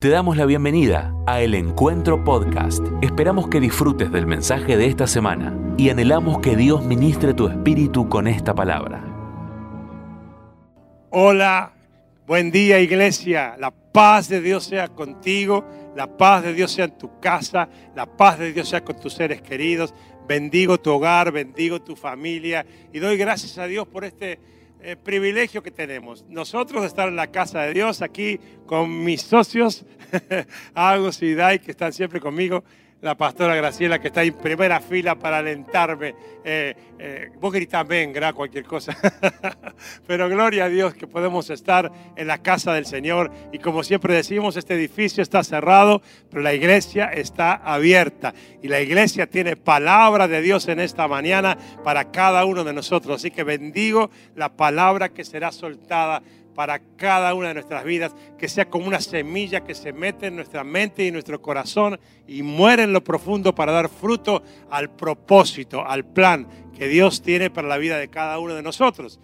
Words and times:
Te 0.00 0.10
damos 0.10 0.36
la 0.36 0.46
bienvenida 0.46 1.12
a 1.26 1.40
El 1.40 1.56
Encuentro 1.56 2.22
Podcast. 2.22 2.86
Esperamos 3.02 3.48
que 3.48 3.58
disfrutes 3.58 4.12
del 4.12 4.28
mensaje 4.28 4.76
de 4.76 4.86
esta 4.86 5.08
semana 5.08 5.58
y 5.76 5.90
anhelamos 5.90 6.38
que 6.38 6.54
Dios 6.54 6.84
ministre 6.84 7.34
tu 7.34 7.48
espíritu 7.48 8.08
con 8.08 8.28
esta 8.28 8.54
palabra. 8.54 9.02
Hola, 11.10 11.72
buen 12.28 12.52
día 12.52 12.78
iglesia. 12.78 13.56
La 13.58 13.72
paz 13.72 14.28
de 14.28 14.40
Dios 14.40 14.62
sea 14.62 14.86
contigo, 14.86 15.64
la 15.96 16.06
paz 16.16 16.44
de 16.44 16.54
Dios 16.54 16.70
sea 16.70 16.84
en 16.84 16.96
tu 16.96 17.18
casa, 17.18 17.68
la 17.96 18.06
paz 18.06 18.38
de 18.38 18.52
Dios 18.52 18.68
sea 18.68 18.84
con 18.84 19.00
tus 19.00 19.14
seres 19.14 19.42
queridos. 19.42 19.92
Bendigo 20.28 20.78
tu 20.78 20.92
hogar, 20.92 21.32
bendigo 21.32 21.82
tu 21.82 21.96
familia 21.96 22.64
y 22.92 23.00
doy 23.00 23.16
gracias 23.16 23.58
a 23.58 23.66
Dios 23.66 23.88
por 23.88 24.04
este 24.04 24.38
eh, 24.80 24.96
privilegio 24.96 25.62
que 25.62 25.70
tenemos. 25.70 26.24
Nosotros 26.28 26.84
estar 26.84 27.08
en 27.08 27.16
la 27.16 27.28
casa 27.28 27.62
de 27.62 27.74
Dios 27.74 28.02
aquí 28.02 28.38
con 28.66 29.04
mis 29.04 29.22
socios, 29.22 29.84
Agus 30.74 31.22
y 31.22 31.34
Dai, 31.34 31.58
que 31.58 31.70
están 31.70 31.92
siempre 31.92 32.20
conmigo 32.20 32.64
la 33.00 33.16
pastora 33.16 33.54
Graciela 33.54 34.00
que 34.00 34.08
está 34.08 34.24
en 34.24 34.34
primera 34.34 34.80
fila 34.80 35.14
para 35.14 35.38
alentarme. 35.38 36.14
Eh, 36.44 36.74
eh, 36.98 37.30
vos 37.40 37.52
gritás 37.52 37.86
venga, 37.86 38.32
cualquier 38.32 38.64
cosa. 38.64 38.96
Pero 40.06 40.28
gloria 40.28 40.64
a 40.64 40.68
Dios 40.68 40.94
que 40.94 41.06
podemos 41.06 41.48
estar 41.50 41.92
en 42.16 42.26
la 42.26 42.38
casa 42.38 42.72
del 42.72 42.86
Señor. 42.86 43.30
Y 43.52 43.58
como 43.58 43.84
siempre 43.84 44.14
decimos, 44.14 44.56
este 44.56 44.74
edificio 44.74 45.22
está 45.22 45.44
cerrado, 45.44 46.02
pero 46.30 46.42
la 46.42 46.54
iglesia 46.54 47.06
está 47.06 47.54
abierta. 47.54 48.34
Y 48.62 48.68
la 48.68 48.80
iglesia 48.80 49.28
tiene 49.28 49.56
palabra 49.56 50.26
de 50.26 50.40
Dios 50.42 50.66
en 50.68 50.80
esta 50.80 51.06
mañana 51.06 51.56
para 51.84 52.10
cada 52.10 52.44
uno 52.44 52.64
de 52.64 52.72
nosotros. 52.72 53.16
Así 53.16 53.30
que 53.30 53.44
bendigo 53.44 54.10
la 54.34 54.56
palabra 54.56 55.10
que 55.10 55.24
será 55.24 55.52
soltada 55.52 56.22
para 56.58 56.80
cada 56.96 57.34
una 57.34 57.46
de 57.46 57.54
nuestras 57.54 57.84
vidas, 57.84 58.16
que 58.36 58.48
sea 58.48 58.68
como 58.68 58.88
una 58.88 59.00
semilla 59.00 59.62
que 59.62 59.76
se 59.76 59.92
mete 59.92 60.26
en 60.26 60.34
nuestra 60.34 60.64
mente 60.64 61.04
y 61.04 61.12
nuestro 61.12 61.40
corazón 61.40 62.00
y 62.26 62.42
muere 62.42 62.82
en 62.82 62.92
lo 62.92 63.04
profundo 63.04 63.54
para 63.54 63.70
dar 63.70 63.88
fruto 63.88 64.42
al 64.68 64.90
propósito, 64.90 65.86
al 65.86 66.04
plan 66.04 66.48
que 66.76 66.88
Dios 66.88 67.22
tiene 67.22 67.48
para 67.48 67.68
la 67.68 67.78
vida 67.78 67.96
de 67.96 68.08
cada 68.08 68.40
uno 68.40 68.56
de 68.56 68.64
nosotros. 68.64 69.20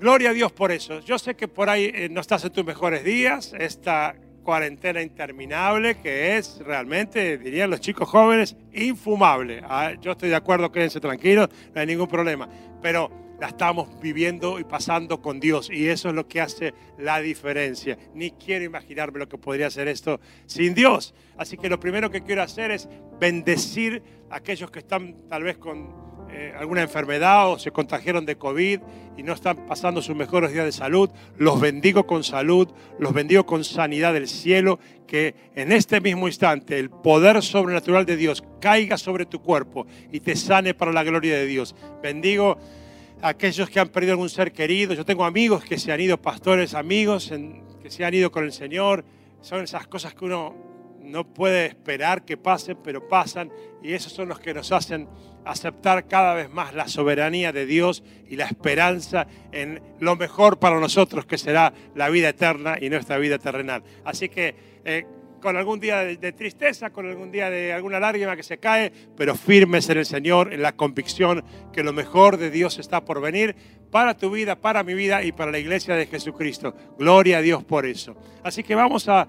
Gloria 0.00 0.30
a 0.30 0.32
Dios 0.32 0.50
por 0.50 0.72
eso. 0.72 1.00
Yo 1.00 1.18
sé 1.18 1.36
que 1.36 1.48
por 1.48 1.68
ahí 1.68 1.92
eh, 1.94 2.08
no 2.10 2.22
estás 2.22 2.42
en 2.46 2.50
tus 2.50 2.64
mejores 2.64 3.04
días, 3.04 3.52
esta 3.58 4.14
cuarentena 4.42 5.02
interminable 5.02 6.00
que 6.00 6.38
es 6.38 6.62
realmente, 6.64 7.36
dirían 7.36 7.68
los 7.68 7.80
chicos 7.80 8.08
jóvenes, 8.08 8.56
infumable. 8.72 9.60
Ah, 9.68 9.92
yo 10.00 10.12
estoy 10.12 10.30
de 10.30 10.36
acuerdo, 10.36 10.72
quédense 10.72 10.98
tranquilos, 10.98 11.50
no 11.74 11.80
hay 11.82 11.86
ningún 11.86 12.08
problema. 12.08 12.48
Pero 12.80 13.27
la 13.40 13.48
estamos 13.48 13.88
viviendo 14.00 14.58
y 14.58 14.64
pasando 14.64 15.20
con 15.20 15.40
Dios. 15.40 15.70
Y 15.70 15.88
eso 15.88 16.08
es 16.08 16.14
lo 16.14 16.26
que 16.26 16.40
hace 16.40 16.74
la 16.98 17.20
diferencia. 17.20 17.98
Ni 18.14 18.32
quiero 18.32 18.64
imaginarme 18.64 19.18
lo 19.18 19.28
que 19.28 19.38
podría 19.38 19.68
hacer 19.68 19.88
esto 19.88 20.20
sin 20.46 20.74
Dios. 20.74 21.14
Así 21.36 21.56
que 21.56 21.68
lo 21.68 21.78
primero 21.78 22.10
que 22.10 22.22
quiero 22.22 22.42
hacer 22.42 22.70
es 22.70 22.88
bendecir 23.20 24.02
a 24.30 24.36
aquellos 24.36 24.70
que 24.70 24.80
están 24.80 25.16
tal 25.28 25.44
vez 25.44 25.56
con 25.58 26.08
eh, 26.30 26.52
alguna 26.58 26.82
enfermedad 26.82 27.50
o 27.50 27.58
se 27.58 27.70
contagiaron 27.70 28.26
de 28.26 28.36
COVID 28.36 28.80
y 29.16 29.22
no 29.22 29.32
están 29.32 29.66
pasando 29.66 30.02
sus 30.02 30.14
mejores 30.14 30.52
días 30.52 30.64
de 30.64 30.72
salud. 30.72 31.08
Los 31.36 31.60
bendigo 31.60 32.06
con 32.06 32.22
salud, 32.22 32.68
los 32.98 33.14
bendigo 33.14 33.46
con 33.46 33.64
sanidad 33.64 34.12
del 34.12 34.28
cielo. 34.28 34.78
Que 35.06 35.34
en 35.54 35.72
este 35.72 36.00
mismo 36.00 36.26
instante 36.26 36.78
el 36.78 36.90
poder 36.90 37.40
sobrenatural 37.42 38.04
de 38.04 38.16
Dios 38.16 38.44
caiga 38.60 38.98
sobre 38.98 39.24
tu 39.24 39.40
cuerpo 39.40 39.86
y 40.12 40.20
te 40.20 40.36
sane 40.36 40.74
para 40.74 40.92
la 40.92 41.04
gloria 41.04 41.36
de 41.36 41.46
Dios. 41.46 41.74
Bendigo 42.02 42.58
aquellos 43.22 43.68
que 43.70 43.80
han 43.80 43.88
perdido 43.88 44.12
algún 44.12 44.30
ser 44.30 44.52
querido. 44.52 44.94
Yo 44.94 45.04
tengo 45.04 45.24
amigos 45.24 45.64
que 45.64 45.78
se 45.78 45.92
han 45.92 46.00
ido, 46.00 46.20
pastores, 46.20 46.74
amigos 46.74 47.32
que 47.82 47.90
se 47.90 48.04
han 48.04 48.14
ido 48.14 48.30
con 48.30 48.44
el 48.44 48.52
Señor. 48.52 49.04
Son 49.40 49.62
esas 49.62 49.86
cosas 49.86 50.14
que 50.14 50.24
uno 50.24 50.54
no 51.00 51.24
puede 51.24 51.66
esperar 51.66 52.24
que 52.24 52.36
pasen, 52.36 52.78
pero 52.82 53.08
pasan. 53.08 53.50
Y 53.82 53.92
esos 53.92 54.12
son 54.12 54.28
los 54.28 54.40
que 54.40 54.54
nos 54.54 54.72
hacen 54.72 55.08
aceptar 55.44 56.06
cada 56.06 56.34
vez 56.34 56.50
más 56.50 56.74
la 56.74 56.88
soberanía 56.88 57.52
de 57.52 57.64
Dios 57.64 58.02
y 58.28 58.36
la 58.36 58.44
esperanza 58.44 59.26
en 59.50 59.80
lo 59.98 60.16
mejor 60.16 60.58
para 60.58 60.78
nosotros, 60.78 61.24
que 61.24 61.38
será 61.38 61.72
la 61.94 62.10
vida 62.10 62.28
eterna 62.28 62.76
y 62.80 62.90
nuestra 62.90 63.16
vida 63.18 63.38
terrenal. 63.38 63.82
Así 64.04 64.28
que 64.28 64.54
eh, 64.84 65.06
con 65.40 65.56
algún 65.56 65.80
día 65.80 65.98
de, 65.98 66.32
tristeza, 66.32 66.90
con 66.90 67.06
algún 67.08 67.30
día 67.30 67.50
de 67.50 67.72
alguna 67.72 68.00
lágrima 68.00 68.36
que 68.36 68.42
se 68.42 68.58
cae, 68.58 68.92
pero 69.16 69.34
firmes 69.34 69.88
en 69.88 69.98
el 69.98 70.06
Señor, 70.06 70.52
en 70.52 70.62
la 70.62 70.72
convicción 70.72 71.44
que 71.72 71.82
lo 71.82 71.92
mejor 71.92 72.36
de 72.36 72.50
Dios 72.50 72.78
está 72.78 73.04
por 73.04 73.20
venir 73.20 73.56
para 73.90 74.16
tu 74.16 74.30
vida, 74.30 74.56
para 74.56 74.82
mi 74.82 74.94
vida 74.94 75.22
y 75.22 75.32
para 75.32 75.50
la 75.50 75.58
iglesia 75.58 75.94
de 75.94 76.06
Jesucristo. 76.06 76.74
Gloria 76.98 77.38
a 77.38 77.42
Dios 77.42 77.64
por 77.64 77.86
eso. 77.86 78.16
Así 78.42 78.62
que 78.62 78.74
vamos 78.74 79.08
a, 79.08 79.28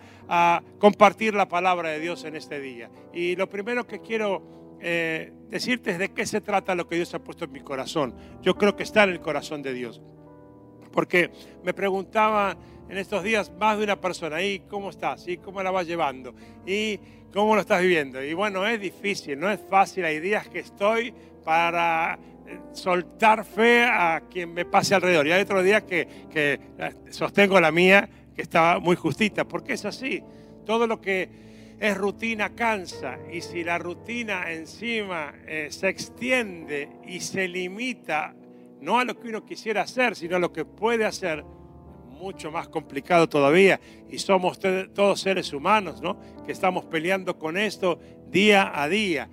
compartir 0.77 1.33
la 1.33 1.47
palabra 1.47 1.89
de 1.89 1.99
Dios 1.99 2.23
en 2.23 2.35
este 2.35 2.59
día. 2.59 2.91
Y 3.13 3.35
lo 3.35 3.49
primero 3.49 3.87
que 3.87 3.99
quiero 3.99 4.77
eh, 4.79 5.33
decirte 5.49 5.91
es 5.91 5.97
de 5.97 6.09
qué 6.09 6.25
se 6.25 6.39
trata 6.39 6.75
lo 6.75 6.87
que 6.87 6.97
Dios 6.97 7.13
ha 7.15 7.19
puesto 7.19 7.45
en 7.45 7.51
mi 7.51 7.61
corazón. 7.61 8.13
Yo 8.41 8.55
creo 8.55 8.75
que 8.75 8.83
está 8.83 9.03
en 9.03 9.09
el 9.09 9.21
corazón 9.21 9.63
de 9.63 9.73
Dios. 9.73 10.01
Porque 10.91 11.31
me 11.63 11.73
preguntaba 11.73 12.57
en 12.89 12.97
estos 12.97 13.23
días 13.23 13.51
más 13.59 13.77
de 13.77 13.83
una 13.83 13.99
persona. 13.99 14.41
¿Y 14.41 14.59
cómo 14.61 14.89
estás? 14.89 15.27
¿Y 15.27 15.37
cómo 15.37 15.61
la 15.61 15.71
vas 15.71 15.85
llevando? 15.85 16.33
¿Y 16.65 16.99
cómo 17.31 17.55
lo 17.55 17.61
estás 17.61 17.81
viviendo? 17.81 18.23
Y 18.23 18.33
bueno, 18.33 18.65
es 18.65 18.81
difícil, 18.81 19.39
no 19.39 19.49
es 19.49 19.59
fácil. 19.69 20.05
Hay 20.05 20.19
días 20.19 20.47
que 20.47 20.59
estoy 20.59 21.13
para 21.43 22.19
eh, 22.47 22.59
soltar 22.73 23.45
fe 23.45 23.83
a 23.83 24.23
quien 24.29 24.53
me 24.53 24.65
pase 24.65 24.95
alrededor. 24.95 25.27
Y 25.27 25.31
hay 25.31 25.43
otros 25.43 25.63
días 25.63 25.83
que, 25.83 26.07
que 26.31 26.59
eh, 26.77 26.93
sostengo 27.09 27.59
la 27.59 27.71
mía, 27.71 28.09
que 28.35 28.41
está 28.41 28.79
muy 28.79 28.95
justita, 28.95 29.45
porque 29.45 29.73
es 29.73 29.85
así. 29.85 30.23
Todo 30.65 30.87
lo 30.87 30.99
que 30.99 31.29
es 31.79 31.97
rutina 31.97 32.49
cansa 32.55 33.17
y 33.31 33.41
si 33.41 33.63
la 33.63 33.77
rutina 33.77 34.51
encima 34.51 35.33
eh, 35.47 35.69
se 35.71 35.87
extiende 35.87 36.89
y 37.07 37.21
se 37.21 37.47
limita 37.47 38.35
no 38.81 38.99
a 38.99 39.05
lo 39.05 39.19
que 39.19 39.29
uno 39.29 39.45
quisiera 39.45 39.81
hacer, 39.81 40.15
sino 40.15 40.37
a 40.37 40.39
lo 40.39 40.51
que 40.51 40.65
puede 40.65 41.05
hacer, 41.05 41.43
mucho 42.19 42.51
más 42.51 42.67
complicado 42.67 43.27
todavía. 43.27 43.79
Y 44.09 44.19
somos 44.19 44.59
todos 44.59 45.21
seres 45.21 45.53
humanos, 45.53 46.01
¿no? 46.01 46.17
Que 46.45 46.51
estamos 46.51 46.85
peleando 46.85 47.39
con 47.39 47.57
esto 47.57 47.99
día 48.29 48.71
a 48.75 48.87
día. 48.89 49.29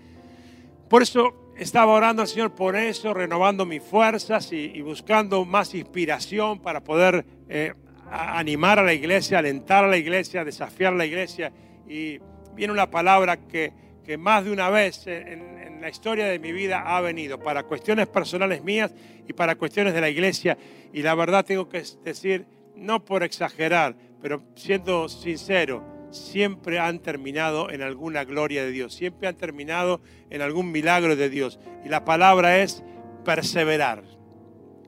Por 0.88 1.02
eso 1.02 1.52
estaba 1.56 1.92
orando 1.92 2.22
al 2.22 2.28
Señor 2.28 2.54
por 2.54 2.76
eso, 2.76 3.12
renovando 3.12 3.66
mis 3.66 3.82
fuerzas 3.82 4.52
y, 4.52 4.80
buscando 4.82 5.44
más 5.44 5.74
inspiración 5.74 6.60
para 6.60 6.82
poder 6.82 7.24
eh, 7.48 7.74
animar 8.10 8.78
a 8.78 8.84
la 8.84 8.94
iglesia, 8.94 9.38
alentar 9.38 9.84
a 9.84 9.88
la 9.88 9.96
iglesia, 9.96 10.44
desafiar 10.44 10.92
a 10.92 10.96
la 10.96 11.06
iglesia. 11.06 11.52
Y 11.88 12.20
viene 12.54 12.72
una 12.72 12.88
palabra 12.88 13.36
que, 13.36 13.72
que 14.04 14.16
más 14.16 14.44
de 14.44 14.52
una 14.52 14.70
vez 14.70 15.06
en, 15.08 15.58
en 15.58 15.80
la 15.80 15.88
historia 15.88 16.26
de 16.26 16.38
mi 16.38 16.52
vida 16.52 16.84
ha 16.86 17.00
venido 17.00 17.40
para 17.40 17.64
cuestiones 17.64 18.06
personales 18.06 18.62
mías 18.62 18.94
y 19.26 19.32
para 19.32 19.56
cuestiones 19.56 19.92
de 19.92 20.00
la 20.00 20.08
iglesia. 20.08 20.56
Y 20.92 21.02
la 21.02 21.16
verdad 21.16 21.44
tengo 21.44 21.68
que 21.68 21.82
decir 22.04 22.46
no 22.76 23.04
por 23.04 23.22
exagerar, 23.22 23.96
pero 24.20 24.42
siendo 24.54 25.08
sincero, 25.08 25.84
siempre 26.10 26.78
han 26.78 27.00
terminado 27.00 27.70
en 27.70 27.82
alguna 27.82 28.24
gloria 28.24 28.64
de 28.64 28.70
Dios, 28.70 28.94
siempre 28.94 29.28
han 29.28 29.36
terminado 29.36 30.00
en 30.30 30.42
algún 30.42 30.70
milagro 30.70 31.16
de 31.16 31.28
Dios. 31.28 31.58
Y 31.84 31.88
la 31.88 32.04
palabra 32.04 32.58
es 32.58 32.82
perseverar. 33.24 34.04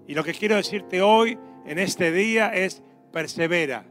Y 0.06 0.14
lo 0.14 0.24
que 0.24 0.34
quiero 0.34 0.56
decirte 0.56 1.02
hoy, 1.02 1.38
en 1.66 1.78
este 1.78 2.12
día, 2.12 2.48
es 2.48 2.82
persevera. 3.12 3.84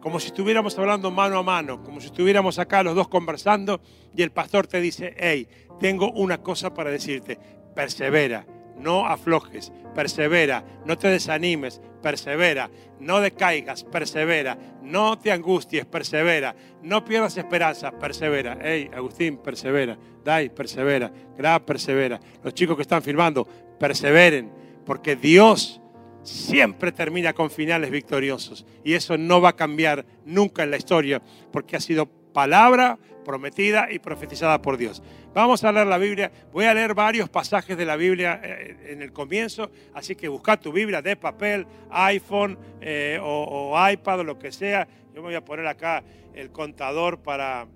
Como 0.00 0.20
si 0.20 0.28
estuviéramos 0.28 0.78
hablando 0.78 1.10
mano 1.10 1.38
a 1.38 1.42
mano, 1.42 1.82
como 1.82 2.00
si 2.00 2.06
estuviéramos 2.06 2.58
acá 2.58 2.82
los 2.82 2.94
dos 2.94 3.08
conversando 3.08 3.80
y 4.14 4.22
el 4.22 4.30
pastor 4.30 4.66
te 4.66 4.80
dice, 4.80 5.14
hey, 5.16 5.48
tengo 5.80 6.10
una 6.12 6.38
cosa 6.42 6.74
para 6.74 6.90
decirte, 6.90 7.38
persevera 7.74 8.46
no 8.76 9.06
aflojes, 9.06 9.72
persevera, 9.94 10.64
no 10.84 10.98
te 10.98 11.08
desanimes, 11.08 11.80
persevera, 12.02 12.70
no 13.00 13.20
decaigas, 13.20 13.84
persevera, 13.84 14.58
no 14.82 15.18
te 15.18 15.32
angusties, 15.32 15.86
persevera, 15.86 16.54
no 16.82 17.04
pierdas 17.04 17.36
esperanza, 17.36 17.92
persevera. 17.92 18.58
Hey, 18.60 18.90
Agustín, 18.94 19.38
persevera, 19.38 19.98
Dai, 20.24 20.48
persevera, 20.48 21.12
Gra, 21.36 21.64
persevera. 21.64 22.20
Los 22.42 22.54
chicos 22.54 22.76
que 22.76 22.82
están 22.82 23.02
filmando, 23.02 23.46
perseveren, 23.78 24.52
porque 24.84 25.16
Dios 25.16 25.80
siempre 26.22 26.92
termina 26.92 27.34
con 27.34 27.50
finales 27.50 27.90
victoriosos 27.90 28.66
y 28.82 28.94
eso 28.94 29.18
no 29.18 29.40
va 29.40 29.50
a 29.50 29.56
cambiar 29.56 30.06
nunca 30.24 30.62
en 30.62 30.70
la 30.70 30.78
historia, 30.78 31.22
porque 31.52 31.76
ha 31.76 31.80
sido 31.80 32.08
palabra 32.34 32.98
prometida 33.24 33.90
y 33.90 33.98
profetizada 33.98 34.60
por 34.60 34.76
Dios. 34.76 35.02
Vamos 35.32 35.64
a 35.64 35.72
leer 35.72 35.86
la 35.86 35.96
Biblia. 35.96 36.30
Voy 36.52 36.66
a 36.66 36.74
leer 36.74 36.94
varios 36.94 37.30
pasajes 37.30 37.78
de 37.78 37.86
la 37.86 37.96
Biblia 37.96 38.38
eh, 38.44 38.76
en 38.90 39.00
el 39.00 39.12
comienzo, 39.12 39.70
así 39.94 40.14
que 40.14 40.28
busca 40.28 40.58
tu 40.58 40.70
Biblia 40.70 41.00
de 41.00 41.16
papel, 41.16 41.66
iPhone 41.90 42.58
eh, 42.82 43.18
o, 43.22 43.74
iPad 43.90 44.20
o 44.20 44.24
lo 44.24 44.38
que 44.38 44.52
sea. 44.52 44.86
Yo 45.14 45.22
me 45.22 45.28
voy 45.28 45.34
a 45.34 45.44
poner 45.44 45.66
acá 45.66 46.04
el 46.34 46.50
contador 46.50 47.22
para, 47.22 47.66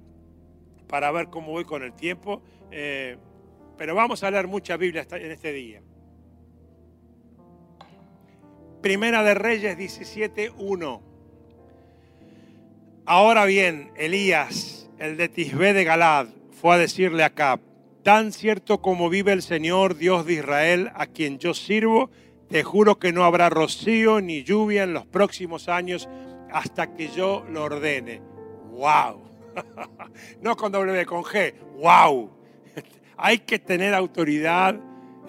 para 0.87 1.11
ver 1.11 1.29
cómo 1.29 1.53
voy 1.53 1.65
con 1.65 1.83
el 1.83 1.95
tiempo. 1.95 2.43
Eh, 2.71 3.17
pero 3.79 3.95
vamos 3.95 4.23
a 4.23 4.31
leer 4.31 4.49
mucha 4.49 4.77
Biblia 4.77 5.07
en 5.11 5.31
este 5.31 5.53
día. 5.53 5.81
Primera 8.83 9.23
de 9.23 9.35
Reyes 9.35 9.79
17.1. 9.79 11.08
Ahora 13.11 13.47
bien, 13.47 13.91
Elías, 13.97 14.91
el 14.99 15.17
de 15.17 15.31
Tisbé 15.31 15.73
de 15.73 15.85
Galad, 15.85 16.27
fue 16.61 16.75
a 16.75 16.79
decirle 16.79 17.23
a 17.23 17.29
Acab, 17.29 17.59
tan 18.03 18.33
cierto 18.33 18.83
como 18.83 19.09
vive 19.09 19.33
el 19.33 19.41
Señor 19.41 19.97
Dios 19.97 20.27
de 20.27 20.35
Israel, 20.35 20.91
a 20.95 21.07
quien 21.07 21.39
yo 21.39 21.55
sirvo, 21.55 22.11
te 22.51 22.63
juro 22.65 22.99
que 22.99 23.15
no 23.15 23.25
habrá 23.25 23.49
rocío 23.49 24.21
ni 24.21 24.43
lluvia 24.43 24.83
en 24.83 24.93
los 24.93 25.07
próximos 25.07 25.71
años 25.71 26.07
hasta 26.53 26.93
que 26.93 27.09
yo 27.09 27.47
lo 27.51 27.65
ordene. 27.65 28.21
¡Wow! 28.73 29.23
no 30.43 30.55
con 30.55 30.71
W, 30.71 31.07
con 31.07 31.23
G. 31.23 31.55
¡Wow! 31.79 32.31
Hay 33.17 33.39
que 33.39 33.59
tener 33.59 33.95
autoridad 33.95 34.79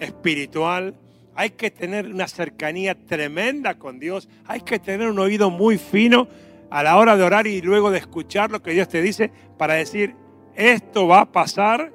espiritual, 0.00 0.94
hay 1.34 1.50
que 1.50 1.70
tener 1.70 2.06
una 2.06 2.28
cercanía 2.28 2.94
tremenda 2.94 3.78
con 3.78 3.98
Dios, 3.98 4.28
hay 4.46 4.60
que 4.60 4.78
tener 4.78 5.08
un 5.08 5.18
oído 5.18 5.48
muy 5.48 5.78
fino 5.78 6.28
a 6.70 6.82
la 6.82 6.96
hora 6.96 7.16
de 7.16 7.24
orar 7.24 7.46
y 7.46 7.60
luego 7.60 7.90
de 7.90 7.98
escuchar 7.98 8.50
lo 8.50 8.62
que 8.62 8.72
Dios 8.72 8.88
te 8.88 9.02
dice 9.02 9.30
para 9.58 9.74
decir, 9.74 10.14
esto 10.54 11.06
va 11.06 11.22
a 11.22 11.32
pasar 11.32 11.92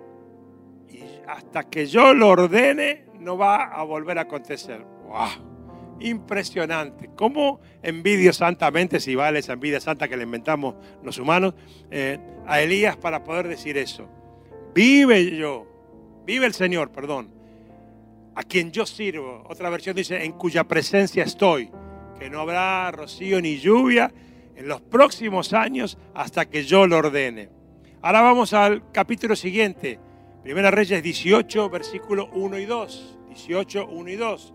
y 0.89 1.01
hasta 1.27 1.63
que 1.63 1.86
yo 1.86 2.13
lo 2.13 2.30
ordene 2.30 3.06
no 3.19 3.38
va 3.38 3.63
a 3.63 3.83
volver 3.83 4.19
a 4.19 4.22
acontecer. 4.22 4.86
¡Wow! 5.07 5.98
Impresionante. 6.00 7.10
¿Cómo 7.16 7.62
envidio 7.81 8.33
santamente, 8.33 9.00
si 9.00 9.16
vale 9.16 9.39
esa 9.39 9.54
envidia 9.54 9.80
santa 9.80 10.07
que 10.07 10.18
le 10.18 10.24
inventamos 10.24 10.75
los 11.04 11.18
humanos, 11.18 11.54
eh, 11.89 12.19
a 12.45 12.62
Elías 12.62 12.98
para 12.98 13.24
poder 13.24 13.48
decir 13.48 13.77
eso? 13.77 14.10
Vive 14.74 15.38
yo, 15.38 15.66
vive 16.25 16.45
el 16.45 16.54
Señor, 16.54 16.92
perdón, 16.92 17.31
a 18.36 18.44
quien 18.44 18.72
yo 18.72 18.86
sirvo. 18.86 19.44
Otra 19.48 19.69
versión 19.69 19.95
dice, 19.95 20.25
en 20.25 20.33
cuya 20.33 20.66
presencia 20.66 21.24
estoy, 21.24 21.72
que 22.19 22.30
no 22.30 22.42
habrá 22.42 22.92
rocío 22.92 23.42
ni 23.42 23.57
lluvia 23.57 24.12
en 24.55 24.67
los 24.67 24.81
próximos 24.81 25.53
años 25.53 25.97
hasta 26.13 26.45
que 26.45 26.63
yo 26.63 26.87
lo 26.87 26.97
ordene. 26.97 27.49
Ahora 28.01 28.21
vamos 28.21 28.53
al 28.53 28.91
capítulo 28.91 29.35
siguiente, 29.35 29.99
Primera 30.43 30.69
Reyes 30.69 31.01
18, 31.01 31.69
versículo 31.69 32.29
1 32.33 32.59
y 32.59 32.65
2. 32.65 33.17
18, 33.29 33.87
1 33.87 34.09
y 34.09 34.15
2. 34.15 34.53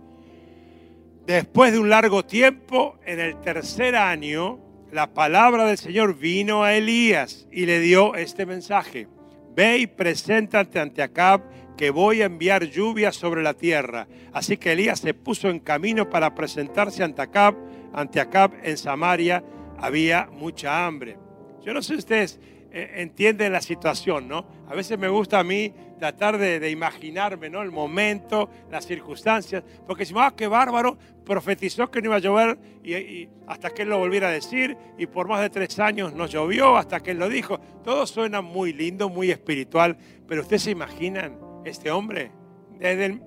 Después 1.26 1.72
de 1.72 1.78
un 1.78 1.90
largo 1.90 2.24
tiempo, 2.24 2.98
en 3.04 3.20
el 3.20 3.40
tercer 3.40 3.94
año, 3.94 4.58
la 4.92 5.12
palabra 5.12 5.66
del 5.66 5.78
Señor 5.78 6.16
vino 6.16 6.64
a 6.64 6.74
Elías 6.74 7.46
y 7.52 7.66
le 7.66 7.80
dio 7.80 8.14
este 8.14 8.46
mensaje. 8.46 9.06
Ve 9.54 9.78
y 9.78 9.86
preséntate 9.86 10.80
ante 10.80 11.02
Acab 11.02 11.42
que 11.76 11.90
voy 11.90 12.22
a 12.22 12.26
enviar 12.26 12.64
lluvia 12.64 13.12
sobre 13.12 13.42
la 13.42 13.54
tierra. 13.54 14.08
Así 14.32 14.56
que 14.56 14.72
Elías 14.72 15.00
se 15.00 15.14
puso 15.14 15.48
en 15.48 15.60
camino 15.60 16.08
para 16.10 16.34
presentarse 16.34 17.02
ante 17.02 17.22
Acab, 17.22 17.54
ante 17.92 18.20
Acab 18.20 18.52
en 18.62 18.76
Samaria. 18.76 19.42
Había 19.80 20.28
mucha 20.30 20.86
hambre. 20.86 21.16
Yo 21.62 21.74
no 21.74 21.82
sé 21.82 21.94
si 21.94 21.98
ustedes 21.98 22.40
eh, 22.72 22.92
entienden 22.96 23.52
la 23.52 23.60
situación, 23.60 24.28
¿no? 24.28 24.46
A 24.68 24.74
veces 24.74 24.98
me 24.98 25.08
gusta 25.08 25.40
a 25.40 25.44
mí 25.44 25.74
tratar 25.98 26.38
de, 26.38 26.70
imaginarme 26.70 27.50
¿no? 27.50 27.62
el 27.62 27.72
momento, 27.72 28.48
las 28.70 28.86
circunstancias, 28.86 29.62
porque 29.86 30.06
si 30.06 30.14
ah, 30.16 30.32
qué 30.36 30.46
bárbaro, 30.46 30.96
profetizó 31.24 31.90
que 31.90 32.00
no 32.00 32.06
iba 32.06 32.16
a 32.16 32.20
llover 32.20 32.58
y, 32.82 33.28
hasta 33.46 33.70
que 33.70 33.82
él 33.82 33.88
lo 33.88 33.98
volviera 33.98 34.28
a 34.28 34.30
decir, 34.30 34.76
y 34.96 35.06
por 35.06 35.28
más 35.28 35.40
de 35.42 35.50
tres 35.50 35.78
años 35.78 36.14
no 36.14 36.26
llovió 36.26 36.76
hasta 36.76 37.00
que 37.00 37.10
él 37.10 37.18
lo 37.18 37.28
dijo. 37.28 37.58
Todo 37.84 38.06
suena 38.06 38.40
muy 38.40 38.72
lindo, 38.72 39.08
muy 39.08 39.30
espiritual, 39.30 39.98
pero 40.26 40.42
ustedes 40.42 40.62
se 40.62 40.70
imaginan 40.70 41.38
este 41.64 41.90
hombre, 41.90 42.30
desde 42.78 43.06
el 43.06 43.22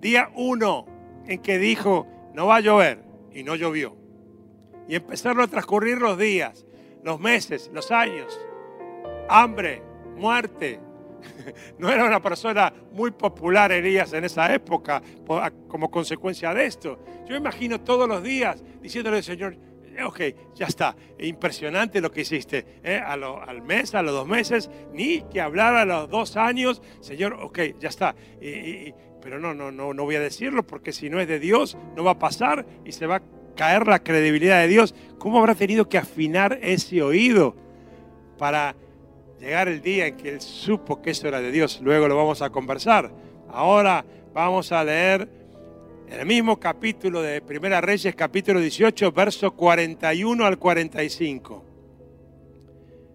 día 0.00 0.30
uno 0.34 0.86
en 1.26 1.40
que 1.40 1.58
dijo 1.58 2.06
no 2.34 2.46
va 2.46 2.56
a 2.56 2.60
llover 2.60 3.02
y 3.32 3.42
no 3.42 3.56
llovió, 3.56 3.96
y 4.88 4.96
empezaron 4.96 5.40
a 5.42 5.46
transcurrir 5.46 5.98
los 5.98 6.18
días, 6.18 6.66
los 7.04 7.20
meses, 7.20 7.70
los 7.72 7.90
años, 7.90 8.40
hambre, 9.28 9.82
muerte, 10.16 10.80
no 11.78 11.90
era 11.90 12.04
una 12.04 12.20
persona 12.22 12.72
muy 12.92 13.10
popular 13.10 13.72
Elías 13.72 14.12
en 14.12 14.24
esa 14.24 14.52
época 14.54 15.02
como 15.68 15.90
consecuencia 15.90 16.54
de 16.54 16.66
esto. 16.66 16.98
Yo 17.26 17.36
imagino 17.36 17.80
todos 17.80 18.08
los 18.08 18.22
días 18.22 18.62
diciéndole 18.80 19.18
al 19.18 19.24
Señor, 19.24 19.56
eh, 19.96 20.04
ok, 20.04 20.20
ya 20.54 20.66
está, 20.66 20.96
impresionante 21.18 22.00
lo 22.00 22.10
que 22.10 22.22
hiciste. 22.22 22.80
¿eh? 22.82 23.00
al 23.04 23.62
mes, 23.62 23.94
a 23.94 24.02
los 24.02 24.12
dos 24.12 24.26
meses, 24.26 24.70
ni 24.92 25.22
que 25.22 25.40
hablar 25.40 25.74
a 25.74 25.84
los 25.84 26.08
dos 26.08 26.36
años, 26.36 26.82
Señor, 27.00 27.34
ok, 27.34 27.58
ya 27.78 27.88
está. 27.88 28.14
pero 29.20 29.38
no, 29.38 29.54
no, 29.54 29.70
no, 29.70 29.92
no 29.92 30.04
voy 30.04 30.14
a 30.14 30.20
decirlo 30.20 30.66
porque 30.66 30.92
si 30.92 31.10
no 31.10 31.20
es 31.20 31.28
de 31.28 31.38
Dios, 31.38 31.76
no 31.96 32.04
va 32.04 32.12
a 32.12 32.18
pasar 32.18 32.64
y 32.84 32.92
se 32.92 33.06
va 33.06 33.16
a 33.16 33.22
caer 33.58 33.88
la 33.88 33.98
credibilidad 33.98 34.60
de 34.60 34.68
Dios. 34.68 34.94
¿Cómo 35.18 35.40
habrá 35.40 35.56
tenido 35.56 35.88
que 35.88 35.98
afinar 35.98 36.60
ese 36.62 37.02
oído 37.02 37.56
para 38.38 38.76
llegar 39.40 39.68
el 39.68 39.82
día 39.82 40.06
en 40.06 40.16
que 40.16 40.28
él 40.28 40.40
supo 40.40 41.02
que 41.02 41.10
eso 41.10 41.28
era 41.28 41.40
de 41.40 41.50
Dios. 41.50 41.80
Luego 41.82 42.08
lo 42.08 42.16
vamos 42.16 42.40
a 42.40 42.50
conversar. 42.50 43.10
Ahora 43.50 44.04
vamos 44.32 44.72
a 44.72 44.84
leer 44.84 45.28
el 46.08 46.26
mismo 46.26 46.58
capítulo 46.58 47.20
de 47.20 47.40
Primera 47.40 47.80
Reyes, 47.80 48.14
capítulo 48.14 48.60
18, 48.60 49.12
verso 49.12 49.52
41 49.52 50.44
al 50.44 50.58
45. 50.58 51.64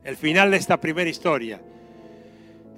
El 0.04 0.18
final 0.18 0.52
de 0.52 0.58
esta 0.58 0.80
primera 0.80 1.10
historia. 1.10 1.62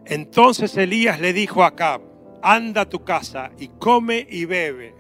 Entonces 0.05 0.77
Elías 0.77 1.19
le 1.19 1.33
dijo 1.33 1.63
a 1.63 1.67
Acab, 1.67 2.01
anda 2.41 2.81
a 2.81 2.89
tu 2.89 3.03
casa 3.03 3.51
y 3.57 3.69
come 3.69 4.25
y 4.29 4.45
bebe, 4.45 4.93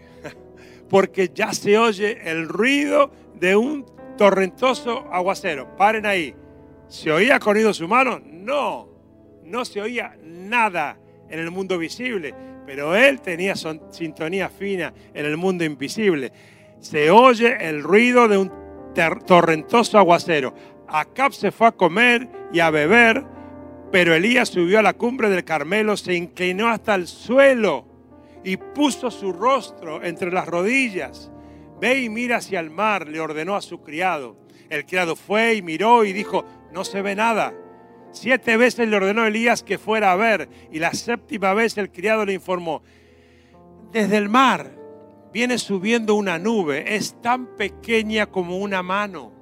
porque 0.89 1.31
ya 1.33 1.53
se 1.53 1.77
oye 1.77 2.19
el 2.29 2.47
ruido 2.47 3.11
de 3.35 3.55
un 3.55 3.85
torrentoso 4.17 5.07
aguacero. 5.11 5.75
Paren 5.75 6.05
ahí. 6.05 6.35
¿Se 6.87 7.11
oía 7.11 7.39
con 7.39 7.57
oídos 7.57 7.81
humanos? 7.81 8.21
No, 8.23 8.87
no 9.43 9.65
se 9.65 9.81
oía 9.81 10.15
nada 10.23 10.97
en 11.29 11.39
el 11.39 11.51
mundo 11.51 11.77
visible, 11.77 12.33
pero 12.65 12.95
él 12.95 13.21
tenía 13.21 13.55
sintonía 13.55 14.49
fina 14.49 14.93
en 15.13 15.25
el 15.25 15.37
mundo 15.37 15.63
invisible. 15.63 16.31
Se 16.79 17.09
oye 17.09 17.57
el 17.67 17.81
ruido 17.81 18.27
de 18.27 18.37
un 18.37 18.51
torrentoso 19.25 19.97
aguacero. 19.97 20.53
Acab 20.87 21.33
se 21.33 21.51
fue 21.51 21.67
a 21.67 21.71
comer 21.71 22.29
y 22.53 22.59
a 22.59 22.69
beber, 22.69 23.23
pero 23.91 24.13
Elías 24.13 24.49
subió 24.49 24.79
a 24.79 24.83
la 24.83 24.93
cumbre 24.93 25.29
del 25.29 25.43
Carmelo, 25.43 25.97
se 25.97 26.13
inclinó 26.13 26.69
hasta 26.69 26.93
el 26.95 27.07
suelo 27.07 27.94
y 28.45 28.57
puso 28.57 29.09
su 29.09 29.33
rostro 29.33 30.03
entre 30.03 30.31
las 30.31 30.47
rodillas. 30.47 31.31
Ve 31.81 32.01
y 32.01 32.09
mira 32.09 32.37
hacia 32.37 32.59
el 32.59 32.69
mar, 32.69 33.07
le 33.07 33.19
ordenó 33.19 33.55
a 33.55 33.61
su 33.61 33.81
criado. 33.81 34.37
El 34.69 34.85
criado 34.85 35.15
fue 35.15 35.55
y 35.55 35.61
miró 35.63 36.05
y 36.05 36.13
dijo, 36.13 36.45
no 36.71 36.85
se 36.85 37.01
ve 37.01 37.15
nada. 37.15 37.53
Siete 38.11 38.55
veces 38.55 38.87
le 38.87 38.95
ordenó 38.95 39.25
Elías 39.25 39.63
que 39.63 39.79
fuera 39.79 40.11
a 40.11 40.15
ver 40.15 40.47
y 40.71 40.77
la 40.77 40.93
séptima 40.93 41.53
vez 41.55 41.77
el 41.77 41.91
criado 41.91 42.23
le 42.23 42.33
informó, 42.33 42.83
desde 43.91 44.17
el 44.17 44.29
mar 44.29 44.77
viene 45.33 45.57
subiendo 45.57 46.15
una 46.15 46.37
nube, 46.37 46.95
es 46.95 47.19
tan 47.21 47.57
pequeña 47.57 48.27
como 48.27 48.57
una 48.57 48.83
mano. 48.83 49.33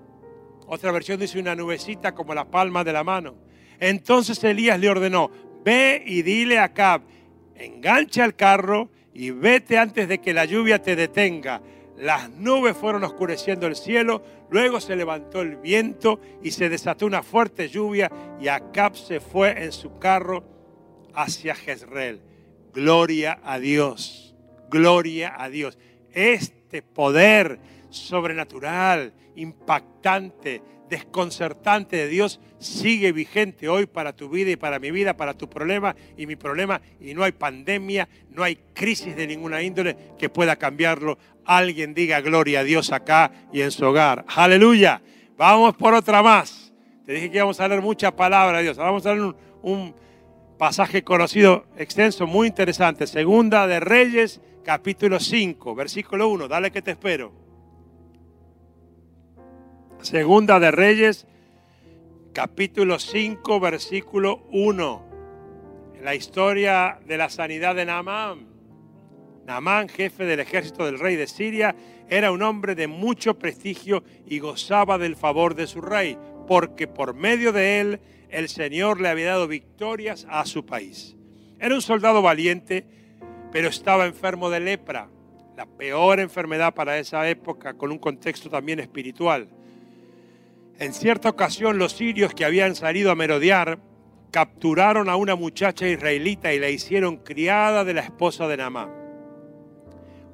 Otra 0.65 0.91
versión 0.91 1.19
dice 1.19 1.39
una 1.39 1.55
nubecita 1.55 2.15
como 2.15 2.33
la 2.33 2.49
palma 2.49 2.83
de 2.83 2.93
la 2.93 3.03
mano. 3.03 3.35
Entonces 3.79 4.41
Elías 4.43 4.79
le 4.79 4.89
ordenó, 4.89 5.29
ve 5.63 6.01
y 6.05 6.21
dile 6.21 6.57
a 6.57 6.73
Cab, 6.73 7.01
engancha 7.55 8.23
el 8.23 8.35
carro 8.35 8.89
y 9.13 9.31
vete 9.31 9.77
antes 9.77 10.07
de 10.07 10.19
que 10.19 10.33
la 10.33 10.45
lluvia 10.45 10.81
te 10.81 10.95
detenga 10.95 11.61
las 11.97 12.29
nubes 12.31 12.75
fueron 12.75 13.03
oscureciendo 13.03 13.67
el 13.67 13.75
cielo, 13.75 14.23
luego 14.49 14.79
se 14.79 14.95
levantó 14.95 15.41
el 15.41 15.57
viento 15.57 16.19
y 16.41 16.51
se 16.51 16.69
desató 16.69 17.05
una 17.05 17.23
fuerte 17.23 17.69
lluvia 17.69 18.11
y 18.39 18.47
Acab 18.47 18.95
se 18.95 19.19
fue 19.19 19.63
en 19.63 19.71
su 19.71 19.99
carro 19.99 20.43
hacia 21.13 21.55
Jezreel. 21.55 22.21
Gloria 22.73 23.39
a 23.43 23.59
Dios, 23.59 24.35
gloria 24.69 25.35
a 25.37 25.49
Dios. 25.49 25.77
Este 26.11 26.81
poder 26.81 27.59
sobrenatural, 27.89 29.13
impactante, 29.35 30.61
desconcertante 30.93 31.97
de 31.97 32.07
Dios 32.07 32.39
sigue 32.59 33.11
vigente 33.11 33.67
hoy 33.67 33.87
para 33.87 34.13
tu 34.13 34.29
vida 34.29 34.51
y 34.51 34.55
para 34.55 34.77
mi 34.77 34.91
vida, 34.91 35.17
para 35.17 35.33
tu 35.33 35.49
problema 35.49 35.95
y 36.15 36.27
mi 36.27 36.35
problema. 36.35 36.81
Y 37.01 37.15
no 37.15 37.23
hay 37.23 37.31
pandemia, 37.31 38.07
no 38.29 38.43
hay 38.43 38.59
crisis 38.75 39.15
de 39.15 39.25
ninguna 39.25 39.63
índole 39.63 39.97
que 40.19 40.29
pueda 40.29 40.55
cambiarlo. 40.55 41.17
Alguien 41.45 41.95
diga 41.95 42.21
gloria 42.21 42.59
a 42.59 42.63
Dios 42.63 42.91
acá 42.91 43.31
y 43.51 43.61
en 43.61 43.71
su 43.71 43.83
hogar. 43.85 44.23
Aleluya. 44.27 45.01
Vamos 45.35 45.75
por 45.75 45.95
otra 45.95 46.21
más. 46.21 46.71
Te 47.07 47.13
dije 47.13 47.31
que 47.31 47.37
íbamos 47.37 47.59
a 47.59 47.67
leer 47.67 47.81
mucha 47.81 48.15
palabra 48.15 48.59
de 48.59 48.65
Dios. 48.65 48.77
Vamos 48.77 49.03
a 49.07 49.13
leer 49.13 49.23
un, 49.23 49.35
un 49.63 49.95
pasaje 50.59 51.03
conocido, 51.03 51.65
extenso, 51.75 52.27
muy 52.27 52.47
interesante. 52.47 53.07
Segunda 53.07 53.65
de 53.65 53.79
Reyes, 53.79 54.41
capítulo 54.63 55.19
5, 55.19 55.73
versículo 55.73 56.29
1. 56.29 56.47
Dale 56.47 56.69
que 56.69 56.83
te 56.83 56.91
espero. 56.91 57.42
Segunda 60.03 60.59
de 60.59 60.69
Reyes, 60.69 61.25
capítulo 62.33 62.99
5, 62.99 63.61
versículo 63.61 64.45
1. 64.51 65.05
La 66.03 66.13
historia 66.13 66.99
de 67.07 67.17
la 67.17 67.29
sanidad 67.29 67.73
de 67.73 67.85
Naamán. 67.85 68.49
Naamán, 69.45 69.87
jefe 69.87 70.25
del 70.25 70.41
ejército 70.41 70.85
del 70.85 70.99
rey 70.99 71.15
de 71.15 71.25
Siria, 71.25 71.73
era 72.09 72.33
un 72.33 72.41
hombre 72.41 72.75
de 72.75 72.87
mucho 72.87 73.39
prestigio 73.39 74.03
y 74.27 74.39
gozaba 74.39 74.97
del 74.97 75.15
favor 75.15 75.55
de 75.55 75.67
su 75.67 75.79
rey. 75.79 76.17
porque 76.45 76.87
por 76.87 77.13
medio 77.13 77.53
de 77.53 77.79
él 77.79 78.01
el 78.29 78.49
Señor 78.49 78.99
le 78.99 79.07
había 79.07 79.27
dado 79.27 79.47
victorias 79.47 80.27
a 80.29 80.45
su 80.45 80.65
país. 80.65 81.15
Era 81.57 81.73
un 81.73 81.81
soldado 81.81 82.21
valiente, 82.21 82.85
pero 83.53 83.69
estaba 83.69 84.05
enfermo 84.05 84.49
de 84.49 84.59
lepra, 84.59 85.07
la 85.55 85.65
peor 85.65 86.19
enfermedad 86.19 86.73
para 86.73 86.97
esa 86.97 87.29
época, 87.29 87.75
con 87.75 87.93
un 87.93 87.99
contexto 87.99 88.49
también 88.49 88.81
espiritual. 88.81 89.47
En 90.79 90.93
cierta 90.93 91.29
ocasión 91.29 91.77
los 91.77 91.93
sirios 91.93 92.33
que 92.33 92.45
habían 92.45 92.75
salido 92.75 93.11
a 93.11 93.15
merodear 93.15 93.79
capturaron 94.31 95.09
a 95.09 95.15
una 95.15 95.35
muchacha 95.35 95.87
israelita 95.87 96.51
y 96.53 96.59
la 96.59 96.69
hicieron 96.69 97.17
criada 97.17 97.83
de 97.83 97.93
la 97.93 98.01
esposa 98.01 98.47
de 98.47 98.57
Namán. 98.57 98.89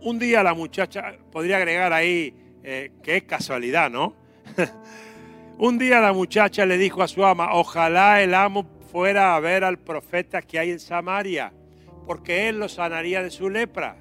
Un 0.01 0.17
día 0.17 0.41
la 0.41 0.53
muchacha, 0.53 1.17
podría 1.31 1.57
agregar 1.57 1.91
ahí, 1.91 2.33
eh, 2.63 2.91
que 3.03 3.25
casualidad, 3.25 3.89
¿no? 3.89 4.15
Un 5.57 5.77
día 5.77 5.99
la 5.99 6.13
muchacha 6.13 6.65
le 6.65 6.77
dijo 6.77 7.03
a 7.03 7.09
su 7.09 7.25
ama, 7.25 7.49
ojalá 7.51 8.21
el 8.21 8.33
amo 8.33 8.65
fuera 8.89 9.35
a 9.35 9.39
ver 9.41 9.65
al 9.65 9.77
profeta 9.77 10.41
que 10.41 10.57
hay 10.57 10.71
en 10.71 10.79
Samaria, 10.79 11.51
porque 12.07 12.47
él 12.47 12.59
lo 12.59 12.69
sanaría 12.69 13.21
de 13.21 13.29
su 13.29 13.49
lepra. 13.49 13.97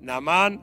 Namán 0.00 0.62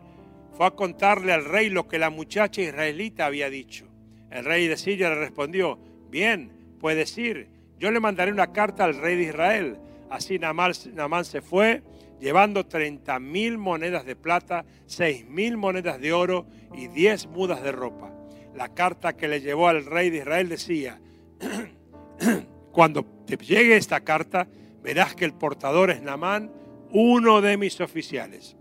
fue 0.57 0.65
a 0.65 0.71
contarle 0.71 1.31
al 1.33 1.45
rey 1.45 1.69
lo 1.69 1.87
que 1.87 1.99
la 1.99 2.09
muchacha 2.09 2.61
israelita 2.61 3.27
había 3.27 3.51
dicho. 3.51 3.88
El 4.31 4.45
rey 4.45 4.67
de 4.67 4.77
Siria 4.77 5.09
le 5.09 5.15
respondió, 5.15 5.79
bien, 6.09 6.51
puedes 6.79 7.17
ir 7.17 7.59
yo 7.79 7.91
le 7.91 7.99
mandaré 7.99 8.31
una 8.31 8.51
carta 8.51 8.83
al 8.83 8.97
rey 8.97 9.15
de 9.15 9.23
Israel. 9.23 9.77
Así 10.09 10.37
Namán, 10.37 11.25
se 11.25 11.41
fue 11.41 11.81
llevando 12.19 12.65
30 12.65 13.17
mil 13.19 13.57
monedas 13.57 14.05
de 14.05 14.15
plata, 14.17 14.65
6 14.85 15.27
mil 15.27 15.55
monedas 15.55 15.99
de 16.01 16.11
oro 16.11 16.45
y 16.75 16.87
10 16.87 17.27
mudas 17.27 17.63
de 17.63 17.71
ropa. 17.71 18.11
La 18.53 18.73
carta 18.73 19.15
que 19.15 19.29
le 19.29 19.39
llevó 19.39 19.69
al 19.69 19.85
rey 19.85 20.09
de 20.09 20.17
Israel 20.17 20.49
decía, 20.49 20.99
cuando 22.73 23.05
te 23.25 23.37
llegue 23.37 23.77
esta 23.77 24.01
carta, 24.01 24.47
verás 24.83 25.15
que 25.15 25.23
el 25.23 25.33
portador 25.33 25.89
es 25.89 26.01
Namán, 26.01 26.51
uno 26.91 27.39
de 27.39 27.55
mis 27.55 27.79
oficiales. 27.79 28.57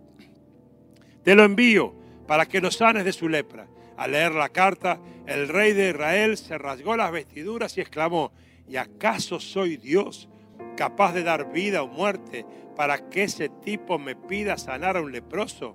Te 1.25 1.35
lo 1.35 1.43
envío 1.43 1.93
para 2.27 2.47
que 2.47 2.61
lo 2.61 2.71
sanes 2.71 3.05
de 3.05 3.13
su 3.13 3.29
lepra. 3.29 3.67
Al 3.99 4.13
leer 4.13 4.33
la 4.33 4.49
carta, 4.49 5.01
el 5.27 5.49
rey 5.49 5.73
de 5.73 5.91
Israel 5.91 6.39
se 6.39 6.57
rasgó 6.57 6.97
las 6.97 7.11
vestiduras 7.11 7.77
y 7.77 7.81
exclamó, 7.81 8.33
¿Y 8.69 8.77
acaso 8.77 9.41
soy 9.41 9.77
Dios 9.77 10.29
capaz 10.77 11.13
de 11.13 11.25
dar 11.25 11.51
vida 11.53 11.83
o 11.83 11.89
muerte 11.89 12.47
para 12.77 13.11
que 13.11 13.25
ese 13.25 13.49
tipo 13.49 13.99
me 13.99 14.15
pida 14.15 14.57
sanar 14.57 14.97
a 14.97 15.01
un 15.01 15.11
leproso? 15.11 15.75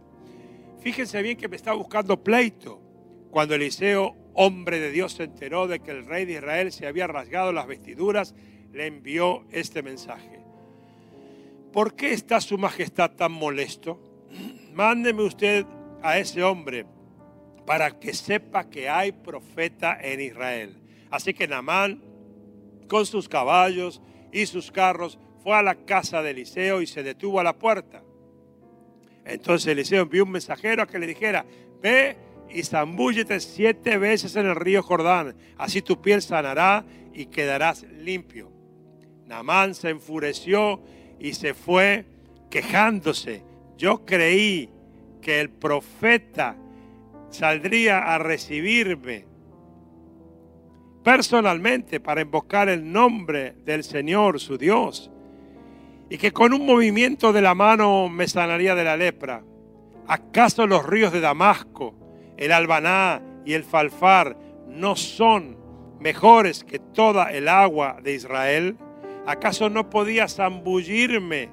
Fíjense 0.79 1.21
bien 1.21 1.37
que 1.37 1.49
me 1.49 1.57
está 1.57 1.73
buscando 1.73 2.23
pleito. 2.23 2.81
Cuando 3.29 3.55
Eliseo, 3.55 4.15
hombre 4.33 4.79
de 4.79 4.91
Dios, 4.91 5.13
se 5.13 5.23
enteró 5.23 5.67
de 5.67 5.81
que 5.81 5.91
el 5.91 6.05
rey 6.05 6.23
de 6.25 6.33
Israel 6.33 6.71
se 6.71 6.87
había 6.87 7.07
rasgado 7.07 7.51
las 7.51 7.67
vestiduras, 7.67 8.35
le 8.71 8.87
envió 8.87 9.43
este 9.51 9.83
mensaje. 9.83 10.39
¿Por 11.73 11.95
qué 11.95 12.13
está 12.13 12.39
su 12.39 12.57
majestad 12.57 13.11
tan 13.11 13.33
molesto? 13.33 13.99
Mándeme 14.73 15.23
usted 15.23 15.65
a 16.01 16.19
ese 16.19 16.41
hombre 16.41 16.85
para 17.65 17.99
que 17.99 18.13
sepa 18.13 18.69
que 18.69 18.89
hay 18.89 19.11
profeta 19.11 19.97
en 20.01 20.21
Israel. 20.21 20.75
Así 21.09 21.33
que 21.33 21.47
Namán 21.47 22.01
con 22.87 23.05
sus 23.05 23.27
caballos 23.27 24.01
y 24.31 24.45
sus 24.45 24.71
carros, 24.71 25.17
fue 25.43 25.55
a 25.55 25.63
la 25.63 25.75
casa 25.75 26.21
de 26.21 26.31
Eliseo 26.31 26.81
y 26.81 26.87
se 26.87 27.03
detuvo 27.03 27.39
a 27.39 27.43
la 27.43 27.57
puerta. 27.57 28.03
Entonces 29.25 29.67
Eliseo 29.67 30.03
envió 30.03 30.23
un 30.23 30.31
mensajero 30.31 30.83
a 30.83 30.87
que 30.87 30.99
le 30.99 31.07
dijera, 31.07 31.45
ve 31.81 32.17
y 32.49 32.63
zambúllete 32.63 33.39
siete 33.39 33.97
veces 33.97 34.35
en 34.35 34.45
el 34.45 34.55
río 34.55 34.83
Jordán, 34.83 35.35
así 35.57 35.81
tu 35.81 36.01
piel 36.01 36.21
sanará 36.21 36.85
y 37.13 37.25
quedarás 37.25 37.83
limpio. 37.83 38.51
Namán 39.25 39.75
se 39.75 39.89
enfureció 39.89 40.81
y 41.19 41.33
se 41.33 41.53
fue 41.53 42.05
quejándose. 42.49 43.43
Yo 43.77 44.05
creí 44.05 44.69
que 45.21 45.39
el 45.41 45.49
profeta 45.49 46.55
saldría 47.33 47.99
a 47.99 48.17
recibirme 48.17 49.25
personalmente 51.03 51.99
para 51.99 52.21
invocar 52.21 52.69
el 52.69 52.91
nombre 52.91 53.55
del 53.65 53.83
Señor, 53.83 54.39
su 54.39 54.57
Dios, 54.57 55.11
y 56.09 56.17
que 56.17 56.31
con 56.31 56.53
un 56.53 56.65
movimiento 56.65 57.33
de 57.33 57.41
la 57.41 57.55
mano 57.55 58.07
me 58.07 58.27
sanaría 58.27 58.75
de 58.75 58.83
la 58.83 58.95
lepra. 58.95 59.43
¿Acaso 60.07 60.67
los 60.67 60.85
ríos 60.85 61.11
de 61.11 61.21
Damasco, 61.21 61.95
el 62.37 62.51
Albaná 62.51 63.21
y 63.45 63.53
el 63.53 63.63
Falfar 63.63 64.37
no 64.67 64.95
son 64.95 65.57
mejores 65.99 66.63
que 66.63 66.79
toda 66.79 67.31
el 67.31 67.47
agua 67.47 67.97
de 68.01 68.13
Israel? 68.13 68.77
¿Acaso 69.25 69.69
no 69.69 69.89
podía 69.89 70.27
zambullirme 70.27 71.49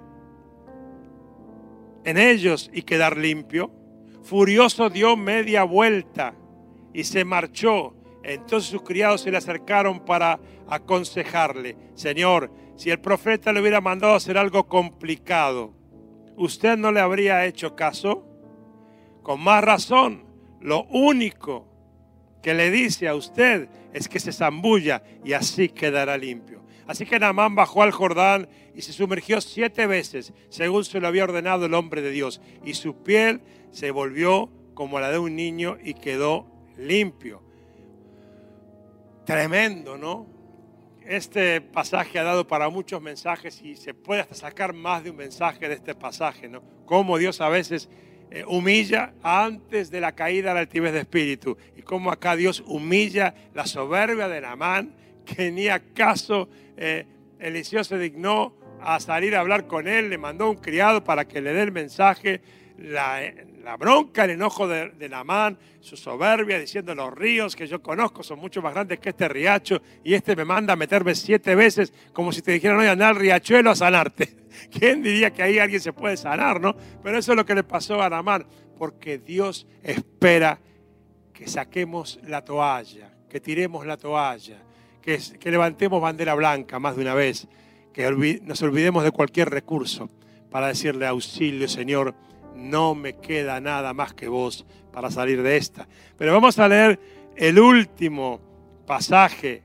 en 2.04 2.18
ellos 2.18 2.70
y 2.72 2.82
quedar 2.82 3.16
limpio? 3.16 3.79
Furioso 4.22 4.90
dio 4.90 5.16
media 5.16 5.64
vuelta 5.64 6.34
y 6.92 7.04
se 7.04 7.24
marchó 7.24 7.94
entonces 8.22 8.70
sus 8.70 8.82
criados 8.82 9.22
se 9.22 9.30
le 9.30 9.38
acercaron 9.38 10.00
para 10.00 10.40
aconsejarle, 10.68 11.76
Señor, 11.94 12.52
si 12.76 12.90
el 12.90 13.00
profeta 13.00 13.52
le 13.52 13.60
hubiera 13.60 13.80
mandado 13.80 14.14
hacer 14.14 14.38
algo 14.38 14.68
complicado, 14.68 15.72
¿usted 16.36 16.76
no 16.76 16.92
le 16.92 17.00
habría 17.00 17.46
hecho 17.46 17.74
caso? 17.74 18.26
Con 19.22 19.40
más 19.40 19.64
razón, 19.64 20.24
lo 20.60 20.84
único 20.84 21.66
que 22.42 22.54
le 22.54 22.70
dice 22.70 23.08
a 23.08 23.14
usted 23.14 23.68
es 23.92 24.08
que 24.08 24.20
se 24.20 24.32
zambulla 24.32 25.02
y 25.24 25.32
así 25.32 25.68
quedará 25.68 26.16
limpio. 26.16 26.60
Así 26.86 27.06
que 27.06 27.20
Naamán 27.20 27.54
bajó 27.54 27.82
al 27.82 27.92
Jordán 27.92 28.48
y 28.74 28.82
se 28.82 28.92
sumergió 28.92 29.40
siete 29.40 29.86
veces, 29.86 30.32
según 30.48 30.84
se 30.84 31.00
lo 31.00 31.08
había 31.08 31.24
ordenado 31.24 31.66
el 31.66 31.74
hombre 31.74 32.02
de 32.02 32.10
Dios, 32.10 32.40
y 32.64 32.74
su 32.74 33.02
piel 33.02 33.42
se 33.70 33.90
volvió 33.90 34.50
como 34.74 35.00
la 35.00 35.10
de 35.10 35.18
un 35.18 35.36
niño 35.36 35.78
y 35.82 35.94
quedó 35.94 36.46
limpio. 36.76 37.42
Tremendo, 39.24 39.96
¿no? 39.96 40.26
Este 41.06 41.60
pasaje 41.60 42.18
ha 42.18 42.22
dado 42.22 42.46
para 42.46 42.68
muchos 42.68 43.00
mensajes 43.02 43.60
y 43.62 43.76
se 43.76 43.94
puede 43.94 44.22
hasta 44.22 44.34
sacar 44.34 44.72
más 44.72 45.04
de 45.04 45.10
un 45.10 45.16
mensaje 45.16 45.68
de 45.68 45.74
este 45.74 45.94
pasaje, 45.94 46.48
¿no? 46.48 46.62
Cómo 46.86 47.18
Dios 47.18 47.40
a 47.40 47.48
veces 47.48 47.88
eh, 48.30 48.44
humilla 48.46 49.12
antes 49.22 49.90
de 49.90 50.00
la 50.00 50.12
caída 50.12 50.54
la 50.54 50.60
altivez 50.60 50.92
de 50.92 51.00
espíritu 51.00 51.56
y 51.76 51.82
cómo 51.82 52.12
acá 52.12 52.36
Dios 52.36 52.62
humilla 52.66 53.34
la 53.54 53.66
soberbia 53.66 54.28
de 54.28 54.40
Namán, 54.40 54.94
que 55.24 55.50
ni 55.50 55.68
acaso 55.68 56.48
eh, 56.76 57.06
Eliseo 57.40 57.82
se 57.82 57.98
dignó 57.98 58.54
a 58.80 59.00
salir 59.00 59.34
a 59.34 59.40
hablar 59.40 59.66
con 59.66 59.88
él, 59.88 60.10
le 60.10 60.18
mandó 60.18 60.48
un 60.48 60.56
criado 60.56 61.02
para 61.02 61.26
que 61.26 61.40
le 61.40 61.52
dé 61.52 61.62
el 61.62 61.72
mensaje, 61.72 62.40
la, 62.78 63.20
la 63.62 63.76
bronca, 63.76 64.24
el 64.24 64.30
enojo 64.30 64.66
de, 64.66 64.90
de 64.90 65.08
Namán, 65.08 65.58
su 65.80 65.96
soberbia, 65.96 66.58
diciendo 66.58 66.94
los 66.94 67.12
ríos 67.12 67.56
que 67.56 67.66
yo 67.66 67.82
conozco 67.82 68.22
son 68.22 68.38
mucho 68.38 68.62
más 68.62 68.74
grandes 68.74 68.98
que 68.98 69.10
este 69.10 69.28
riacho 69.28 69.80
y 70.04 70.14
este 70.14 70.36
me 70.36 70.44
manda 70.44 70.72
a 70.72 70.76
meterme 70.76 71.14
siete 71.14 71.54
veces 71.54 71.92
como 72.12 72.32
si 72.32 72.42
te 72.42 72.52
dijeran, 72.52 72.78
hoy 72.78 72.86
andar 72.86 73.10
al 73.10 73.16
riachuelo 73.16 73.70
a 73.70 73.76
sanarte. 73.76 74.36
¿Quién 74.70 75.02
diría 75.02 75.30
que 75.32 75.42
ahí 75.42 75.58
alguien 75.58 75.80
se 75.80 75.92
puede 75.92 76.16
sanar, 76.16 76.60
no? 76.60 76.74
Pero 77.02 77.18
eso 77.18 77.32
es 77.32 77.36
lo 77.36 77.44
que 77.44 77.54
le 77.54 77.62
pasó 77.62 78.02
a 78.02 78.08
Namán, 78.08 78.46
porque 78.78 79.18
Dios 79.18 79.66
espera 79.82 80.58
que 81.32 81.46
saquemos 81.46 82.18
la 82.24 82.44
toalla, 82.44 83.10
que 83.28 83.40
tiremos 83.40 83.86
la 83.86 83.96
toalla, 83.96 84.62
que, 85.02 85.18
que 85.38 85.50
levantemos 85.50 86.00
bandera 86.00 86.34
blanca 86.34 86.78
más 86.78 86.96
de 86.96 87.02
una 87.02 87.14
vez, 87.14 87.46
que 87.92 88.40
nos 88.42 88.62
olvidemos 88.62 89.04
de 89.04 89.10
cualquier 89.10 89.50
recurso 89.50 90.08
para 90.50 90.68
decirle 90.68 91.06
auxilio, 91.06 91.68
Señor 91.68 92.14
no 92.60 92.94
me 92.94 93.16
queda 93.16 93.60
nada 93.60 93.92
más 93.94 94.14
que 94.14 94.28
vos 94.28 94.66
para 94.92 95.10
salir 95.10 95.42
de 95.42 95.56
esta. 95.56 95.88
Pero 96.16 96.32
vamos 96.32 96.58
a 96.58 96.68
leer 96.68 97.00
el 97.36 97.58
último 97.58 98.40
pasaje 98.86 99.62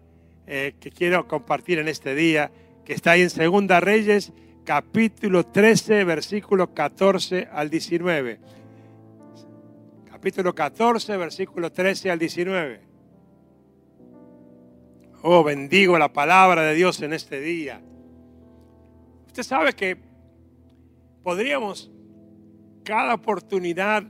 eh, 0.47 0.75
que 0.79 0.91
quiero 0.91 1.27
compartir 1.27 1.79
en 1.79 1.87
este 1.87 2.15
día, 2.15 2.51
que 2.85 2.93
está 2.93 3.11
ahí 3.11 3.21
en 3.21 3.29
Segunda 3.29 3.79
Reyes, 3.79 4.31
capítulo 4.63 5.45
13, 5.45 6.03
versículo 6.03 6.73
14 6.73 7.49
al 7.51 7.69
19. 7.69 8.39
Capítulo 10.09 10.55
14, 10.55 11.17
versículo 11.17 11.71
13 11.71 12.11
al 12.11 12.19
19. 12.19 12.81
Oh, 15.23 15.43
bendigo 15.43 15.97
la 15.97 16.13
palabra 16.13 16.61
de 16.61 16.75
Dios 16.75 17.01
en 17.01 17.13
este 17.13 17.41
día. 17.41 17.81
Usted 19.25 19.43
sabe 19.43 19.73
que 19.73 19.97
podríamos 21.23 21.91
cada 22.85 23.15
oportunidad 23.15 24.03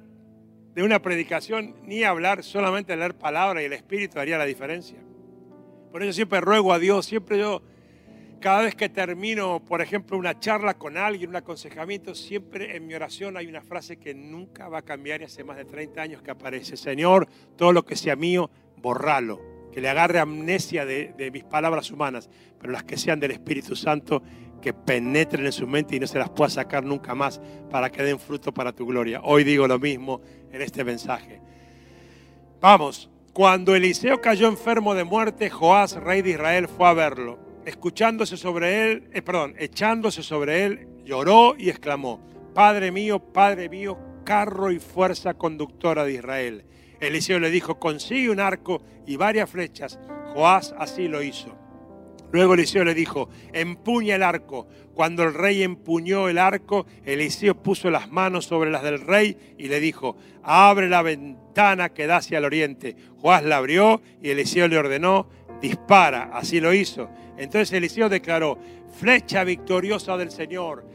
de 0.75 0.83
una 0.83 1.01
predicación, 1.01 1.75
ni 1.83 2.03
hablar, 2.03 2.43
solamente 2.43 2.95
leer 2.95 3.17
palabra 3.17 3.61
y 3.61 3.65
el 3.65 3.73
Espíritu 3.73 4.19
haría 4.19 4.37
la 4.37 4.45
diferencia. 4.45 4.99
Por 5.91 6.03
eso 6.03 6.11
siempre 6.11 6.41
ruego 6.41 6.73
a 6.73 6.79
Dios, 6.79 7.05
siempre 7.05 7.39
yo, 7.39 7.61
cada 8.41 8.63
vez 8.63 8.75
que 8.75 8.89
termino, 8.89 9.63
por 9.63 9.81
ejemplo, 9.81 10.17
una 10.17 10.37
charla 10.37 10.73
con 10.73 10.97
alguien, 10.97 11.29
un 11.29 11.37
aconsejamiento, 11.37 12.13
siempre 12.13 12.75
en 12.75 12.85
mi 12.85 12.93
oración 12.93 13.37
hay 13.37 13.47
una 13.47 13.61
frase 13.61 13.97
que 13.97 14.13
nunca 14.13 14.67
va 14.67 14.79
a 14.79 14.81
cambiar 14.81 15.21
y 15.21 15.23
hace 15.23 15.45
más 15.45 15.55
de 15.55 15.63
30 15.63 16.01
años 16.01 16.21
que 16.21 16.31
aparece. 16.31 16.75
Señor, 16.75 17.29
todo 17.55 17.71
lo 17.71 17.85
que 17.85 17.95
sea 17.95 18.17
mío, 18.17 18.51
borralo, 18.75 19.54
que 19.75 19.81
le 19.81 19.89
agarre 19.89 20.19
amnesia 20.19 20.85
de, 20.85 21.29
mis 21.33 21.43
palabras 21.43 21.91
humanas, 21.91 22.29
pero 22.57 22.71
las 22.71 22.85
que 22.85 22.95
sean 22.95 23.19
del 23.19 23.31
Espíritu 23.31 23.75
Santo, 23.75 24.23
que 24.61 24.71
penetren 24.71 25.45
en 25.45 25.51
su 25.51 25.67
mente 25.67 25.97
y 25.97 25.99
no 25.99 26.07
se 26.07 26.17
las 26.17 26.29
pueda 26.29 26.49
sacar 26.49 26.85
nunca 26.85 27.13
más 27.13 27.41
para 27.69 27.91
que 27.91 28.01
den 28.01 28.17
fruto 28.17 28.53
para 28.53 28.71
tu 28.71 28.85
gloria. 28.85 29.19
Hoy 29.21 29.43
digo 29.43 29.67
lo 29.67 29.77
mismo 29.77 30.21
en 30.49 30.61
este 30.61 30.85
mensaje. 30.85 31.41
Vamos, 32.61 33.09
cuando 33.33 33.75
Eliseo 33.75 34.21
cayó 34.21 34.47
enfermo 34.47 34.95
de 34.95 35.03
muerte, 35.03 35.49
Joás, 35.49 35.97
rey 35.97 36.21
de 36.21 36.29
Israel, 36.29 36.69
fue 36.69 36.87
a 36.87 36.93
verlo. 36.93 37.37
Escuchándose 37.65 38.37
sobre 38.37 38.93
él, 38.93 39.09
eh, 39.11 39.21
perdón, 39.21 39.55
echándose 39.57 40.23
sobre 40.23 40.63
él, 40.63 40.87
lloró 41.03 41.53
y 41.57 41.67
exclamó, 41.69 42.21
Padre 42.53 42.93
mío, 42.93 43.19
Padre 43.19 43.67
mío, 43.67 43.97
carro 44.23 44.71
y 44.71 44.79
fuerza 44.79 45.33
conductora 45.33 46.05
de 46.05 46.13
Israel. 46.13 46.65
Eliseo 46.99 47.39
le 47.39 47.49
dijo, 47.49 47.79
consigue 47.79 48.29
un 48.29 48.39
arco 48.39 48.81
y 49.05 49.15
varias 49.15 49.49
flechas. 49.49 49.99
Joás 50.33 50.73
así 50.77 51.07
lo 51.07 51.21
hizo. 51.23 51.55
Luego 52.31 52.55
Eliseo 52.55 52.83
le 52.83 52.93
dijo, 52.93 53.29
empuña 53.53 54.15
el 54.15 54.23
arco. 54.23 54.67
Cuando 54.93 55.23
el 55.23 55.33
rey 55.33 55.63
empuñó 55.63 56.27
el 56.27 56.37
arco, 56.37 56.85
Eliseo 57.05 57.55
puso 57.55 57.89
las 57.89 58.11
manos 58.11 58.45
sobre 58.45 58.71
las 58.71 58.83
del 58.83 59.01
rey 59.01 59.55
y 59.57 59.67
le 59.67 59.79
dijo, 59.79 60.17
abre 60.43 60.89
la 60.89 61.01
ventana 61.01 61.89
que 61.89 62.07
da 62.07 62.17
hacia 62.17 62.39
el 62.39 62.45
oriente. 62.45 62.95
Joás 63.21 63.43
la 63.43 63.57
abrió 63.57 64.01
y 64.21 64.29
Eliseo 64.29 64.67
le 64.67 64.77
ordenó, 64.77 65.29
dispara. 65.61 66.31
Así 66.33 66.59
lo 66.59 66.73
hizo. 66.73 67.09
Entonces 67.37 67.71
Eliseo 67.73 68.09
declaró, 68.09 68.57
flecha 68.99 69.43
victoriosa 69.43 70.17
del 70.17 70.31
Señor, 70.31 70.85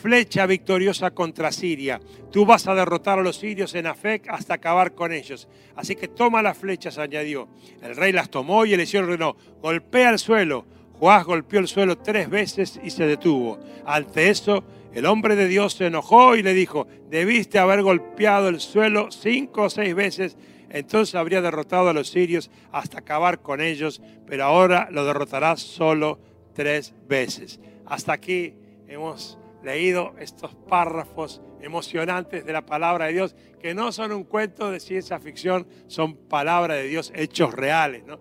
flecha 0.00 0.46
victoriosa 0.46 1.10
contra 1.10 1.52
Siria. 1.52 2.00
Tú 2.32 2.46
vas 2.46 2.66
a 2.66 2.74
derrotar 2.74 3.18
a 3.18 3.22
los 3.22 3.36
sirios 3.36 3.74
en 3.74 3.86
Afec 3.86 4.28
hasta 4.28 4.54
acabar 4.54 4.94
con 4.94 5.12
ellos. 5.12 5.48
Así 5.76 5.94
que 5.94 6.08
toma 6.08 6.42
las 6.42 6.56
flechas, 6.58 6.98
añadió. 6.98 7.48
El 7.82 7.96
rey 7.96 8.12
las 8.12 8.30
tomó 8.30 8.64
y 8.64 8.72
Eliseo 8.72 9.02
ordenó, 9.02 9.36
golpea 9.60 10.10
el 10.10 10.18
suelo. 10.18 10.64
Joás 10.98 11.24
golpeó 11.24 11.60
el 11.60 11.68
suelo 11.68 11.98
tres 11.98 12.28
veces 12.28 12.80
y 12.82 12.90
se 12.90 13.06
detuvo. 13.06 13.58
Ante 13.86 14.28
eso, 14.28 14.64
el 14.92 15.06
hombre 15.06 15.36
de 15.36 15.48
Dios 15.48 15.74
se 15.74 15.86
enojó 15.86 16.34
y 16.36 16.42
le 16.42 16.52
dijo, 16.52 16.86
debiste 17.08 17.58
haber 17.58 17.82
golpeado 17.82 18.48
el 18.48 18.60
suelo 18.60 19.10
cinco 19.10 19.62
o 19.62 19.70
seis 19.70 19.94
veces, 19.94 20.36
entonces 20.68 21.14
habría 21.14 21.40
derrotado 21.40 21.88
a 21.88 21.92
los 21.92 22.08
sirios 22.08 22.50
hasta 22.70 22.98
acabar 22.98 23.40
con 23.40 23.60
ellos, 23.60 24.02
pero 24.26 24.44
ahora 24.44 24.88
lo 24.90 25.04
derrotarás 25.04 25.60
solo 25.60 26.18
tres 26.54 26.92
veces. 27.08 27.60
Hasta 27.86 28.12
aquí 28.12 28.54
hemos 28.88 29.39
leído 29.62 30.14
estos 30.18 30.54
párrafos 30.54 31.42
emocionantes 31.60 32.44
de 32.44 32.52
la 32.52 32.64
palabra 32.64 33.06
de 33.06 33.12
Dios, 33.12 33.36
que 33.60 33.74
no 33.74 33.92
son 33.92 34.12
un 34.12 34.24
cuento 34.24 34.70
de 34.70 34.80
ciencia 34.80 35.18
ficción, 35.20 35.66
son 35.86 36.16
palabra 36.16 36.74
de 36.74 36.84
Dios, 36.84 37.12
hechos 37.14 37.54
reales. 37.54 38.04
¿no? 38.04 38.18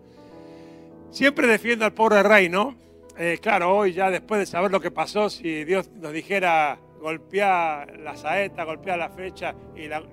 Siempre 1.12 1.48
defiendo 1.48 1.86
al 1.86 1.94
pobre 1.94 2.24
rey, 2.24 2.50
¿no? 2.50 2.76
Eh, 3.18 3.40
claro, 3.42 3.76
hoy 3.76 3.94
ya 3.94 4.10
después 4.10 4.40
de 4.40 4.46
saber 4.46 4.72
lo 4.72 4.80
que 4.80 4.92
pasó, 4.92 5.30
si 5.30 5.66
Dios 5.66 5.90
nos 5.92 6.14
dijera 6.14 6.80
golpear 7.00 8.00
la 8.00 8.16
saeta, 8.16 8.64
golpear 8.64 9.00
la 9.00 9.10
flecha 9.10 9.56
y 9.76 9.88
la, 9.88 10.04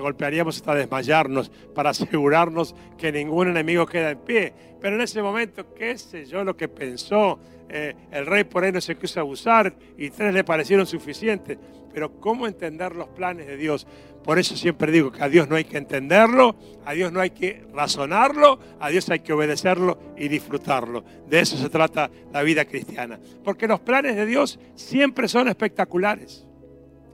golpearíamos 0.00 0.56
hasta 0.56 0.74
desmayarnos 0.74 1.50
para 1.74 1.90
asegurarnos 1.90 2.74
que 2.98 3.10
ningún 3.10 3.48
enemigo 3.48 3.86
queda 3.86 4.10
en 4.10 4.18
pie. 4.18 4.52
Pero 4.80 4.96
en 4.96 5.02
ese 5.02 5.22
momento, 5.22 5.74
qué 5.74 5.96
sé 5.98 6.26
yo 6.26 6.44
lo 6.44 6.56
que 6.56 6.68
pensó, 6.68 7.38
eh, 7.68 7.94
el 8.10 8.26
rey 8.26 8.44
por 8.44 8.64
ahí 8.64 8.72
no 8.72 8.80
se 8.80 8.96
quiso 8.96 9.20
abusar 9.20 9.74
y 9.96 10.10
tres 10.10 10.34
le 10.34 10.44
parecieron 10.44 10.86
suficientes. 10.86 11.58
Pero 11.92 12.20
¿cómo 12.20 12.46
entender 12.46 12.94
los 12.94 13.08
planes 13.08 13.46
de 13.46 13.56
Dios? 13.56 13.86
Por 14.22 14.38
eso 14.38 14.56
siempre 14.56 14.92
digo 14.92 15.10
que 15.10 15.22
a 15.22 15.28
Dios 15.28 15.48
no 15.48 15.56
hay 15.56 15.64
que 15.64 15.78
entenderlo, 15.78 16.54
a 16.84 16.92
Dios 16.92 17.10
no 17.10 17.20
hay 17.20 17.30
que 17.30 17.64
razonarlo, 17.72 18.58
a 18.78 18.90
Dios 18.90 19.08
hay 19.08 19.20
que 19.20 19.32
obedecerlo 19.32 19.98
y 20.16 20.28
disfrutarlo. 20.28 21.02
De 21.26 21.40
eso 21.40 21.56
se 21.56 21.70
trata 21.70 22.10
la 22.32 22.42
vida 22.42 22.64
cristiana. 22.66 23.18
Porque 23.42 23.66
los 23.66 23.80
planes 23.80 24.16
de 24.16 24.26
Dios 24.26 24.58
siempre 24.74 25.26
son 25.26 25.48
espectaculares. 25.48 26.46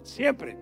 Siempre. 0.02 0.56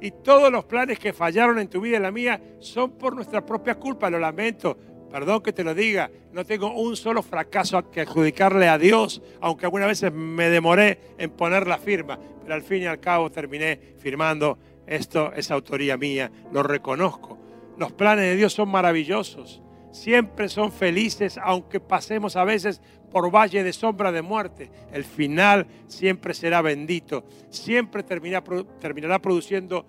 Y 0.00 0.10
todos 0.10 0.52
los 0.52 0.64
planes 0.64 0.98
que 0.98 1.12
fallaron 1.12 1.58
en 1.58 1.68
tu 1.68 1.80
vida 1.80 1.94
y 1.94 1.96
en 1.96 2.02
la 2.02 2.12
mía 2.12 2.40
son 2.60 2.92
por 2.92 3.14
nuestra 3.14 3.44
propia 3.44 3.74
culpa, 3.74 4.10
lo 4.10 4.18
lamento. 4.18 4.76
Perdón 5.10 5.42
que 5.42 5.52
te 5.52 5.64
lo 5.64 5.74
diga, 5.74 6.10
no 6.32 6.44
tengo 6.44 6.72
un 6.72 6.96
solo 6.96 7.22
fracaso 7.22 7.90
que 7.90 8.02
adjudicarle 8.02 8.68
a 8.68 8.76
Dios, 8.76 9.22
aunque 9.40 9.64
algunas 9.64 9.88
veces 9.88 10.12
me 10.12 10.50
demoré 10.50 11.14
en 11.16 11.30
poner 11.30 11.66
la 11.66 11.78
firma, 11.78 12.18
pero 12.42 12.54
al 12.54 12.62
fin 12.62 12.82
y 12.82 12.86
al 12.86 13.00
cabo 13.00 13.30
terminé 13.30 13.80
firmando 13.98 14.58
esto 14.86 15.32
es 15.34 15.50
autoría 15.50 15.96
mía, 15.96 16.30
lo 16.52 16.62
reconozco. 16.62 17.38
Los 17.76 17.92
planes 17.92 18.24
de 18.24 18.36
Dios 18.36 18.52
son 18.52 18.70
maravillosos, 18.70 19.62
siempre 19.92 20.48
son 20.48 20.72
felices, 20.72 21.38
aunque 21.42 21.80
pasemos 21.80 22.36
a 22.36 22.44
veces 22.44 22.80
por 23.10 23.30
valle 23.30 23.62
de 23.62 23.72
sombra 23.72 24.12
de 24.12 24.22
muerte. 24.22 24.70
El 24.92 25.04
final 25.04 25.66
siempre 25.86 26.34
será 26.34 26.60
bendito, 26.62 27.24
siempre 27.50 28.02
terminará 28.02 29.20
produciendo 29.20 29.86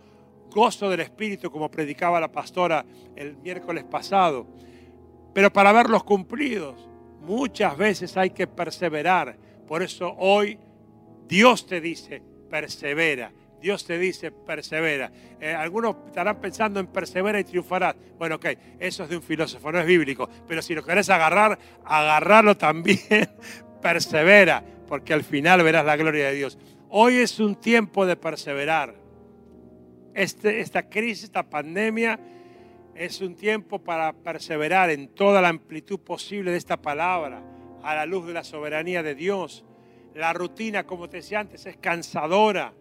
gozo 0.50 0.90
del 0.90 1.02
Espíritu, 1.02 1.52
como 1.52 1.70
predicaba 1.70 2.20
la 2.20 2.32
pastora 2.32 2.86
el 3.16 3.38
miércoles 3.38 3.84
pasado. 3.84 4.48
Pero 5.34 5.52
para 5.52 5.72
verlos 5.72 6.04
cumplidos, 6.04 6.88
muchas 7.22 7.78
veces 7.78 8.18
hay 8.18 8.32
que 8.32 8.48
perseverar. 8.48 9.38
Por 9.68 9.84
eso 9.84 10.16
hoy 10.18 10.58
Dios 11.28 11.66
te 11.68 11.80
dice, 11.80 12.22
persevera. 12.50 13.32
Dios 13.62 13.86
te 13.86 13.98
dice, 13.98 14.32
persevera. 14.32 15.12
Eh, 15.40 15.54
algunos 15.54 15.96
estarán 16.08 16.40
pensando 16.40 16.80
en 16.80 16.88
persevera 16.88 17.40
y 17.40 17.44
triunfarás. 17.44 17.96
Bueno, 18.18 18.36
ok, 18.36 18.46
eso 18.80 19.04
es 19.04 19.10
de 19.10 19.18
un 19.18 19.22
filósofo, 19.22 19.72
no 19.72 19.80
es 19.80 19.86
bíblico. 19.86 20.30
Pero 20.48 20.62
si 20.62 20.74
lo 20.74 20.84
querés 20.84 21.10
agarrar, 21.10 21.60
agarrarlo 21.84 22.56
también. 22.58 23.00
persevera, 23.82 24.64
porque 24.88 25.14
al 25.14 25.24
final 25.24 25.64
verás 25.64 25.86
la 25.86 25.96
gloria 25.96 26.28
de 26.28 26.36
Dios. 26.36 26.58
Hoy 26.90 27.18
es 27.18 27.40
un 27.40 27.56
tiempo 27.56 28.06
de 28.06 28.16
perseverar. 28.16 28.96
Este, 30.14 30.60
esta 30.60 30.90
crisis, 30.90 31.26
esta 31.26 31.44
pandemia, 31.44 32.20
es 33.00 33.22
un 33.22 33.34
tiempo 33.34 33.80
para 33.80 34.12
perseverar 34.12 34.90
en 34.90 35.08
toda 35.08 35.42
la 35.42 35.48
amplitud 35.48 36.00
posible 36.02 36.52
de 36.52 36.58
esta 36.58 36.76
palabra, 36.76 37.42
a 37.82 37.96
la 37.96 38.06
luz 38.06 38.28
de 38.28 38.34
la 38.34 38.44
soberanía 38.44 39.02
de 39.02 39.16
Dios. 39.16 39.64
La 40.14 40.34
rutina, 40.34 40.86
como 40.86 41.08
te 41.08 41.18
decía 41.18 41.40
antes, 41.40 41.66
es 41.66 41.78
cansadora 41.78 42.74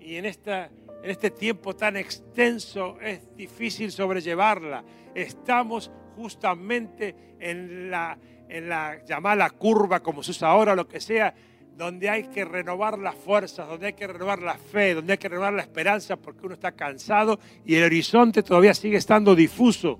y 0.00 0.16
en, 0.16 0.24
esta, 0.24 0.64
en 1.04 1.08
este 1.08 1.30
tiempo 1.30 1.76
tan 1.76 1.96
extenso 1.96 2.98
es 3.00 3.36
difícil 3.36 3.92
sobrellevarla. 3.92 4.82
Estamos 5.14 5.92
justamente 6.16 7.14
en 7.38 7.88
la, 7.88 8.18
en 8.48 8.68
la 8.68 9.04
llamada 9.04 9.48
curva, 9.50 10.00
como 10.00 10.24
se 10.24 10.32
usa 10.32 10.48
ahora, 10.48 10.74
lo 10.74 10.88
que 10.88 10.98
sea, 10.98 11.32
donde 11.76 12.08
hay 12.10 12.24
que 12.24 12.44
renovar 12.44 12.98
las 12.98 13.14
fuerzas, 13.14 13.66
donde 13.68 13.86
hay 13.86 13.92
que 13.94 14.06
renovar 14.06 14.40
la 14.40 14.54
fe, 14.54 14.94
donde 14.94 15.12
hay 15.12 15.18
que 15.18 15.28
renovar 15.28 15.52
la 15.52 15.62
esperanza, 15.62 16.16
porque 16.16 16.46
uno 16.46 16.54
está 16.54 16.72
cansado 16.72 17.38
y 17.64 17.74
el 17.74 17.84
horizonte 17.84 18.42
todavía 18.42 18.74
sigue 18.74 18.96
estando 18.96 19.34
difuso. 19.34 19.98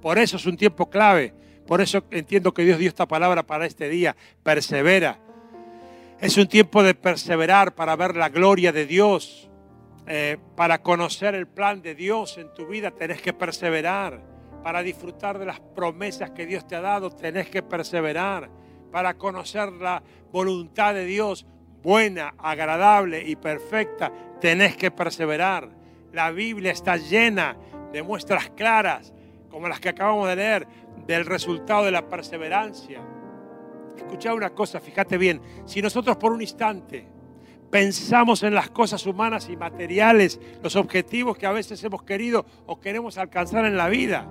Por 0.00 0.18
eso 0.18 0.36
es 0.36 0.46
un 0.46 0.56
tiempo 0.56 0.90
clave. 0.90 1.34
Por 1.66 1.80
eso 1.80 2.04
entiendo 2.10 2.52
que 2.52 2.64
Dios 2.64 2.78
dio 2.78 2.88
esta 2.88 3.06
palabra 3.06 3.44
para 3.44 3.66
este 3.66 3.88
día. 3.88 4.16
Persevera. 4.42 5.18
Es 6.20 6.36
un 6.36 6.46
tiempo 6.46 6.82
de 6.82 6.94
perseverar 6.94 7.74
para 7.74 7.96
ver 7.96 8.16
la 8.16 8.28
gloria 8.28 8.72
de 8.72 8.86
Dios, 8.86 9.50
eh, 10.06 10.36
para 10.56 10.82
conocer 10.82 11.34
el 11.34 11.46
plan 11.46 11.82
de 11.82 11.94
Dios 11.94 12.38
en 12.38 12.52
tu 12.52 12.66
vida, 12.66 12.90
tenés 12.90 13.20
que 13.22 13.32
perseverar. 13.32 14.20
Para 14.62 14.82
disfrutar 14.82 15.38
de 15.38 15.46
las 15.46 15.58
promesas 15.58 16.30
que 16.30 16.46
Dios 16.46 16.66
te 16.66 16.76
ha 16.76 16.80
dado, 16.80 17.10
tenés 17.10 17.48
que 17.48 17.62
perseverar. 17.62 18.48
Para 18.92 19.14
conocer 19.14 19.72
la 19.72 20.02
voluntad 20.32 20.94
de 20.94 21.04
Dios 21.04 21.46
buena, 21.82 22.34
agradable 22.38 23.22
y 23.26 23.36
perfecta, 23.36 24.12
tenés 24.40 24.76
que 24.76 24.90
perseverar. 24.90 25.68
La 26.12 26.30
Biblia 26.30 26.72
está 26.72 26.96
llena 26.96 27.56
de 27.92 28.02
muestras 28.02 28.50
claras, 28.50 29.12
como 29.50 29.68
las 29.68 29.80
que 29.80 29.90
acabamos 29.90 30.28
de 30.28 30.36
leer, 30.36 30.66
del 31.06 31.26
resultado 31.26 31.84
de 31.84 31.90
la 31.90 32.08
perseverancia. 32.08 33.00
Escucha 33.96 34.34
una 34.34 34.50
cosa, 34.50 34.80
fíjate 34.80 35.18
bien, 35.18 35.40
si 35.66 35.82
nosotros 35.82 36.16
por 36.16 36.32
un 36.32 36.40
instante 36.40 37.06
pensamos 37.70 38.42
en 38.42 38.54
las 38.54 38.70
cosas 38.70 39.06
humanas 39.06 39.48
y 39.48 39.56
materiales, 39.56 40.40
los 40.62 40.76
objetivos 40.76 41.38
que 41.38 41.46
a 41.46 41.52
veces 41.52 41.82
hemos 41.84 42.02
querido 42.02 42.44
o 42.66 42.78
queremos 42.80 43.16
alcanzar 43.18 43.64
en 43.64 43.76
la 43.76 43.88
vida, 43.88 44.28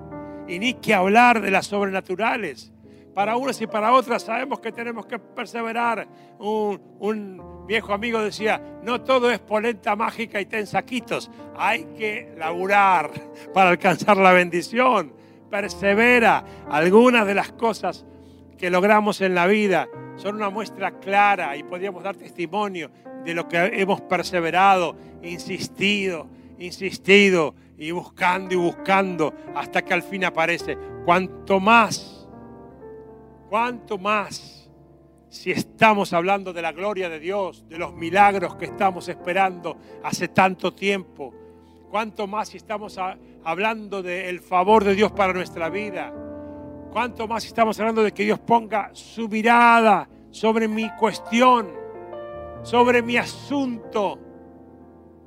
y 0.48 0.60
ni 0.60 0.76
que 0.76 0.94
hablar 0.94 1.42
de 1.42 1.52
las 1.52 1.68
sobrenaturales. 1.68 2.71
Para 3.14 3.36
unas 3.36 3.60
y 3.62 3.68
para 3.68 3.92
otras 3.92 4.24
sabemos 4.24 4.60
que 4.60 4.72
tenemos 4.72 5.06
que 5.06 5.20
perseverar. 5.20 6.08
Un, 6.40 7.66
viejo 7.68 7.94
amigo 7.94 8.22
decía, 8.22 8.62
no 8.84 9.02
todo 9.02 9.32
es 9.32 9.40
polenta 9.40 9.96
mágica 9.96 10.40
y 10.40 10.46
ten 10.46 10.66
saquitos, 10.66 11.30
hay 11.56 11.86
que 11.98 12.34
laburar 12.38 13.12
para 13.54 13.70
alcanzar 13.70 14.18
la 14.18 14.32
bendición. 14.32 15.14
Persevera. 15.50 16.46
Algunas 16.70 17.28
de 17.28 17.34
las 17.34 17.52
cosas 17.52 18.06
que 18.58 18.70
logramos 18.70 19.20
en 19.20 19.36
la 19.36 19.48
vida 19.48 19.90
son 20.16 20.36
una 20.36 20.50
muestra 20.50 21.00
clara 21.00 21.58
y 21.58 21.64
podríamos 21.64 22.04
dar 22.04 22.16
testimonio 22.16 22.90
de 23.26 23.34
lo 23.34 23.48
que 23.50 23.58
hemos 23.58 24.00
perseverado, 24.02 24.96
insistido, 25.22 26.28
insistido 26.60 27.56
y 27.78 27.92
buscando 27.92 28.54
y 28.54 28.58
buscando 28.58 29.34
hasta 29.56 29.82
que 29.82 29.94
al 29.94 30.04
fin 30.04 30.24
aparece. 30.24 30.78
Cuanto 31.04 31.60
más 31.60 32.21
¿Cuánto 33.52 33.98
más 33.98 34.70
si 35.28 35.52
estamos 35.52 36.14
hablando 36.14 36.54
de 36.54 36.62
la 36.62 36.72
gloria 36.72 37.10
de 37.10 37.20
Dios, 37.20 37.68
de 37.68 37.78
los 37.78 37.94
milagros 37.94 38.56
que 38.56 38.64
estamos 38.64 39.10
esperando 39.10 39.76
hace 40.06 40.30
tanto 40.30 40.74
tiempo? 40.74 41.34
¿Cuánto 41.90 42.28
más 42.28 42.48
si 42.48 42.56
estamos 42.56 42.98
hablando 43.44 44.02
del 44.02 44.40
favor 44.40 44.86
de 44.86 44.96
Dios 44.96 45.12
para 45.12 45.34
nuestra 45.34 45.68
vida? 45.70 46.14
¿Cuánto 46.94 47.28
más 47.28 47.44
estamos 47.44 47.78
hablando 47.78 48.04
de 48.04 48.14
que 48.14 48.24
Dios 48.24 48.40
ponga 48.40 48.90
su 48.94 49.28
mirada 49.28 50.08
sobre 50.30 50.70
mi 50.70 50.90
cuestión, 50.96 51.74
sobre 52.64 53.02
mi 53.02 53.18
asunto? 53.18 54.18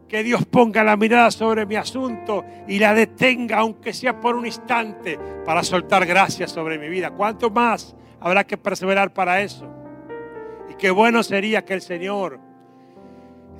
que 0.08 0.22
Dios 0.22 0.46
ponga 0.46 0.84
la 0.84 0.96
mirada 0.96 1.30
sobre 1.30 1.66
mi 1.66 1.76
asunto 1.76 2.44
y 2.68 2.78
la 2.78 2.94
detenga, 2.94 3.58
aunque 3.58 3.92
sea 3.92 4.20
por 4.20 4.36
un 4.36 4.46
instante, 4.46 5.18
para 5.44 5.62
soltar 5.62 6.06
gracias 6.06 6.52
sobre 6.52 6.78
mi 6.78 6.88
vida. 6.88 7.10
¿Cuánto 7.10 7.50
más 7.50 7.96
habrá 8.24 8.44
que 8.44 8.56
perseverar 8.56 9.12
para 9.12 9.42
eso? 9.42 9.70
Y 10.70 10.74
qué 10.76 10.90
bueno 10.90 11.22
sería 11.22 11.62
que 11.64 11.74
el 11.74 11.82
Señor 11.82 12.40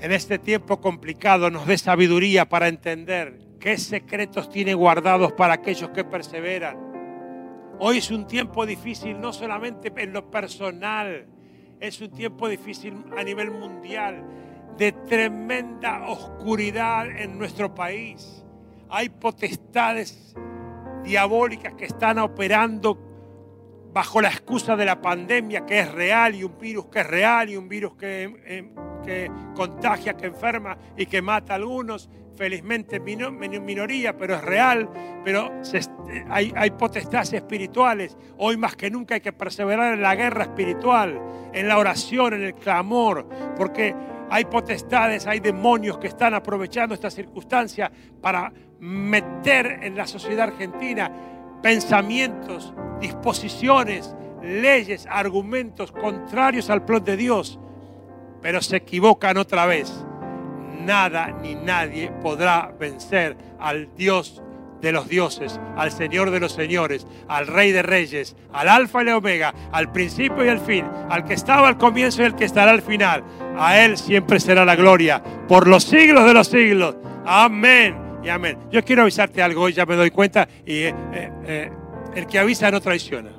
en 0.01 0.11
este 0.11 0.39
tiempo 0.39 0.81
complicado 0.81 1.51
nos 1.51 1.67
dé 1.67 1.77
sabiduría 1.77 2.49
para 2.49 2.69
entender 2.69 3.39
qué 3.61 3.77
secretos 3.77 4.49
tiene 4.49 4.73
guardados 4.73 5.33
para 5.35 5.55
aquellos 5.55 5.91
que 5.91 6.03
perseveran. 6.03 6.79
Hoy 7.79 7.99
es 7.99 8.11
un 8.11 8.27
tiempo 8.27 8.65
difícil, 8.65 9.21
no 9.21 9.35
solamente 9.35 9.93
en 9.97 10.15
lo 10.15 10.31
personal, 10.31 11.27
es 11.79 12.01
un 12.01 12.11
tiempo 12.11 12.49
difícil 12.49 13.05
a 13.19 13.23
nivel 13.23 13.51
mundial 13.51 14.25
de 14.79 14.93
tremenda 14.93 16.09
oscuridad 16.09 17.07
en 17.11 17.37
nuestro 17.37 17.75
país. 17.75 18.43
Hay 18.89 19.11
potestades 19.11 20.35
diabólicas 21.03 21.75
que 21.75 21.85
están 21.85 22.19
operando 22.19 23.14
bajo 23.95 24.21
la 24.21 24.29
excusa 24.29 24.75
de 24.75 24.85
la 24.85 25.01
pandemia 25.01 25.65
que 25.65 25.79
es 25.79 25.93
real 25.93 26.35
y 26.35 26.43
un 26.43 26.59
virus 26.59 26.87
que 26.87 27.01
es 27.01 27.07
real 27.07 27.49
y 27.49 27.57
un 27.57 27.69
virus 27.69 27.95
que, 27.95 28.69
eh, 29.07 29.31
contagia, 29.55 30.15
que 30.15 30.27
enferma 30.27 30.77
y 30.97 31.07
que 31.07 31.23
mata 31.23 31.53
a 31.53 31.57
algunos. 31.57 32.11
Felizmente 32.37 32.99
minoría, 32.99 34.17
pero 34.17 34.35
es 34.35 34.43
real. 34.43 34.91
Pero 35.25 35.53
hay 36.29 36.71
potestades 36.73 37.33
espirituales. 37.33 38.17
Hoy 38.37 38.57
más 38.57 38.75
que 38.75 38.91
nunca 38.91 39.15
hay 39.15 39.21
que 39.21 39.33
perseverar 39.33 39.95
en 39.95 40.03
la 40.03 40.17
guerra 40.17 40.43
espiritual, 40.43 41.21
en 41.53 41.69
la 41.69 41.79
oración, 41.79 42.35
en 42.35 42.43
el 42.43 42.55
clamor, 42.55 43.29
porque 43.57 43.95
hay 44.29 44.47
potestades, 44.47 45.29
hay 45.29 45.39
demonios 45.39 45.99
que 45.99 46.09
están 46.09 46.35
aprovechando 46.35 46.93
esta 46.93 47.11
circunstancia 47.11 47.93
para 48.21 48.53
meter 48.81 49.79
en 49.83 49.97
la 49.97 50.09
sociedad 50.09 50.49
argentina 50.49 51.34
pensamientos, 51.65 52.75
disposiciones, 53.01 54.15
leyes, 54.43 55.07
argumentos 55.11 55.91
contrarios 55.93 56.69
al 56.69 56.85
plan 56.85 57.03
de 57.03 57.17
Dios. 57.17 57.59
Pero 58.43 58.61
se 58.61 58.77
equivocan 58.77 59.39
otra 59.39 59.65
vez. 59.65 59.91
Nada 60.83 61.29
ni 61.41 61.55
nadie 61.55 62.11
podrá 62.23 62.71
vencer 62.79 63.39
al 63.59 63.95
Dios 63.97 64.43
de 64.83 64.93
los 64.93 65.09
dioses, 65.09 65.59
al 65.75 65.91
Señor 65.91 66.31
de 66.31 66.41
los 66.41 66.53
señores, 66.53 67.07
al 67.29 67.47
Rey 67.47 67.73
de 67.73 67.83
reyes, 67.83 68.37
al 68.53 68.69
Alfa 68.69 69.03
y 69.03 69.09
el 69.09 69.15
Omega, 69.15 69.55
al 69.73 69.91
principio 69.91 70.45
y 70.45 70.49
al 70.51 70.61
fin, 70.61 70.85
al 71.09 71.25
que 71.25 71.33
estaba 71.33 71.69
al 71.69 71.79
comienzo 71.79 72.21
y 72.21 72.27
al 72.27 72.37
que 72.37 72.45
estará 72.45 72.73
al 72.73 72.83
final. 72.83 73.25
A 73.57 73.79
Él 73.81 73.97
siempre 73.97 74.39
será 74.39 74.67
la 74.67 74.77
gloria 74.77 75.23
por 75.49 75.67
los 75.67 75.85
siglos 75.85 76.27
de 76.27 76.35
los 76.35 76.47
siglos. 76.47 76.95
Amén 77.25 78.04
y 78.25 78.29
amén. 78.29 78.59
Yo 78.71 78.85
quiero 78.85 79.03
avisarte 79.03 79.43
algo, 79.43 79.63
hoy 79.63 79.73
ya 79.73 79.85
me 79.87 79.97
doy 79.97 80.11
cuenta, 80.11 80.49
y 80.65 80.83
eh, 80.83 80.95
eh, 81.13 81.31
eh, 81.47 81.73
el 82.15 82.27
que 82.27 82.39
avisa 82.39 82.71
no 82.71 82.81
traiciona. 82.81 83.31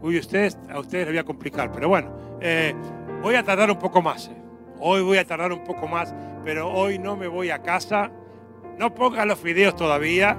Uy, 0.00 0.18
ustedes, 0.18 0.58
a 0.70 0.78
ustedes 0.78 1.06
les 1.06 1.14
voy 1.14 1.18
a 1.18 1.24
complicar, 1.24 1.70
pero 1.72 1.88
bueno, 1.88 2.10
voy 3.22 3.34
a 3.34 3.42
tardar 3.42 3.70
un 3.70 3.78
poco 3.78 4.02
más. 4.02 4.30
Hoy 4.80 5.00
voy 5.02 5.18
a 5.18 5.24
tardar 5.24 5.52
un 5.52 5.62
poco 5.62 5.86
más, 5.86 6.12
pero 6.44 6.68
hoy 6.68 6.98
no 6.98 7.16
me 7.16 7.28
voy 7.28 7.50
a 7.50 7.62
casa 7.62 8.10
no 8.78 8.94
pongas 8.94 9.26
los 9.26 9.42
videos 9.42 9.76
todavía. 9.76 10.36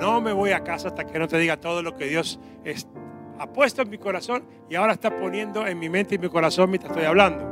No 0.00 0.20
me 0.20 0.32
voy 0.32 0.52
a 0.52 0.64
casa 0.64 0.88
hasta 0.88 1.04
que 1.04 1.18
no 1.18 1.28
te 1.28 1.38
diga 1.38 1.58
todo 1.58 1.82
lo 1.82 1.94
que 1.96 2.06
Dios 2.06 2.40
ha 3.38 3.46
puesto 3.46 3.82
en 3.82 3.90
mi 3.90 3.98
corazón 3.98 4.44
y 4.68 4.74
ahora 4.74 4.94
está 4.94 5.16
poniendo 5.16 5.66
en 5.66 5.78
mi 5.78 5.88
mente 5.88 6.16
y 6.16 6.18
mi 6.18 6.28
corazón 6.28 6.70
mientras 6.70 6.90
estoy 6.90 7.06
hablando. 7.06 7.48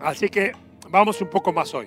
Así 0.00 0.28
que 0.28 0.52
vamos 0.88 1.20
un 1.20 1.28
poco 1.28 1.52
más 1.52 1.74
hoy. 1.74 1.86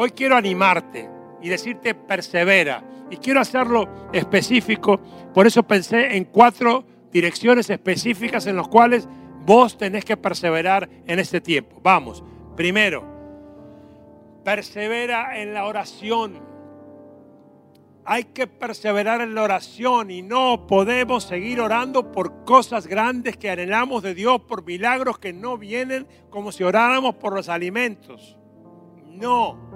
Hoy 0.00 0.10
quiero 0.12 0.36
animarte 0.36 1.10
y 1.42 1.48
decirte 1.48 1.92
persevera. 1.92 2.84
Y 3.10 3.16
quiero 3.16 3.40
hacerlo 3.40 4.08
específico. 4.12 5.00
Por 5.34 5.48
eso 5.48 5.64
pensé 5.64 6.16
en 6.16 6.26
cuatro 6.26 6.84
direcciones 7.10 7.68
específicas 7.68 8.46
en 8.46 8.54
las 8.54 8.68
cuales 8.68 9.08
vos 9.44 9.76
tenés 9.76 10.04
que 10.04 10.16
perseverar 10.16 10.88
en 11.04 11.18
este 11.18 11.40
tiempo. 11.40 11.80
Vamos. 11.82 12.22
Primero, 12.54 13.18
Persevera 14.44 15.42
en 15.42 15.52
la 15.52 15.64
oración. 15.64 16.38
Hay 18.04 18.22
que 18.22 18.46
perseverar 18.46 19.20
en 19.20 19.34
la 19.34 19.42
oración 19.42 20.12
y 20.12 20.22
no 20.22 20.68
podemos 20.68 21.24
seguir 21.24 21.60
orando 21.60 22.12
por 22.12 22.44
cosas 22.44 22.86
grandes 22.86 23.36
que 23.36 23.50
anhelamos 23.50 24.04
de 24.04 24.14
Dios, 24.14 24.42
por 24.42 24.64
milagros 24.64 25.18
que 25.18 25.32
no 25.32 25.58
vienen 25.58 26.06
como 26.30 26.52
si 26.52 26.62
oráramos 26.62 27.16
por 27.16 27.34
los 27.34 27.48
alimentos. 27.48 28.38
No, 29.08 29.67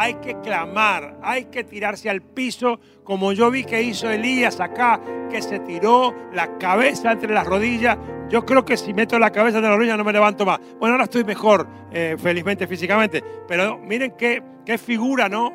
hay 0.00 0.14
que 0.14 0.40
clamar, 0.40 1.18
hay 1.22 1.46
que 1.46 1.64
tirarse 1.64 2.08
al 2.08 2.22
piso 2.22 2.78
como 3.02 3.32
yo 3.32 3.50
vi 3.50 3.64
que 3.64 3.82
hizo 3.82 4.08
Elías 4.08 4.60
acá, 4.60 5.00
que 5.28 5.42
se 5.42 5.58
tiró 5.58 6.14
la 6.32 6.56
cabeza 6.58 7.10
entre 7.12 7.34
las 7.34 7.46
rodillas 7.46 7.98
yo 8.28 8.44
creo 8.44 8.64
que 8.64 8.76
si 8.76 8.92
meto 8.92 9.18
la 9.18 9.30
cabeza 9.30 9.60
de 9.60 9.68
la 9.68 9.76
rodilla 9.76 9.96
no 9.96 10.04
me 10.04 10.12
levanto 10.12 10.44
más. 10.44 10.60
Bueno, 10.78 10.94
ahora 10.94 11.04
estoy 11.04 11.24
mejor, 11.24 11.66
eh, 11.90 12.16
felizmente, 12.18 12.66
físicamente. 12.66 13.24
Pero 13.46 13.78
miren 13.78 14.12
qué, 14.18 14.42
qué 14.66 14.76
figura, 14.76 15.30
¿no? 15.30 15.50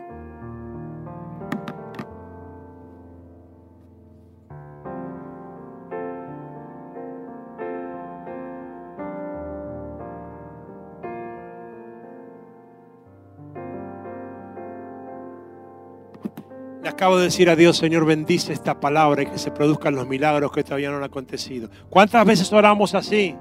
Le 16.84 16.90
acabo 16.90 17.18
de 17.18 17.24
decir 17.24 17.50
a 17.50 17.56
Dios, 17.56 17.78
Señor, 17.78 18.06
bendice 18.06 18.52
esta 18.52 18.78
palabra 18.78 19.24
y 19.24 19.28
que 19.28 19.38
se 19.38 19.52
produzcan 19.52 19.96
los 19.96 20.06
milagros 20.06 20.52
que 20.52 20.66
todavía 20.66 20.92
no 20.92 20.98
han 20.98 21.04
acontecido. 21.04 21.70
¿Cuántas 21.90 22.26
veces 22.26 22.52
oramos 22.52 22.94
así? 22.94 23.38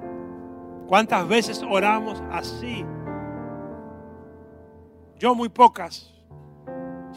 ¿Cuántas 0.87 1.27
veces 1.27 1.61
oramos 1.69 2.23
así? 2.31 2.85
Yo 5.19 5.35
muy 5.35 5.49
pocas. 5.49 6.15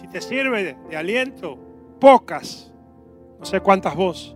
Si 0.01 0.07
te 0.07 0.19
sirve 0.19 0.75
de, 0.89 0.97
aliento, 0.97 1.59
pocas. 1.99 2.73
No 3.37 3.45
sé 3.45 3.59
cuántas 3.59 3.95
vos. 3.95 4.35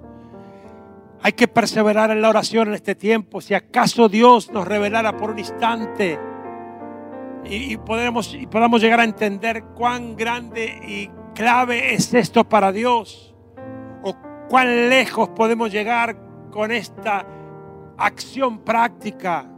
Hay 1.24 1.32
que 1.32 1.48
perseverar 1.48 2.12
en 2.12 2.22
la 2.22 2.30
oración 2.30 2.68
en 2.68 2.76
este 2.76 2.94
tiempo. 2.94 3.42
Si 3.42 3.56
acaso 3.56 4.08
Dios 4.10 4.52
nos 4.52 4.68
revelara 4.68 5.18
por 5.18 5.32
un 5.32 5.40
instante 5.40 6.20
y, 7.46 7.78
podemos, 7.78 8.36
y 8.36 8.46
podamos 8.46 8.80
llegar 8.80 9.00
a 9.00 9.06
entender 9.06 9.64
cuán 9.76 10.16
grande 10.16 10.80
y 10.88 11.19
clave 11.40 11.94
es 11.94 12.14
esto 12.14 12.44
para 12.44 12.74
Dios? 12.74 13.34
¿O 14.04 14.14
cuán 14.50 14.90
lejos 14.90 15.30
podemos 15.30 15.72
llegar 15.72 16.18
con 16.52 16.70
esta 16.70 17.26
acción 17.98 18.60
práctica? 18.60 19.50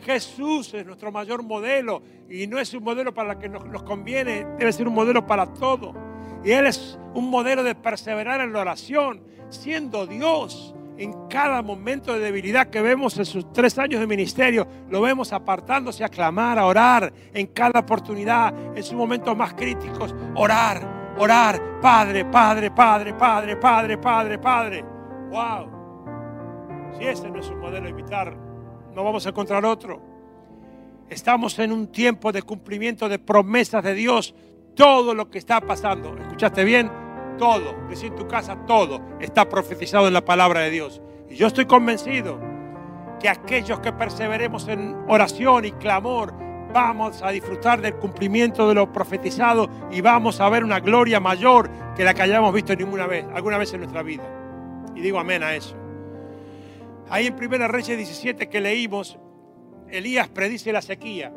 Jesús 0.00 0.74
es 0.74 0.84
nuestro 0.84 1.12
mayor 1.12 1.44
modelo 1.44 2.02
y 2.28 2.48
no 2.48 2.58
es 2.58 2.74
un 2.74 2.82
modelo 2.82 3.14
para 3.14 3.34
el 3.34 3.38
que 3.38 3.48
nos, 3.48 3.84
conviene, 3.84 4.44
debe 4.58 4.72
ser 4.72 4.88
un 4.88 4.94
modelo 4.94 5.24
para 5.24 5.46
todo. 5.46 5.94
Y 6.42 6.50
Él 6.50 6.66
es 6.66 6.98
un 7.14 7.30
modelo 7.30 7.62
de 7.62 7.76
perseverar 7.76 8.40
en 8.40 8.52
la 8.52 8.58
oración, 8.58 9.22
siendo 9.48 10.08
Dios 10.08 10.74
en 11.00 11.14
cada 11.28 11.62
momento 11.62 12.12
de 12.12 12.20
debilidad 12.20 12.68
que 12.68 12.82
vemos 12.82 13.16
en 13.16 13.24
sus 13.24 13.50
tres 13.54 13.78
años 13.78 14.00
de 14.00 14.06
ministerio, 14.06 14.68
lo 14.90 15.00
vemos 15.00 15.32
apartándose 15.32 16.04
a 16.04 16.10
clamar, 16.10 16.58
a 16.58 16.66
orar 16.66 17.10
en 17.32 17.46
cada 17.46 17.80
oportunidad, 17.80 18.54
en 18.76 18.82
sus 18.82 18.92
momentos 18.92 19.34
más 19.34 19.54
críticos, 19.54 20.14
orar, 20.34 21.14
orar, 21.16 21.80
Padre, 21.80 22.26
Padre, 22.26 22.70
Padre, 22.70 23.14
Padre, 23.14 23.56
Padre, 23.56 23.96
Padre, 23.96 24.38
Padre. 24.38 24.84
¡Wow! 25.30 25.70
Si 26.98 27.06
ese 27.06 27.30
no 27.30 27.40
es 27.40 27.48
un 27.48 27.60
modelo 27.60 27.86
a 27.86 27.90
imitar, 27.90 28.36
no 28.94 29.02
vamos 29.02 29.24
a 29.24 29.30
encontrar 29.30 29.64
otro. 29.64 30.02
Estamos 31.08 31.58
en 31.60 31.72
un 31.72 31.86
tiempo 31.86 32.30
de 32.30 32.42
cumplimiento 32.42 33.08
de 33.08 33.18
promesas 33.18 33.82
de 33.82 33.94
Dios. 33.94 34.34
Todo 34.76 35.14
lo 35.14 35.30
que 35.30 35.38
está 35.38 35.62
pasando, 35.62 36.14
¿escuchaste 36.18 36.62
bien? 36.62 36.90
Todo, 37.40 37.74
decir 37.88 38.14
tu 38.14 38.28
casa, 38.28 38.54
todo 38.66 39.00
está 39.18 39.48
profetizado 39.48 40.06
en 40.06 40.12
la 40.12 40.24
palabra 40.24 40.60
de 40.60 40.70
Dios. 40.70 41.00
Y 41.30 41.36
yo 41.36 41.46
estoy 41.46 41.64
convencido 41.64 42.38
que 43.18 43.30
aquellos 43.30 43.80
que 43.80 43.94
perseveremos 43.94 44.68
en 44.68 44.94
oración 45.08 45.64
y 45.64 45.72
clamor, 45.72 46.34
vamos 46.70 47.22
a 47.22 47.30
disfrutar 47.30 47.80
del 47.80 47.96
cumplimiento 47.96 48.68
de 48.68 48.74
lo 48.74 48.92
profetizado 48.92 49.70
y 49.90 50.02
vamos 50.02 50.38
a 50.38 50.50
ver 50.50 50.62
una 50.64 50.80
gloria 50.80 51.18
mayor 51.18 51.70
que 51.96 52.04
la 52.04 52.12
que 52.12 52.22
hayamos 52.22 52.52
visto 52.52 52.76
ninguna 52.76 53.06
vez, 53.06 53.24
alguna 53.34 53.56
vez 53.56 53.72
en 53.72 53.80
nuestra 53.80 54.02
vida. 54.02 54.22
Y 54.94 55.00
digo 55.00 55.18
amén 55.18 55.42
a 55.42 55.54
eso. 55.54 55.74
Ahí 57.08 57.26
en 57.26 57.36
Primera 57.36 57.68
Reyes 57.68 57.96
17 57.96 58.50
que 58.50 58.60
leímos, 58.60 59.18
Elías 59.88 60.28
predice 60.28 60.72
la 60.72 60.82
sequía. 60.82 61.32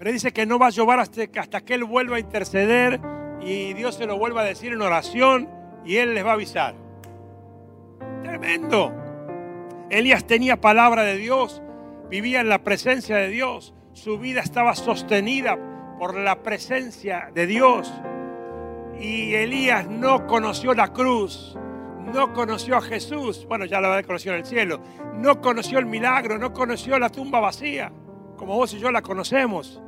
Predice 0.00 0.32
que 0.32 0.46
no 0.46 0.58
va 0.58 0.68
a 0.68 0.70
llover 0.70 0.98
hasta, 0.98 1.24
hasta 1.38 1.60
que 1.60 1.74
él 1.74 1.84
vuelva 1.84 2.16
a 2.16 2.20
interceder 2.20 2.98
y 3.42 3.74
Dios 3.74 3.96
se 3.96 4.06
lo 4.06 4.16
vuelva 4.16 4.40
a 4.40 4.44
decir 4.44 4.72
en 4.72 4.80
oración 4.80 5.46
y 5.84 5.96
él 5.96 6.14
les 6.14 6.24
va 6.24 6.30
a 6.30 6.32
avisar. 6.32 6.74
Tremendo. 8.22 8.94
Elías 9.90 10.26
tenía 10.26 10.58
palabra 10.58 11.02
de 11.02 11.16
Dios, 11.16 11.60
vivía 12.08 12.40
en 12.40 12.48
la 12.48 12.64
presencia 12.64 13.18
de 13.18 13.28
Dios, 13.28 13.74
su 13.92 14.18
vida 14.18 14.40
estaba 14.40 14.74
sostenida 14.74 15.58
por 15.98 16.16
la 16.16 16.42
presencia 16.42 17.30
de 17.34 17.46
Dios. 17.46 17.92
Y 18.98 19.34
Elías 19.34 19.86
no 19.86 20.26
conoció 20.26 20.72
la 20.72 20.94
cruz, 20.94 21.58
no 22.10 22.32
conoció 22.32 22.78
a 22.78 22.80
Jesús, 22.80 23.44
bueno, 23.46 23.66
ya 23.66 23.82
lo 23.82 23.88
había 23.88 24.06
conocido 24.06 24.32
en 24.32 24.40
el 24.40 24.46
cielo, 24.46 24.80
no 25.16 25.42
conoció 25.42 25.78
el 25.78 25.84
milagro, 25.84 26.38
no 26.38 26.54
conoció 26.54 26.98
la 26.98 27.10
tumba 27.10 27.38
vacía, 27.38 27.92
como 28.38 28.56
vos 28.56 28.72
y 28.72 28.78
yo 28.78 28.90
la 28.90 29.02
conocemos. 29.02 29.82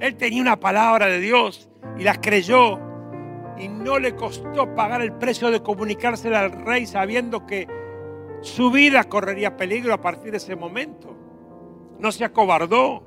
Él 0.00 0.16
tenía 0.16 0.42
una 0.42 0.58
palabra 0.58 1.06
de 1.06 1.20
Dios 1.20 1.68
y 1.98 2.04
la 2.04 2.20
creyó 2.20 2.78
y 3.58 3.68
no 3.68 3.98
le 3.98 4.14
costó 4.14 4.74
pagar 4.74 5.02
el 5.02 5.12
precio 5.12 5.50
de 5.50 5.62
comunicársela 5.62 6.40
al 6.40 6.52
rey 6.52 6.86
sabiendo 6.86 7.46
que 7.46 7.68
su 8.40 8.70
vida 8.70 9.04
correría 9.04 9.56
peligro 9.56 9.92
a 9.92 10.00
partir 10.00 10.30
de 10.30 10.38
ese 10.38 10.56
momento. 10.56 11.14
No 11.98 12.10
se 12.10 12.24
acobardó. 12.24 13.02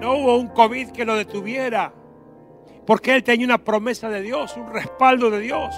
No 0.00 0.14
hubo 0.14 0.36
un 0.36 0.48
COVID 0.48 0.90
que 0.90 1.04
lo 1.04 1.14
detuviera. 1.14 1.94
Porque 2.84 3.14
él 3.14 3.22
tenía 3.22 3.46
una 3.46 3.58
promesa 3.58 4.08
de 4.08 4.22
Dios, 4.22 4.56
un 4.56 4.72
respaldo 4.72 5.30
de 5.30 5.40
Dios, 5.40 5.74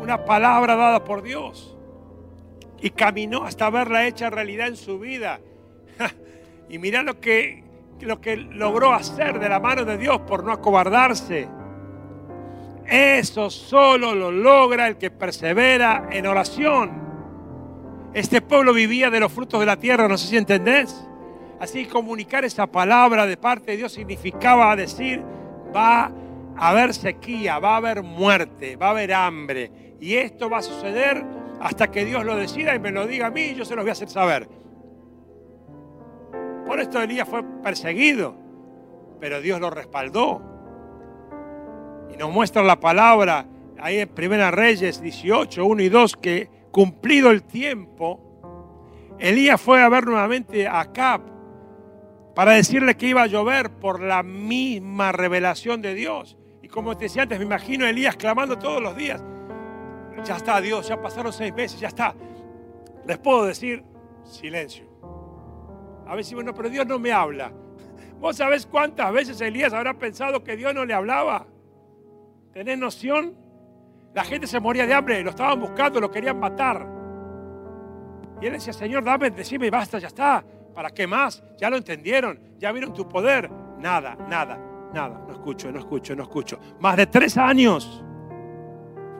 una 0.00 0.24
palabra 0.24 0.76
dada 0.76 1.04
por 1.04 1.22
Dios. 1.22 1.76
Y 2.80 2.90
caminó 2.90 3.44
hasta 3.44 3.70
verla 3.70 4.06
hecha 4.06 4.28
realidad 4.28 4.68
en 4.68 4.76
su 4.76 4.98
vida. 4.98 5.40
Y 6.68 6.80
mira 6.80 7.04
lo 7.04 7.20
que, 7.20 7.62
lo 8.00 8.20
que 8.20 8.36
logró 8.36 8.92
hacer 8.92 9.38
de 9.38 9.48
la 9.48 9.60
mano 9.60 9.84
de 9.84 9.96
Dios 9.96 10.20
por 10.20 10.44
no 10.44 10.52
acobardarse. 10.52 11.48
Eso 12.86 13.50
solo 13.50 14.14
lo 14.14 14.30
logra 14.30 14.86
el 14.86 14.96
que 14.96 15.10
persevera 15.10 16.08
en 16.10 16.26
oración. 16.26 17.06
Este 18.14 18.40
pueblo 18.40 18.72
vivía 18.72 19.10
de 19.10 19.20
los 19.20 19.32
frutos 19.32 19.60
de 19.60 19.66
la 19.66 19.76
tierra, 19.76 20.08
no 20.08 20.16
sé 20.16 20.28
si 20.28 20.36
entendés. 20.36 21.06
Así 21.58 21.86
comunicar 21.86 22.44
esa 22.44 22.66
palabra 22.66 23.26
de 23.26 23.36
parte 23.36 23.72
de 23.72 23.78
Dios 23.78 23.92
significaba 23.92 24.76
decir, 24.76 25.22
va 25.74 26.12
a 26.56 26.68
haber 26.68 26.94
sequía, 26.94 27.58
va 27.58 27.74
a 27.74 27.76
haber 27.78 28.02
muerte, 28.02 28.76
va 28.76 28.88
a 28.88 28.90
haber 28.90 29.12
hambre. 29.12 29.94
Y 30.00 30.14
esto 30.14 30.48
va 30.48 30.58
a 30.58 30.62
suceder 30.62 31.24
hasta 31.60 31.90
que 31.90 32.04
Dios 32.04 32.24
lo 32.24 32.36
decida 32.36 32.74
y 32.74 32.78
me 32.78 32.90
lo 32.90 33.06
diga 33.06 33.26
a 33.26 33.30
mí 33.30 33.54
yo 33.54 33.64
se 33.64 33.74
los 33.74 33.84
voy 33.84 33.90
a 33.90 33.92
hacer 33.92 34.08
saber. 34.08 34.48
Por 36.66 36.80
esto 36.80 37.00
Elías 37.00 37.28
fue 37.28 37.42
perseguido, 37.62 38.34
pero 39.20 39.40
Dios 39.40 39.60
lo 39.60 39.70
respaldó. 39.70 40.42
Y 42.12 42.16
nos 42.16 42.30
muestra 42.30 42.62
la 42.62 42.80
palabra 42.80 43.46
ahí 43.78 43.98
en 43.98 44.08
Primera 44.08 44.50
Reyes 44.50 45.00
18, 45.00 45.64
1 45.64 45.82
y 45.82 45.88
2, 45.88 46.16
que 46.16 46.50
cumplido 46.70 47.30
el 47.30 47.44
tiempo, 47.44 48.20
Elías 49.18 49.60
fue 49.60 49.82
a 49.82 49.88
ver 49.88 50.06
nuevamente 50.06 50.66
a 50.66 50.80
Acab 50.80 51.22
para 52.34 52.52
decirle 52.52 52.96
que 52.96 53.08
iba 53.08 53.22
a 53.22 53.26
llover 53.26 53.70
por 53.70 54.02
la 54.02 54.22
misma 54.22 55.12
revelación 55.12 55.80
de 55.80 55.94
Dios. 55.94 56.36
Y 56.62 56.68
como 56.68 56.96
te 56.96 57.04
decía 57.04 57.22
antes, 57.22 57.38
me 57.38 57.44
imagino 57.44 57.86
a 57.86 57.90
Elías 57.90 58.16
clamando 58.16 58.58
todos 58.58 58.82
los 58.82 58.94
días. 58.96 59.22
Ya 60.24 60.36
está 60.36 60.60
Dios, 60.60 60.88
ya 60.88 61.00
pasaron 61.00 61.32
seis 61.32 61.54
meses, 61.54 61.80
ya 61.80 61.88
está. 61.88 62.14
Les 63.06 63.18
puedo 63.18 63.46
decir, 63.46 63.84
silencio. 64.24 64.84
A 66.06 66.14
veces 66.14 66.34
bueno, 66.34 66.54
pero 66.54 66.68
Dios 66.68 66.86
no 66.86 66.98
me 66.98 67.12
habla. 67.12 67.52
¿Vos 68.20 68.36
sabés 68.36 68.66
cuántas 68.66 69.12
veces 69.12 69.40
Elías 69.40 69.72
habrá 69.72 69.94
pensado 69.94 70.42
que 70.42 70.56
Dios 70.56 70.74
no 70.74 70.84
le 70.84 70.94
hablaba? 70.94 71.46
¿Tenés 72.52 72.78
noción? 72.78 73.34
La 74.14 74.24
gente 74.24 74.46
se 74.46 74.58
moría 74.60 74.86
de 74.86 74.94
hambre, 74.94 75.22
lo 75.22 75.30
estaban 75.30 75.60
buscando, 75.60 76.00
lo 76.00 76.10
querían 76.10 76.38
matar. 76.38 76.86
Y 78.40 78.46
él 78.46 78.52
decía, 78.52 78.72
Señor, 78.72 79.04
dame, 79.04 79.30
decime, 79.30 79.68
basta, 79.68 79.98
ya 79.98 80.08
está. 80.08 80.44
¿Para 80.74 80.90
qué 80.90 81.06
más? 81.06 81.42
Ya 81.58 81.68
lo 81.68 81.76
entendieron, 81.76 82.38
ya 82.58 82.72
vieron 82.72 82.94
tu 82.94 83.06
poder. 83.08 83.50
Nada, 83.78 84.16
nada, 84.28 84.58
nada. 84.94 85.22
No 85.26 85.32
escucho, 85.32 85.70
no 85.70 85.80
escucho, 85.80 86.14
no 86.16 86.22
escucho. 86.22 86.58
Más 86.80 86.96
de 86.96 87.06
tres 87.06 87.36
años. 87.36 88.02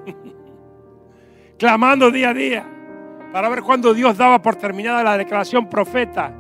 Clamando 1.59 2.11
día 2.11 2.31
a 2.31 2.35
día 2.35 2.73
para 3.33 3.49
ver 3.51 3.63
cuándo 3.63 3.93
Dios 3.93 4.17
daba 4.17 4.41
por 4.41 4.57
terminada 4.57 5.03
la 5.03 5.19
declaración 5.19 5.69
profeta. 5.69 6.33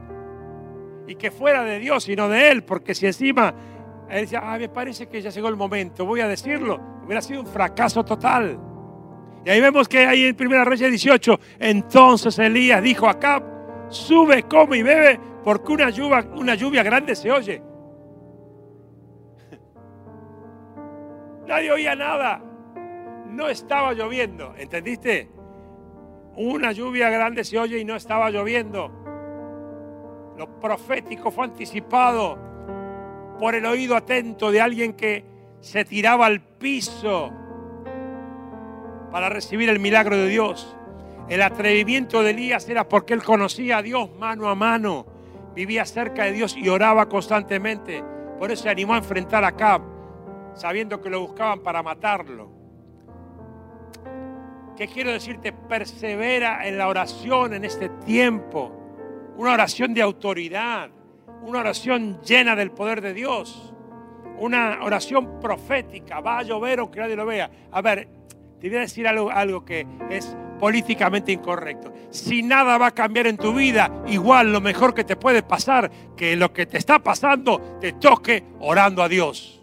Y 1.06 1.14
que 1.16 1.30
fuera 1.30 1.62
de 1.62 1.78
Dios 1.78 2.08
y 2.08 2.16
no 2.16 2.28
de 2.28 2.50
él, 2.50 2.64
porque 2.64 2.94
si 2.94 3.06
encima 3.06 3.54
él 4.08 4.22
decía, 4.22 4.40
ah, 4.42 4.58
me 4.58 4.68
parece 4.68 5.08
que 5.08 5.20
ya 5.20 5.30
llegó 5.30 5.48
el 5.48 5.56
momento, 5.56 6.04
voy 6.04 6.20
a 6.20 6.28
decirlo, 6.28 6.80
hubiera 7.04 7.20
sido 7.20 7.40
un 7.40 7.46
fracaso 7.46 8.04
total. 8.04 8.58
Y 9.44 9.50
ahí 9.50 9.60
vemos 9.60 9.88
que 9.88 10.06
ahí 10.06 10.26
en 10.26 10.36
1 10.38 10.64
Reyes 10.64 10.90
18, 10.90 11.40
entonces 11.60 12.38
Elías 12.38 12.82
dijo 12.82 13.06
a 13.06 13.12
Acab, 13.12 13.42
sube, 13.88 14.42
come 14.44 14.78
y 14.78 14.82
bebe, 14.82 15.20
porque 15.44 15.72
una 15.72 15.90
lluvia, 15.90 16.28
una 16.34 16.54
lluvia 16.54 16.82
grande 16.82 17.14
se 17.14 17.30
oye. 17.30 17.62
Nadie 21.46 21.70
oía 21.70 21.94
nada. 21.94 22.42
No 23.28 23.48
estaba 23.48 23.92
lloviendo, 23.92 24.54
¿entendiste? 24.56 25.30
Una 26.36 26.72
lluvia 26.72 27.10
grande 27.10 27.44
se 27.44 27.58
oye 27.58 27.78
y 27.78 27.84
no 27.84 27.96
estaba 27.96 28.30
lloviendo. 28.30 29.05
Lo 30.36 30.60
profético 30.60 31.30
fue 31.30 31.44
anticipado 31.44 32.38
por 33.38 33.54
el 33.54 33.64
oído 33.66 33.96
atento 33.96 34.50
de 34.50 34.60
alguien 34.60 34.92
que 34.94 35.24
se 35.60 35.84
tiraba 35.84 36.26
al 36.26 36.40
piso 36.40 37.32
para 39.10 39.28
recibir 39.28 39.68
el 39.68 39.78
milagro 39.78 40.16
de 40.16 40.28
Dios. 40.28 40.76
El 41.28 41.42
atrevimiento 41.42 42.22
de 42.22 42.30
Elías 42.30 42.68
era 42.68 42.88
porque 42.88 43.14
él 43.14 43.22
conocía 43.22 43.78
a 43.78 43.82
Dios 43.82 44.10
mano 44.18 44.48
a 44.48 44.54
mano, 44.54 45.06
vivía 45.54 45.84
cerca 45.84 46.24
de 46.24 46.32
Dios 46.32 46.56
y 46.56 46.68
oraba 46.68 47.08
constantemente. 47.08 48.04
Por 48.38 48.50
eso 48.50 48.64
se 48.64 48.70
animó 48.70 48.94
a 48.94 48.98
enfrentar 48.98 49.42
a 49.44 49.52
Cab, 49.52 49.80
sabiendo 50.54 51.00
que 51.00 51.10
lo 51.10 51.20
buscaban 51.20 51.60
para 51.60 51.82
matarlo. 51.82 52.50
¿Qué 54.76 54.86
quiero 54.86 55.10
decirte? 55.10 55.52
Persevera 55.52 56.68
en 56.68 56.76
la 56.76 56.88
oración 56.88 57.54
en 57.54 57.64
este 57.64 57.88
tiempo. 57.88 58.85
Una 59.36 59.52
oración 59.52 59.92
de 59.92 60.02
autoridad, 60.02 60.90
una 61.42 61.60
oración 61.60 62.20
llena 62.22 62.56
del 62.56 62.70
poder 62.70 63.00
de 63.00 63.12
Dios, 63.12 63.74
una 64.38 64.78
oración 64.82 65.40
profética. 65.40 66.20
Va 66.20 66.38
a 66.38 66.42
llover 66.42 66.80
o 66.80 66.90
que 66.90 67.00
nadie 67.00 67.16
lo 67.16 67.26
vea. 67.26 67.50
A 67.70 67.82
ver, 67.82 68.08
te 68.60 68.68
voy 68.68 68.78
a 68.78 68.80
decir 68.80 69.06
algo, 69.06 69.30
algo 69.30 69.64
que 69.64 69.86
es 70.10 70.36
políticamente 70.58 71.32
incorrecto. 71.32 71.92
Si 72.10 72.42
nada 72.42 72.78
va 72.78 72.86
a 72.86 72.94
cambiar 72.94 73.26
en 73.26 73.36
tu 73.36 73.52
vida, 73.52 74.02
igual 74.06 74.52
lo 74.52 74.60
mejor 74.60 74.94
que 74.94 75.04
te 75.04 75.16
puede 75.16 75.42
pasar, 75.42 75.90
que 76.16 76.34
lo 76.36 76.52
que 76.52 76.66
te 76.66 76.78
está 76.78 76.98
pasando 76.98 77.78
te 77.80 77.92
toque 77.92 78.42
orando 78.60 79.02
a 79.02 79.08
Dios. 79.08 79.62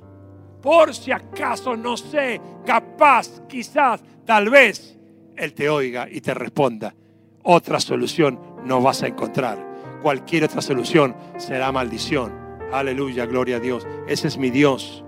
Por 0.62 0.94
si 0.94 1.12
acaso, 1.12 1.76
no 1.76 1.98
sé, 1.98 2.40
capaz, 2.66 3.46
quizás, 3.48 4.04
tal 4.26 4.50
vez, 4.50 4.98
Él 5.36 5.54
te 5.54 5.68
oiga 5.68 6.08
y 6.10 6.22
te 6.22 6.34
responda. 6.34 6.94
Otra 7.42 7.80
solución 7.80 8.53
no 8.66 8.82
vas 8.82 9.04
a 9.04 9.08
encontrar. 9.08 9.58
Cualquier 10.02 10.44
otra 10.44 10.62
solución 10.62 11.16
será 11.38 11.72
maldición. 11.72 12.34
Aleluya, 12.72 13.26
gloria 13.26 13.58
a 13.58 13.60
Dios. 13.60 13.88
Ese 14.08 14.28
es 14.28 14.38
mi 14.38 14.50
Dios. 14.50 15.04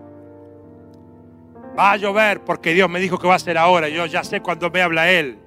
Va 1.78 1.94
a 1.94 1.98
llover 1.98 2.42
porque 2.42 2.74
Dios 2.74 2.90
me 2.90 3.00
dijo 3.00 3.18
que 3.18 3.28
va 3.28 3.36
a 3.36 3.40
ser 3.40 3.58
ahora. 3.58 3.90
Yo 3.90 4.06
ya 4.06 4.24
sé 4.24 4.42
cuando 4.42 4.70
me 4.70 4.82
habla 4.82 5.12
Él. 5.12 5.40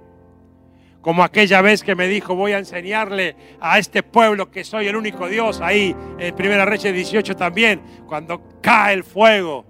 Como 1.01 1.23
aquella 1.23 1.62
vez 1.62 1.83
que 1.83 1.94
me 1.94 2.09
dijo, 2.09 2.35
voy 2.35 2.53
a 2.53 2.59
enseñarle 2.59 3.37
a 3.61 3.79
este 3.79 4.03
pueblo 4.03 4.51
que 4.51 4.64
soy 4.64 4.88
el 4.88 4.97
único 4.97 5.29
Dios. 5.29 5.61
Ahí 5.61 5.97
en 6.18 6.35
Primera 6.35 6.64
Reyes 6.64 6.92
18 6.92 7.37
también, 7.37 7.81
cuando 8.07 8.42
cae 8.61 8.94
el 8.94 9.05
fuego 9.05 9.64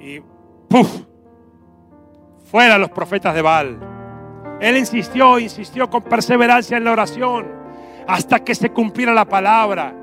y 0.00 0.20
¡puf! 0.68 1.02
Fuera 2.50 2.78
los 2.78 2.90
profetas 2.90 3.34
de 3.34 3.42
Baal. 3.42 3.78
Él 4.60 4.76
insistió, 4.76 5.38
insistió 5.38 5.88
con 5.88 6.02
perseverancia 6.02 6.76
en 6.76 6.84
la 6.84 6.92
oración 6.92 7.59
hasta 8.10 8.40
que 8.40 8.56
se 8.56 8.70
cumpliera 8.70 9.14
la 9.14 9.24
palabra. 9.24 9.94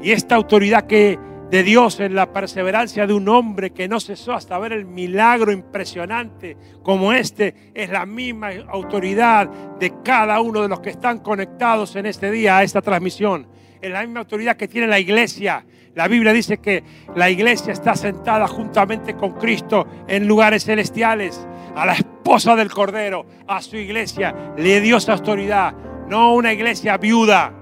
Y 0.00 0.12
esta 0.12 0.36
autoridad 0.36 0.86
que 0.86 1.18
de 1.50 1.64
Dios 1.64 1.98
en 1.98 2.14
la 2.14 2.32
perseverancia 2.32 3.08
de 3.08 3.12
un 3.12 3.28
hombre 3.28 3.70
que 3.70 3.88
no 3.88 3.98
cesó 3.98 4.34
hasta 4.34 4.56
ver 4.60 4.72
el 4.72 4.84
milagro 4.84 5.50
impresionante 5.50 6.56
como 6.84 7.12
este, 7.12 7.72
es 7.74 7.90
la 7.90 8.06
misma 8.06 8.50
autoridad 8.68 9.50
de 9.80 9.92
cada 10.04 10.40
uno 10.40 10.62
de 10.62 10.68
los 10.68 10.78
que 10.78 10.90
están 10.90 11.18
conectados 11.18 11.96
en 11.96 12.06
este 12.06 12.30
día 12.30 12.58
a 12.58 12.62
esta 12.62 12.82
transmisión. 12.82 13.48
Es 13.82 13.90
la 13.90 14.02
misma 14.02 14.20
autoridad 14.20 14.56
que 14.56 14.68
tiene 14.68 14.86
la 14.86 15.00
iglesia. 15.00 15.66
La 15.96 16.06
Biblia 16.06 16.32
dice 16.32 16.58
que 16.58 16.84
la 17.16 17.30
iglesia 17.30 17.72
está 17.72 17.96
sentada 17.96 18.46
juntamente 18.46 19.14
con 19.14 19.32
Cristo 19.32 19.88
en 20.06 20.28
lugares 20.28 20.64
celestiales. 20.64 21.44
A 21.74 21.84
la 21.84 21.94
esposa 21.94 22.54
del 22.54 22.70
Cordero, 22.70 23.26
a 23.48 23.60
su 23.60 23.76
iglesia, 23.76 24.54
le 24.56 24.80
dio 24.80 24.98
esa 24.98 25.14
autoridad, 25.14 25.74
no 26.10 26.34
una 26.34 26.52
iglesia 26.52 26.98
viuda. 26.98 27.52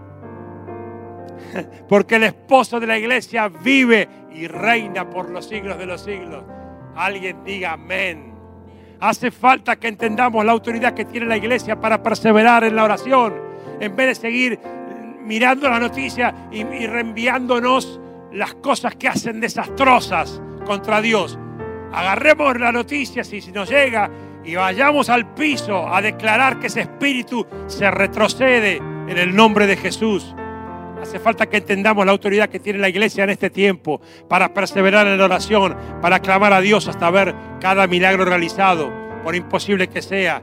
Porque 1.89 2.17
el 2.17 2.25
esposo 2.25 2.81
de 2.81 2.87
la 2.87 2.99
iglesia 2.99 3.49
vive 3.49 4.09
y 4.33 4.47
reina 4.47 5.09
por 5.09 5.29
los 5.29 5.47
siglos 5.47 5.79
de 5.79 5.85
los 5.87 6.01
siglos. 6.01 6.43
Alguien 6.97 7.45
diga 7.45 7.75
amén. 7.75 8.35
Hace 9.01 9.31
falta 9.31 9.77
que 9.77 9.89
entendamos 9.89 10.45
la 10.45 10.53
autoridad 10.53 10.95
que 10.95 11.05
tiene 11.05 11.27
la 11.27 11.37
iglesia 11.37 11.79
para 11.79 12.03
perseverar 12.03 12.65
en 12.65 12.75
la 12.75 12.85
oración, 12.85 13.35
en 13.79 13.95
vez 13.95 14.09
de 14.09 14.15
seguir 14.15 14.59
mirando 15.21 15.69
la 15.69 15.79
noticia 15.79 16.49
y, 16.51 16.61
y 16.63 16.87
reenviándonos 16.87 18.01
las 18.33 18.55
cosas 18.55 18.97
que 18.97 19.09
hacen 19.09 19.41
desastrosas 19.41 20.41
contra 20.65 21.03
Dios. 21.03 21.39
Agarremos 21.93 22.59
la 22.59 22.73
noticia 22.73 23.23
si 23.25 23.41
nos 23.53 23.71
llega 23.71 24.11
y 24.45 24.55
vayamos 24.55 25.09
al 25.09 25.35
piso 25.35 25.93
a 25.93 26.01
declarar 26.01 26.59
que 26.59 26.69
ese 26.69 26.83
espíritu 26.83 27.47
se 27.67 27.91
retrocede 27.91 28.77
en 28.77 29.19
el 29.19 29.35
nombre 29.35 29.67
de 29.67 29.77
Jesús. 29.77 30.35
Hace 31.01 31.19
falta 31.19 31.47
que 31.47 31.59
entendamos 31.59 32.05
la 32.05 32.13
autoridad 32.13 32.49
que 32.49 32.59
tiene 32.59 32.79
la 32.79 32.89
iglesia 32.89 33.25
en 33.25 33.31
este 33.31 33.51
tiempo 33.51 34.01
para 34.29 34.53
perseverar 34.53 35.07
en 35.07 35.19
la 35.19 35.25
oración, 35.25 35.77
para 36.03 36.21
clamar 36.21 36.53
a 36.53 36.61
Dios 36.61 36.89
hasta 36.89 37.11
ver 37.11 37.35
cada 37.61 37.87
milagro 37.87 38.25
realizado, 38.25 38.91
por 39.23 39.37
imposible 39.37 39.89
que 39.89 40.03
sea, 40.03 40.43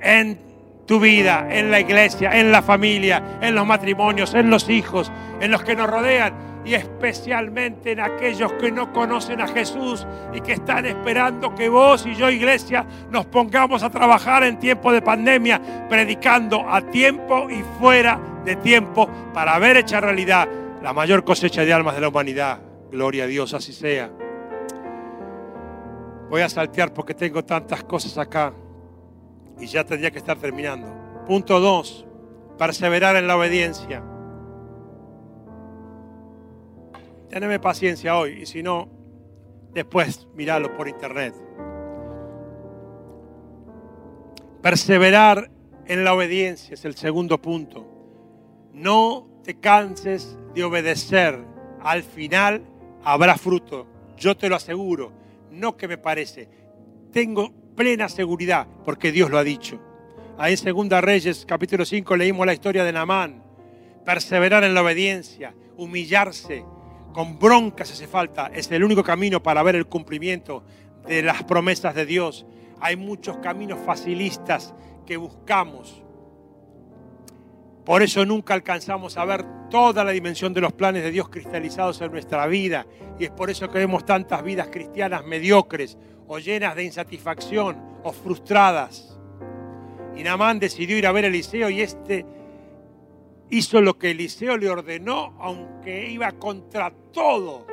en 0.00 0.38
tu 0.86 1.00
vida, 1.00 1.48
en 1.50 1.70
la 1.70 1.80
iglesia, 1.80 2.38
en 2.38 2.52
la 2.52 2.62
familia, 2.62 3.38
en 3.40 3.54
los 3.54 3.66
matrimonios, 3.66 4.34
en 4.34 4.50
los 4.50 4.70
hijos, 4.70 5.10
en 5.40 5.50
los 5.50 5.62
que 5.64 5.74
nos 5.74 5.90
rodean 5.90 6.55
y 6.66 6.74
especialmente 6.74 7.92
en 7.92 8.00
aquellos 8.00 8.52
que 8.54 8.72
no 8.72 8.92
conocen 8.92 9.40
a 9.40 9.46
Jesús 9.46 10.04
y 10.34 10.40
que 10.40 10.54
están 10.54 10.84
esperando 10.84 11.54
que 11.54 11.68
vos 11.68 12.04
y 12.06 12.16
yo, 12.16 12.28
iglesia, 12.28 12.84
nos 13.08 13.24
pongamos 13.26 13.84
a 13.84 13.90
trabajar 13.90 14.42
en 14.42 14.58
tiempo 14.58 14.92
de 14.92 15.00
pandemia, 15.00 15.86
predicando 15.88 16.68
a 16.68 16.82
tiempo 16.82 17.48
y 17.48 17.62
fuera 17.78 18.20
de 18.44 18.56
tiempo 18.56 19.08
para 19.32 19.56
ver 19.60 19.76
hecha 19.76 20.00
realidad 20.00 20.48
la 20.82 20.92
mayor 20.92 21.24
cosecha 21.24 21.64
de 21.64 21.72
almas 21.72 21.94
de 21.94 22.00
la 22.00 22.08
humanidad. 22.08 22.60
Gloria 22.90 23.24
a 23.24 23.26
Dios, 23.28 23.54
así 23.54 23.72
sea. 23.72 24.10
Voy 26.28 26.40
a 26.40 26.48
saltear 26.48 26.92
porque 26.92 27.14
tengo 27.14 27.44
tantas 27.44 27.84
cosas 27.84 28.18
acá 28.18 28.52
y 29.60 29.66
ya 29.66 29.84
tendría 29.84 30.10
que 30.10 30.18
estar 30.18 30.36
terminando. 30.36 30.88
Punto 31.28 31.60
2. 31.60 32.06
Perseverar 32.58 33.14
en 33.14 33.28
la 33.28 33.36
obediencia. 33.36 34.02
Teneme 37.36 37.60
paciencia 37.60 38.16
hoy 38.16 38.40
y 38.40 38.46
si 38.46 38.62
no, 38.62 38.88
después 39.74 40.26
miralo 40.34 40.74
por 40.74 40.88
internet. 40.88 41.34
Perseverar 44.62 45.50
en 45.84 46.02
la 46.02 46.14
obediencia 46.14 46.72
es 46.72 46.86
el 46.86 46.94
segundo 46.94 47.42
punto. 47.42 47.86
No 48.72 49.28
te 49.44 49.60
canses 49.60 50.38
de 50.54 50.64
obedecer. 50.64 51.38
Al 51.82 52.02
final 52.04 52.64
habrá 53.04 53.36
fruto. 53.36 53.86
Yo 54.16 54.34
te 54.34 54.48
lo 54.48 54.56
aseguro. 54.56 55.12
No 55.50 55.76
que 55.76 55.88
me 55.88 55.98
parece. 55.98 56.48
Tengo 57.12 57.52
plena 57.76 58.08
seguridad 58.08 58.66
porque 58.82 59.12
Dios 59.12 59.28
lo 59.28 59.36
ha 59.36 59.44
dicho. 59.44 59.78
Ahí 60.38 60.52
en 60.52 60.58
Segunda 60.58 61.02
Reyes, 61.02 61.44
capítulo 61.46 61.84
5, 61.84 62.16
leímos 62.16 62.46
la 62.46 62.54
historia 62.54 62.82
de 62.82 62.92
Naamán. 62.94 63.42
Perseverar 64.06 64.64
en 64.64 64.72
la 64.72 64.80
obediencia, 64.80 65.54
humillarse, 65.76 66.64
con 67.16 67.38
broncas 67.38 67.90
hace 67.90 68.06
falta, 68.06 68.50
es 68.52 68.70
el 68.70 68.84
único 68.84 69.02
camino 69.02 69.42
para 69.42 69.62
ver 69.62 69.74
el 69.74 69.86
cumplimiento 69.86 70.62
de 71.08 71.22
las 71.22 71.44
promesas 71.44 71.94
de 71.94 72.04
Dios. 72.04 72.44
Hay 72.78 72.96
muchos 72.96 73.38
caminos 73.38 73.78
facilistas 73.86 74.74
que 75.06 75.16
buscamos. 75.16 76.02
Por 77.86 78.02
eso 78.02 78.26
nunca 78.26 78.52
alcanzamos 78.52 79.16
a 79.16 79.24
ver 79.24 79.46
toda 79.70 80.04
la 80.04 80.10
dimensión 80.10 80.52
de 80.52 80.60
los 80.60 80.74
planes 80.74 81.04
de 81.04 81.10
Dios 81.10 81.30
cristalizados 81.30 82.02
en 82.02 82.12
nuestra 82.12 82.46
vida. 82.48 82.84
Y 83.18 83.24
es 83.24 83.30
por 83.30 83.48
eso 83.48 83.70
que 83.70 83.78
vemos 83.78 84.04
tantas 84.04 84.42
vidas 84.42 84.68
cristianas 84.70 85.24
mediocres 85.24 85.96
o 86.28 86.38
llenas 86.38 86.76
de 86.76 86.84
insatisfacción 86.84 87.78
o 88.02 88.12
frustradas. 88.12 89.18
Y 90.14 90.22
Namán 90.22 90.58
decidió 90.58 90.98
ir 90.98 91.06
a 91.06 91.12
ver 91.12 91.24
a 91.24 91.28
Eliseo 91.28 91.70
y 91.70 91.80
este 91.80 92.26
hizo 93.50 93.80
lo 93.80 93.98
que 93.98 94.10
Eliseo 94.10 94.56
le 94.56 94.68
ordenó, 94.68 95.36
aunque 95.40 96.10
iba 96.10 96.32
contra 96.32 96.92
todo, 97.12 97.66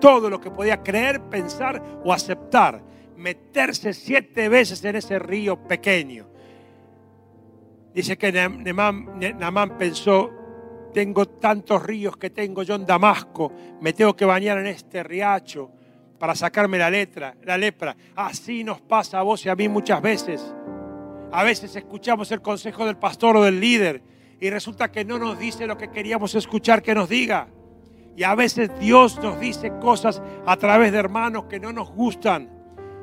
todo 0.00 0.30
lo 0.30 0.40
que 0.40 0.50
podía 0.50 0.82
creer, 0.82 1.22
pensar 1.22 2.00
o 2.04 2.12
aceptar, 2.12 2.82
meterse 3.16 3.92
siete 3.92 4.48
veces 4.48 4.84
en 4.84 4.96
ese 4.96 5.18
río 5.18 5.56
pequeño. 5.56 6.26
Dice 7.94 8.18
que 8.18 8.32
Namán 8.32 9.78
pensó, 9.78 10.30
tengo 10.92 11.26
tantos 11.26 11.82
ríos 11.82 12.16
que 12.16 12.30
tengo 12.30 12.62
yo 12.62 12.74
en 12.74 12.86
Damasco, 12.86 13.52
me 13.80 13.92
tengo 13.92 14.14
que 14.14 14.24
bañar 14.24 14.58
en 14.58 14.66
este 14.66 15.02
riacho 15.02 15.70
para 16.18 16.34
sacarme 16.34 16.78
la 16.78 16.90
letra, 16.90 17.36
la 17.44 17.58
lepra. 17.58 17.96
Así 18.16 18.64
nos 18.64 18.80
pasa 18.80 19.18
a 19.18 19.22
vos 19.22 19.44
y 19.44 19.48
a 19.48 19.54
mí 19.54 19.68
muchas 19.68 20.00
veces. 20.00 20.54
A 21.32 21.42
veces 21.42 21.74
escuchamos 21.74 22.30
el 22.30 22.40
consejo 22.40 22.86
del 22.86 22.96
pastor 22.96 23.36
o 23.36 23.42
del 23.42 23.60
líder 23.60 24.13
y 24.40 24.50
resulta 24.50 24.90
que 24.90 25.04
no 25.04 25.18
nos 25.18 25.38
dice 25.38 25.66
lo 25.66 25.78
que 25.78 25.90
queríamos 25.90 26.34
escuchar 26.34 26.82
que 26.82 26.94
nos 26.94 27.08
diga. 27.08 27.48
Y 28.16 28.22
a 28.22 28.34
veces 28.34 28.70
Dios 28.78 29.18
nos 29.22 29.40
dice 29.40 29.72
cosas 29.80 30.22
a 30.46 30.56
través 30.56 30.92
de 30.92 30.98
hermanos 30.98 31.44
que 31.44 31.58
no 31.58 31.72
nos 31.72 31.90
gustan. 31.90 32.50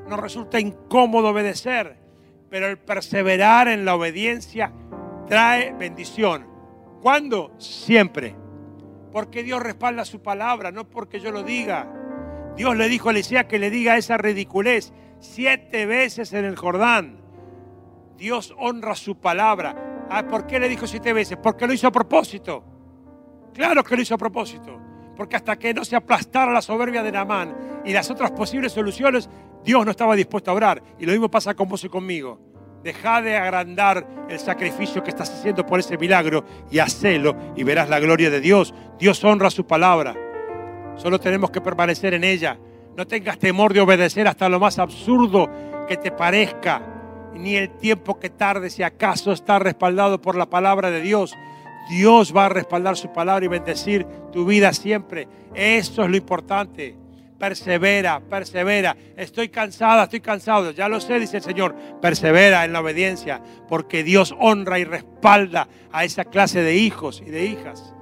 Nos 0.07 0.19
resulta 0.19 0.59
incómodo 0.59 1.29
obedecer, 1.29 1.97
pero 2.49 2.67
el 2.67 2.77
perseverar 2.77 3.67
en 3.67 3.85
la 3.85 3.95
obediencia 3.95 4.71
trae 5.27 5.73
bendición. 5.73 6.47
¿Cuándo? 7.01 7.53
Siempre. 7.57 8.35
Porque 9.11 9.43
Dios 9.43 9.61
respalda 9.61 10.05
su 10.05 10.21
palabra, 10.21 10.71
no 10.71 10.87
porque 10.87 11.19
yo 11.19 11.31
lo 11.31 11.43
diga. 11.43 11.91
Dios 12.55 12.75
le 12.77 12.87
dijo 12.87 13.09
a 13.09 13.11
Eliseo 13.11 13.47
que 13.47 13.59
le 13.59 13.69
diga 13.69 13.97
esa 13.97 14.17
ridiculez 14.17 14.93
siete 15.19 15.85
veces 15.85 16.33
en 16.33 16.45
el 16.45 16.55
Jordán. 16.55 17.21
Dios 18.17 18.53
honra 18.57 18.95
su 18.95 19.17
palabra. 19.17 19.90
Ah, 20.13 20.28
¿Por 20.28 20.45
qué 20.45 20.60
le 20.60 20.67
dijo 20.67 20.86
siete 20.86 21.13
veces? 21.13 21.38
Porque 21.41 21.65
lo 21.65 21.71
hizo 21.71 21.88
a 21.88 21.91
propósito. 21.91 22.62
Claro 23.54 23.82
que 23.82 23.95
lo 23.95 24.02
hizo 24.02 24.15
a 24.15 24.17
propósito. 24.17 24.78
Porque 25.15 25.38
hasta 25.38 25.56
que 25.56 25.74
no 25.74 25.86
se 25.86 25.95
aplastara 25.95 26.52
la 26.52 26.62
soberbia 26.62 27.02
de 27.02 27.13
Namán 27.13 27.82
y 27.86 27.93
las 27.93 28.12
otras 28.12 28.32
posibles 28.32 28.74
soluciones, 28.74 29.30
Dios 29.63 29.86
no 29.86 29.91
estaba 29.91 30.13
dispuesto 30.17 30.52
a 30.52 30.54
obrar. 30.54 30.84
Y 31.00 31.06
lo 31.06 31.13
mismo 31.13 31.32
pasa 31.32 31.54
con 31.54 31.69
vos 31.69 31.86
y 31.86 31.89
conmigo. 31.89 32.41
Deja 32.84 33.21
de 33.21 33.38
agrandar 33.38 34.06
el 34.28 34.38
sacrificio 34.38 35.02
que 35.02 35.12
estás 35.12 35.30
haciendo 35.30 35.65
por 35.65 35.80
ese 35.80 35.97
milagro 35.97 36.43
y 36.69 36.80
hacelo 36.80 37.34
y 37.56 37.63
verás 37.63 37.88
la 37.88 38.02
gloria 38.02 38.30
de 38.30 38.41
Dios. 38.41 38.74
Dios 39.00 39.24
honra 39.24 39.50
su 39.50 39.65
palabra. 39.65 40.13
Solo 40.97 41.21
tenemos 41.21 41.52
que 41.52 41.62
permanecer 41.62 42.15
en 42.15 42.26
ella. 42.26 42.60
No 42.97 43.08
tengas 43.08 43.39
temor 43.39 43.74
de 43.74 43.80
obedecer 43.80 44.28
hasta 44.28 44.50
lo 44.50 44.60
más 44.60 44.78
absurdo 44.78 45.50
que 45.88 45.95
te 45.95 46.12
parezca 46.12 47.00
ni 47.33 47.55
el 47.55 47.69
tiempo 47.69 48.19
que 48.19 48.29
tarde, 48.29 48.69
si 48.69 48.83
acaso 48.83 49.31
está 49.31 49.59
respaldado 49.59 50.21
por 50.21 50.35
la 50.35 50.49
palabra 50.49 50.91
de 50.91 51.01
Dios. 51.01 51.35
Dios 51.89 52.35
va 52.35 52.45
a 52.45 52.49
respaldar 52.49 52.95
su 52.95 53.11
palabra 53.11 53.45
y 53.45 53.49
bendecir 53.49 54.05
tu 54.31 54.45
vida 54.45 54.73
siempre. 54.73 55.27
Eso 55.53 56.03
es 56.03 56.09
lo 56.09 56.17
importante. 56.17 56.95
Persevera, 57.39 58.19
persevera. 58.19 58.95
Estoy 59.17 59.49
cansada, 59.49 60.03
estoy 60.03 60.21
cansado. 60.21 60.71
Ya 60.71 60.87
lo 60.87 60.99
sé, 61.01 61.19
dice 61.19 61.37
el 61.37 61.43
Señor. 61.43 61.75
Persevera 61.99 62.65
en 62.65 62.73
la 62.73 62.81
obediencia, 62.81 63.41
porque 63.67 64.03
Dios 64.03 64.35
honra 64.39 64.77
y 64.77 64.83
respalda 64.83 65.67
a 65.91 66.03
esa 66.03 66.25
clase 66.25 66.61
de 66.61 66.75
hijos 66.75 67.21
y 67.25 67.29
de 67.29 67.45
hijas. 67.45 67.95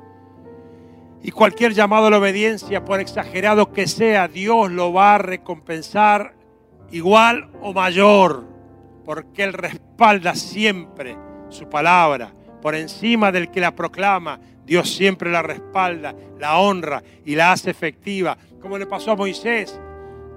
Y 1.23 1.31
cualquier 1.31 1.73
llamado 1.73 2.07
a 2.07 2.11
la 2.11 2.17
obediencia, 2.17 2.83
por 2.83 2.99
exagerado 2.99 3.71
que 3.71 3.87
sea, 3.87 4.27
Dios 4.27 4.71
lo 4.71 4.93
va 4.93 5.15
a 5.15 5.19
recompensar 5.19 6.33
igual 6.91 7.49
o 7.61 7.73
mayor 7.73 8.48
porque 9.09 9.41
Él 9.41 9.53
respalda 9.53 10.35
siempre 10.35 11.17
su 11.49 11.67
palabra. 11.67 12.31
Por 12.61 12.75
encima 12.75 13.31
del 13.31 13.49
que 13.49 13.59
la 13.59 13.73
proclama, 13.73 14.39
Dios 14.63 14.87
siempre 14.87 15.31
la 15.31 15.41
respalda, 15.41 16.13
la 16.37 16.59
honra 16.59 17.01
y 17.25 17.33
la 17.33 17.51
hace 17.51 17.71
efectiva. 17.71 18.37
Como 18.61 18.77
le 18.77 18.85
pasó 18.85 19.09
a 19.09 19.15
Moisés, 19.15 19.81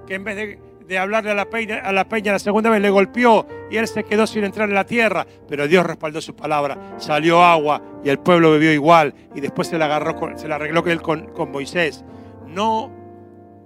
que 0.07 0.15
en 0.15 0.23
vez 0.23 0.57
de, 0.87 0.97
hablarle 0.97 1.29
a 1.29 1.35
la, 1.35 1.45
peña, 1.45 1.81
a 1.83 1.91
la 1.91 2.09
peña 2.09 2.31
la 2.31 2.39
segunda 2.39 2.71
vez 2.71 2.81
le 2.81 2.89
golpeó 2.89 3.45
y 3.69 3.77
él 3.77 3.87
se 3.87 4.05
quedó 4.05 4.25
sin 4.25 4.43
entrar 4.43 4.67
en 4.67 4.73
la 4.73 4.87
tierra, 4.87 5.27
pero 5.47 5.67
Dios 5.67 5.85
respaldó 5.85 6.19
su 6.19 6.35
palabra. 6.35 6.95
Salió 6.97 7.43
agua 7.43 7.79
y 8.03 8.09
el 8.09 8.17
pueblo 8.17 8.49
bebió 8.49 8.73
igual 8.73 9.13
y 9.35 9.39
después 9.39 9.67
se 9.67 9.77
la, 9.77 9.85
agarró 9.85 10.35
se 10.35 10.51
arregló 10.51 10.83
con 10.99 11.51
Moisés. 11.51 12.03
No 12.47 12.89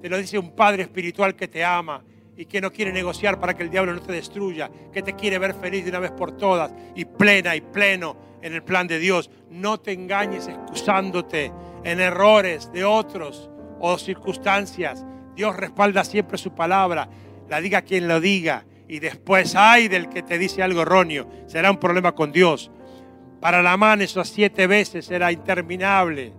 te 0.02 0.10
lo 0.10 0.18
dice 0.18 0.38
un 0.38 0.54
padre 0.54 0.84
espiritual 0.84 1.34
que 1.34 1.48
te 1.48 1.64
ama 1.64 2.04
y 2.38 2.46
que 2.46 2.62
no 2.62 2.72
quiere 2.72 2.94
negociar 2.94 3.40
para 3.40 3.56
que 3.56 3.64
el 3.64 3.72
diablo 3.72 3.94
no 3.94 4.02
te 4.02 4.14
destruya, 4.14 4.70
que 4.94 5.02
te 5.02 5.16
quiere 5.16 5.40
ver 5.40 5.56
feliz 5.56 5.84
de 5.84 5.90
una 5.90 6.00
vez 6.00 6.12
por 6.12 6.38
todas 6.38 6.72
y 6.96 7.06
plena 7.06 7.56
y 7.56 7.62
pleno 7.62 8.16
en 8.42 8.54
el 8.54 8.64
plan 8.64 8.88
de 8.88 9.00
Dios. 9.00 9.32
No 9.50 9.80
te 9.80 9.92
engañes 9.92 10.48
excusándote 10.48 11.52
en 11.84 12.00
errores 12.00 12.72
de 12.72 12.86
otros 12.86 13.50
o 13.80 13.98
circunstancias. 13.98 15.04
Dios 15.36 15.56
respalda 15.58 16.04
siempre 16.04 16.38
su 16.38 16.54
palabra, 16.54 17.10
la 17.50 17.60
diga 17.60 17.82
quien 17.82 18.08
lo 18.08 18.22
diga 18.22 18.66
y 18.88 19.00
después 19.00 19.56
hay 19.56 19.88
del 19.88 20.08
que 20.08 20.22
te 20.24 20.38
dice 20.38 20.62
algo 20.62 20.84
erróneo. 20.84 21.28
Será 21.48 21.72
un 21.72 21.78
problema 21.78 22.14
con 22.14 22.32
Dios. 22.32 22.72
Para 23.42 23.62
Lamán 23.62 24.02
esos 24.02 24.30
siete 24.30 24.68
veces 24.68 25.10
era 25.12 25.32
interminable. 25.32 26.34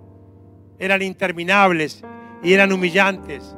Eran 0.79 1.03
interminables 1.03 2.05
y 2.43 2.53
eran 2.53 2.73
humillantes. 2.73 3.57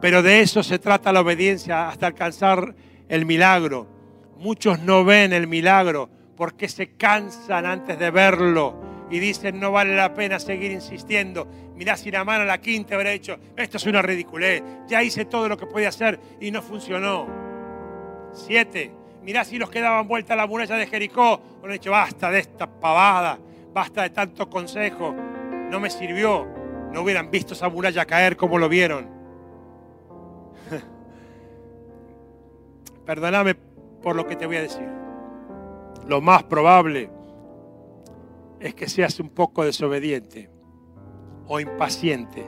Pero 0.00 0.22
de 0.22 0.40
eso 0.40 0.62
se 0.62 0.78
trata 0.78 1.12
la 1.12 1.20
obediencia 1.20 1.88
hasta 1.88 2.06
alcanzar 2.06 2.74
el 3.08 3.24
milagro. 3.26 3.86
Muchos 4.38 4.80
no 4.80 5.04
ven 5.04 5.32
el 5.32 5.46
milagro 5.46 6.10
porque 6.36 6.68
se 6.68 6.96
cansan 6.96 7.64
antes 7.64 7.98
de 7.98 8.10
verlo 8.10 8.78
y 9.10 9.18
dicen 9.18 9.58
no 9.58 9.72
vale 9.72 9.96
la 9.96 10.14
pena 10.14 10.38
seguir 10.38 10.70
insistiendo. 10.70 11.48
Mirá 11.74 11.96
si 11.96 12.10
la 12.10 12.24
mano 12.24 12.42
a 12.42 12.46
la 12.46 12.60
quinta 12.60 12.94
habrá 12.94 13.10
dicho, 13.10 13.38
esto 13.56 13.76
es 13.76 13.86
una 13.86 14.02
ridiculez, 14.02 14.62
ya 14.86 15.02
hice 15.02 15.24
todo 15.24 15.48
lo 15.48 15.56
que 15.56 15.66
podía 15.66 15.88
hacer 15.88 16.18
y 16.40 16.50
no 16.50 16.62
funcionó. 16.62 17.26
Siete, 18.32 18.92
mirá 19.22 19.44
si 19.44 19.58
los 19.58 19.70
que 19.70 19.80
daban 19.80 20.08
vuelta 20.08 20.34
a 20.34 20.36
la 20.36 20.46
muralla 20.46 20.76
de 20.76 20.86
Jericó, 20.86 21.40
han 21.62 21.70
dicho, 21.70 21.90
basta 21.90 22.30
de 22.30 22.40
esta 22.40 22.66
pavada, 22.66 23.38
basta 23.72 24.02
de 24.02 24.10
tanto 24.10 24.48
consejo, 24.48 25.14
no 25.70 25.80
me 25.80 25.90
sirvió, 25.90 26.46
no 26.92 27.02
hubieran 27.02 27.30
visto 27.30 27.54
esa 27.54 27.68
muralla 27.68 28.04
caer 28.04 28.36
como 28.36 28.58
lo 28.58 28.68
vieron. 28.68 29.15
Perdóname 33.06 33.54
por 33.54 34.16
lo 34.16 34.26
que 34.26 34.36
te 34.36 34.46
voy 34.46 34.56
a 34.56 34.62
decir. 34.62 34.88
Lo 36.06 36.20
más 36.20 36.42
probable 36.42 37.08
es 38.60 38.74
que 38.74 38.88
seas 38.88 39.20
un 39.20 39.30
poco 39.30 39.64
desobediente 39.64 40.50
o 41.46 41.60
impaciente 41.60 42.44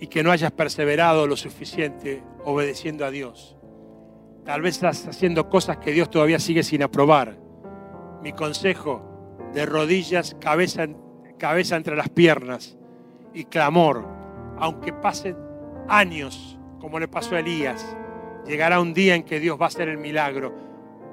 y 0.00 0.06
que 0.06 0.22
no 0.22 0.30
hayas 0.30 0.52
perseverado 0.52 1.26
lo 1.26 1.36
suficiente 1.36 2.22
obedeciendo 2.44 3.04
a 3.04 3.10
Dios. 3.10 3.56
Tal 4.44 4.62
vez 4.62 4.76
estás 4.76 5.06
haciendo 5.08 5.48
cosas 5.48 5.78
que 5.78 5.92
Dios 5.92 6.08
todavía 6.08 6.38
sigue 6.38 6.62
sin 6.62 6.82
aprobar. 6.82 7.36
Mi 8.22 8.32
consejo, 8.32 9.02
de 9.52 9.66
rodillas, 9.66 10.36
cabeza, 10.40 10.86
cabeza 11.38 11.76
entre 11.76 11.96
las 11.96 12.08
piernas 12.08 12.78
y 13.34 13.44
clamor, 13.44 14.06
aunque 14.58 14.92
pasen 14.92 15.36
años, 15.88 16.58
como 16.80 16.98
le 16.98 17.08
pasó 17.08 17.34
a 17.34 17.40
Elías, 17.40 17.96
llegará 18.48 18.80
un 18.80 18.94
día 18.94 19.14
en 19.14 19.22
que 19.22 19.38
Dios 19.38 19.60
va 19.60 19.66
a 19.66 19.68
hacer 19.68 19.88
el 19.88 19.98
milagro. 19.98 20.54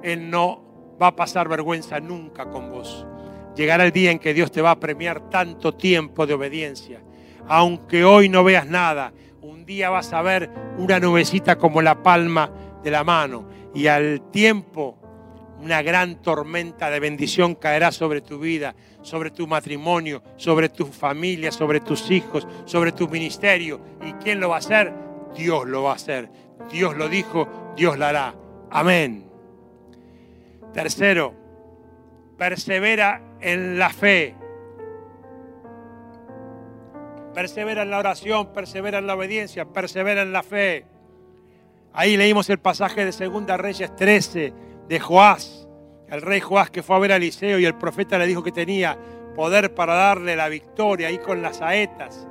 Él 0.02 0.30
no 0.30 0.96
va 1.00 1.08
a 1.08 1.16
pasar 1.16 1.48
vergüenza 1.48 2.00
nunca 2.00 2.46
con 2.46 2.70
vos. 2.70 3.06
Llegará 3.54 3.84
el 3.84 3.92
día 3.92 4.10
en 4.10 4.18
que 4.18 4.34
Dios 4.34 4.50
te 4.50 4.62
va 4.62 4.72
a 4.72 4.80
premiar 4.80 5.30
tanto 5.30 5.74
tiempo 5.74 6.26
de 6.26 6.34
obediencia. 6.34 7.02
Aunque 7.46 8.04
hoy 8.04 8.28
no 8.28 8.42
veas 8.42 8.66
nada, 8.66 9.12
un 9.42 9.64
día 9.66 9.90
vas 9.90 10.12
a 10.12 10.22
ver 10.22 10.50
una 10.78 10.98
nubecita 10.98 11.56
como 11.56 11.82
la 11.82 12.02
palma 12.02 12.50
de 12.82 12.90
la 12.90 13.04
mano. 13.04 13.48
Y 13.74 13.86
al 13.86 14.30
tiempo 14.30 14.98
una 15.60 15.82
gran 15.82 16.20
tormenta 16.22 16.90
de 16.90 17.00
bendición 17.00 17.54
caerá 17.54 17.92
sobre 17.92 18.20
tu 18.20 18.38
vida, 18.38 18.74
sobre 19.02 19.30
tu 19.30 19.46
matrimonio, 19.46 20.22
sobre 20.36 20.68
tu 20.68 20.86
familia, 20.86 21.52
sobre 21.52 21.80
tus 21.80 22.10
hijos, 22.10 22.46
sobre 22.64 22.92
tu 22.92 23.08
ministerio. 23.08 23.80
¿Y 24.04 24.12
quién 24.14 24.40
lo 24.40 24.50
va 24.50 24.56
a 24.56 24.58
hacer? 24.58 25.05
Dios 25.36 25.66
lo 25.66 25.84
va 25.84 25.92
a 25.92 25.94
hacer. 25.94 26.28
Dios 26.70 26.96
lo 26.96 27.08
dijo, 27.08 27.74
Dios 27.76 27.98
lo 27.98 28.06
hará. 28.06 28.34
Amén. 28.70 29.28
Tercero, 30.72 31.34
persevera 32.36 33.22
en 33.40 33.78
la 33.78 33.90
fe. 33.90 34.34
Persevera 37.34 37.82
en 37.82 37.90
la 37.90 37.98
oración, 37.98 38.52
persevera 38.52 38.98
en 38.98 39.06
la 39.06 39.14
obediencia, 39.14 39.66
persevera 39.66 40.22
en 40.22 40.32
la 40.32 40.42
fe. 40.42 40.86
Ahí 41.92 42.16
leímos 42.16 42.48
el 42.50 42.58
pasaje 42.58 43.04
de 43.04 43.12
Segunda 43.12 43.56
Reyes 43.56 43.94
13 43.94 44.52
de 44.88 45.00
Joás, 45.00 45.68
el 46.08 46.22
rey 46.22 46.40
Joás 46.40 46.70
que 46.70 46.82
fue 46.82 46.96
a 46.96 46.98
ver 46.98 47.12
a 47.12 47.16
Eliseo 47.16 47.58
y 47.58 47.64
el 47.64 47.74
profeta 47.74 48.18
le 48.18 48.26
dijo 48.26 48.42
que 48.42 48.52
tenía 48.52 48.98
poder 49.34 49.74
para 49.74 49.94
darle 49.94 50.36
la 50.36 50.48
victoria 50.48 51.08
ahí 51.08 51.18
con 51.18 51.42
las 51.42 51.58
saetas 51.58 52.26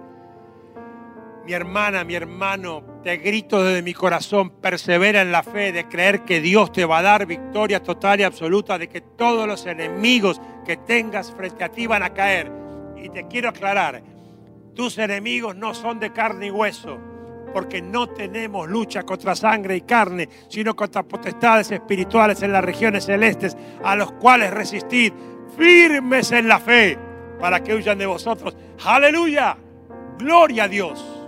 mi 1.46 1.54
hermana, 1.54 2.04
mi 2.04 2.16
hermano, 2.16 2.84
te 3.06 3.18
grito 3.18 3.64
desde 3.64 3.84
mi 3.84 3.94
corazón, 3.94 4.50
persevera 4.50 5.22
en 5.22 5.32
la 5.32 5.44
fe 5.44 5.72
de 5.72 5.88
creer 5.88 6.22
que 6.22 6.42
Dios 6.42 6.72
te 6.72 6.86
va 6.86 6.98
a 6.98 7.02
dar 7.04 7.28
victoria 7.28 7.84
total 7.84 8.20
y 8.20 8.24
absoluta, 8.24 8.80
de 8.80 8.90
que 8.90 9.02
todos 9.02 9.48
los 9.48 9.68
enemigos 9.68 10.42
que 10.66 10.78
tengas 10.78 11.32
frente 11.32 11.64
a 11.64 11.70
ti 11.70 11.86
van 11.86 12.02
a 12.02 12.16
caer. 12.16 12.52
Y 12.98 13.10
te 13.10 13.28
quiero 13.28 13.50
aclarar, 13.50 14.02
tus 14.74 14.98
enemigos 14.98 15.56
no 15.56 15.76
son 15.76 16.00
de 16.00 16.12
carne 16.14 16.48
y 16.48 16.50
hueso, 16.50 16.98
porque 17.54 17.80
no 17.80 18.10
tenemos 18.10 18.68
lucha 18.68 19.04
contra 19.04 19.36
sangre 19.36 19.76
y 19.76 19.82
carne, 19.82 20.28
sino 20.50 20.76
contra 20.76 21.04
potestades 21.04 21.70
espirituales 21.70 22.42
en 22.42 22.54
las 22.54 22.66
regiones 22.66 23.06
celestes, 23.06 23.56
a 23.84 23.96
los 23.96 24.14
cuales 24.14 24.50
resistid 24.50 25.14
firmes 25.56 26.32
en 26.32 26.48
la 26.48 26.60
fe, 26.60 26.98
para 27.40 27.62
que 27.62 27.76
huyan 27.76 28.00
de 28.00 28.08
vosotros. 28.08 28.58
Aleluya, 28.84 29.56
gloria 30.18 30.64
a 30.64 30.68
Dios. 30.68 31.25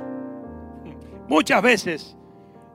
Muchas 1.27 1.61
veces 1.61 2.17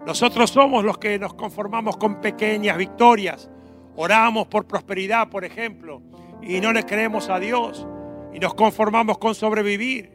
nosotros 0.07 0.51
somos 0.51 0.85
los 0.85 0.99
que 0.99 1.19
nos 1.19 1.35
conformamos 1.35 1.97
con 1.97 2.21
pequeñas 2.21 2.77
victorias. 2.77 3.49
Oramos 3.97 4.47
por 4.49 4.67
prosperidad, 4.67 5.29
por 5.29 5.45
ejemplo, 5.45 6.03
y 6.43 6.61
no 6.61 6.73
le 6.73 6.85
creemos 6.85 7.29
a 7.29 7.39
Dios 7.39 7.87
y 8.33 8.39
nos 8.39 8.55
conformamos 8.55 9.19
con 9.19 9.35
sobrevivir. 9.35 10.11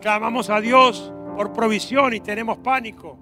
Clamamos 0.00 0.50
a 0.50 0.60
Dios 0.60 1.12
por 1.36 1.52
provisión 1.52 2.12
y 2.14 2.20
tenemos 2.20 2.58
pánico. 2.58 3.18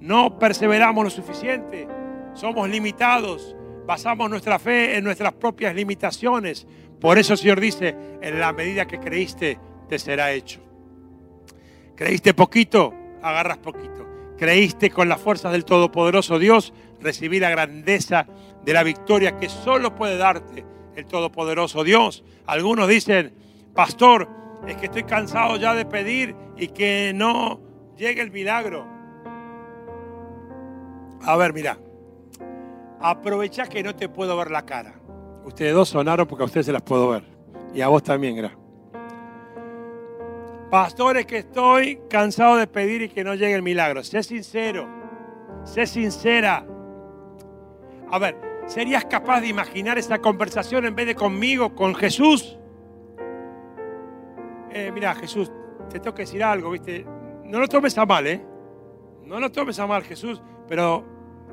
No 0.00 0.38
perseveramos 0.38 1.04
lo 1.04 1.10
suficiente. 1.10 1.88
Somos 2.34 2.68
limitados. 2.68 3.56
Basamos 3.86 4.30
nuestra 4.30 4.58
fe 4.58 4.96
en 4.96 5.04
nuestras 5.04 5.32
propias 5.34 5.74
limitaciones. 5.74 6.66
Por 7.00 7.18
eso 7.18 7.36
Señor 7.36 7.60
dice, 7.60 7.94
en 8.22 8.40
la 8.40 8.52
medida 8.52 8.86
que 8.86 8.98
creíste, 8.98 9.58
te 9.88 9.98
será 9.98 10.32
hecho. 10.32 10.60
¿Creíste 11.96 12.34
poquito? 12.34 12.94
Agarras 13.24 13.58
poquito. 13.58 14.06
Creíste 14.36 14.90
con 14.90 15.08
las 15.08 15.20
fuerzas 15.20 15.52
del 15.52 15.64
Todopoderoso 15.64 16.38
Dios, 16.38 16.74
recibí 17.00 17.40
la 17.40 17.50
grandeza 17.50 18.26
de 18.64 18.72
la 18.72 18.82
victoria 18.82 19.38
que 19.38 19.48
solo 19.48 19.94
puede 19.94 20.18
darte 20.18 20.64
el 20.94 21.06
Todopoderoso 21.06 21.84
Dios. 21.84 22.24
Algunos 22.46 22.88
dicen, 22.88 23.34
pastor, 23.74 24.28
es 24.66 24.76
que 24.76 24.86
estoy 24.86 25.04
cansado 25.04 25.56
ya 25.56 25.74
de 25.74 25.86
pedir 25.86 26.36
y 26.56 26.68
que 26.68 27.12
no 27.14 27.60
llegue 27.96 28.20
el 28.20 28.30
milagro. 28.30 28.86
A 31.22 31.36
ver, 31.36 31.54
mira, 31.54 31.78
aprovecha 33.00 33.66
que 33.66 33.82
no 33.82 33.94
te 33.94 34.08
puedo 34.08 34.36
ver 34.36 34.50
la 34.50 34.66
cara. 34.66 34.94
Ustedes 35.44 35.74
dos 35.74 35.88
sonaron 35.88 36.26
porque 36.26 36.42
a 36.42 36.46
ustedes 36.46 36.66
se 36.66 36.72
las 36.72 36.82
puedo 36.82 37.08
ver. 37.08 37.24
Y 37.74 37.80
a 37.80 37.88
vos 37.88 38.02
también, 38.02 38.36
gracias. 38.36 38.63
Pastores 40.74 41.24
que 41.24 41.38
estoy 41.38 42.00
cansado 42.10 42.56
de 42.56 42.66
pedir 42.66 43.02
y 43.02 43.08
que 43.08 43.22
no 43.22 43.36
llegue 43.36 43.54
el 43.54 43.62
milagro. 43.62 44.02
Sé 44.02 44.24
sincero, 44.24 44.88
sé 45.62 45.86
sincera. 45.86 46.66
A 48.10 48.18
ver, 48.18 48.36
¿serías 48.66 49.04
capaz 49.04 49.40
de 49.40 49.46
imaginar 49.46 49.98
esta 49.98 50.18
conversación 50.18 50.84
en 50.84 50.96
vez 50.96 51.06
de 51.06 51.14
conmigo, 51.14 51.76
con 51.76 51.94
Jesús? 51.94 52.58
Eh, 54.72 54.90
mira, 54.92 55.14
Jesús, 55.14 55.52
te 55.90 56.00
tengo 56.00 56.12
que 56.12 56.22
decir 56.22 56.42
algo, 56.42 56.72
¿viste? 56.72 57.06
No 57.44 57.60
lo 57.60 57.68
tomes 57.68 57.96
a 57.96 58.04
mal, 58.04 58.26
¿eh? 58.26 58.44
No 59.22 59.38
lo 59.38 59.52
tomes 59.52 59.78
a 59.78 59.86
mal, 59.86 60.02
Jesús, 60.02 60.42
pero 60.66 61.04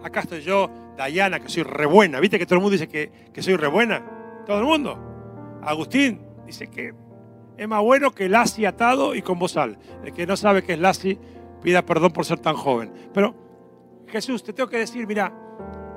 acá 0.04 0.22
estoy 0.22 0.42
yo, 0.42 0.68
Dayana, 0.98 1.40
que 1.40 1.48
soy 1.48 1.62
re 1.62 1.86
buena. 1.86 2.20
¿Viste 2.20 2.40
que 2.40 2.48
todo 2.48 2.56
el 2.56 2.62
mundo 2.62 2.72
dice 2.72 2.88
que, 2.88 3.12
que 3.32 3.44
soy 3.44 3.56
re 3.56 3.68
buena? 3.68 4.04
Todo 4.48 4.58
el 4.58 4.66
mundo. 4.66 4.98
Agustín 5.62 6.26
dice 6.48 6.72
que 6.72 6.96
es 7.58 7.68
más 7.68 7.82
bueno 7.82 8.12
que 8.12 8.30
Lassi 8.30 8.66
atado 8.66 9.16
y 9.16 9.22
con 9.22 9.40
bozal. 9.40 9.78
El 10.04 10.14
que 10.14 10.26
no 10.26 10.36
sabe 10.36 10.64
qué 10.64 10.74
es 10.74 10.80
Lassi, 10.80 11.18
pida 11.62 11.86
perdón 11.86 12.12
por 12.12 12.26
ser 12.26 12.40
tan 12.40 12.56
joven. 12.56 12.92
Pero 13.14 13.36
Jesús, 14.08 14.44
te 14.44 14.54
tengo 14.54 14.70
que 14.70 14.78
decir, 14.78 15.06
mira, 15.08 15.32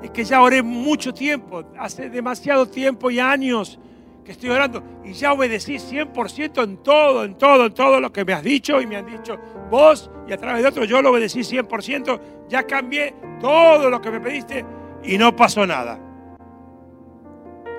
es 0.01 0.11
que 0.11 0.23
ya 0.23 0.41
oré 0.41 0.61
mucho 0.61 1.13
tiempo, 1.13 1.63
hace 1.77 2.09
demasiado 2.09 2.67
tiempo 2.67 3.09
y 3.09 3.19
años 3.19 3.79
que 4.23 4.31
estoy 4.31 4.49
orando 4.49 4.83
y 5.03 5.13
ya 5.13 5.33
obedecí 5.33 5.75
100% 5.75 6.63
en 6.63 6.77
todo, 6.77 7.23
en 7.23 7.35
todo, 7.35 7.67
en 7.67 7.73
todo 7.73 7.99
lo 7.99 8.11
que 8.11 8.25
me 8.25 8.33
has 8.33 8.43
dicho 8.43 8.81
y 8.81 8.87
me 8.87 8.97
han 8.97 9.05
dicho 9.05 9.37
vos 9.69 10.09
y 10.27 10.33
a 10.33 10.37
través 10.37 10.63
de 10.63 10.69
otros 10.69 10.87
yo 10.87 11.01
lo 11.01 11.11
obedecí 11.11 11.41
100%, 11.41 12.19
ya 12.47 12.63
cambié 12.63 13.15
todo 13.39 13.89
lo 13.89 14.01
que 14.01 14.11
me 14.11 14.19
pediste 14.19 14.65
y 15.03 15.17
no 15.17 15.35
pasó 15.35 15.65
nada. 15.65 15.99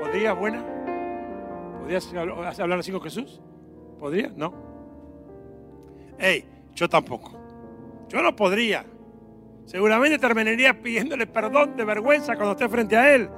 ¿Podrías, 0.00 0.38
buena? 0.38 0.64
¿Podrías 1.80 2.60
hablar 2.60 2.78
así 2.78 2.92
con 2.92 3.02
Jesús? 3.02 3.40
¿Podría? 3.98 4.30
No. 4.34 4.52
Hey, 6.18 6.44
yo 6.74 6.88
tampoco. 6.88 7.32
Yo 8.08 8.22
no 8.22 8.34
podría. 8.34 8.84
Seguramente 9.64 10.18
terminaría 10.18 10.80
pidiéndole 10.80 11.26
perdón 11.26 11.76
de 11.76 11.84
vergüenza 11.84 12.36
cuando 12.36 12.52
esté 12.52 12.68
frente 12.68 12.96
a 12.96 13.14
Él. 13.14 13.28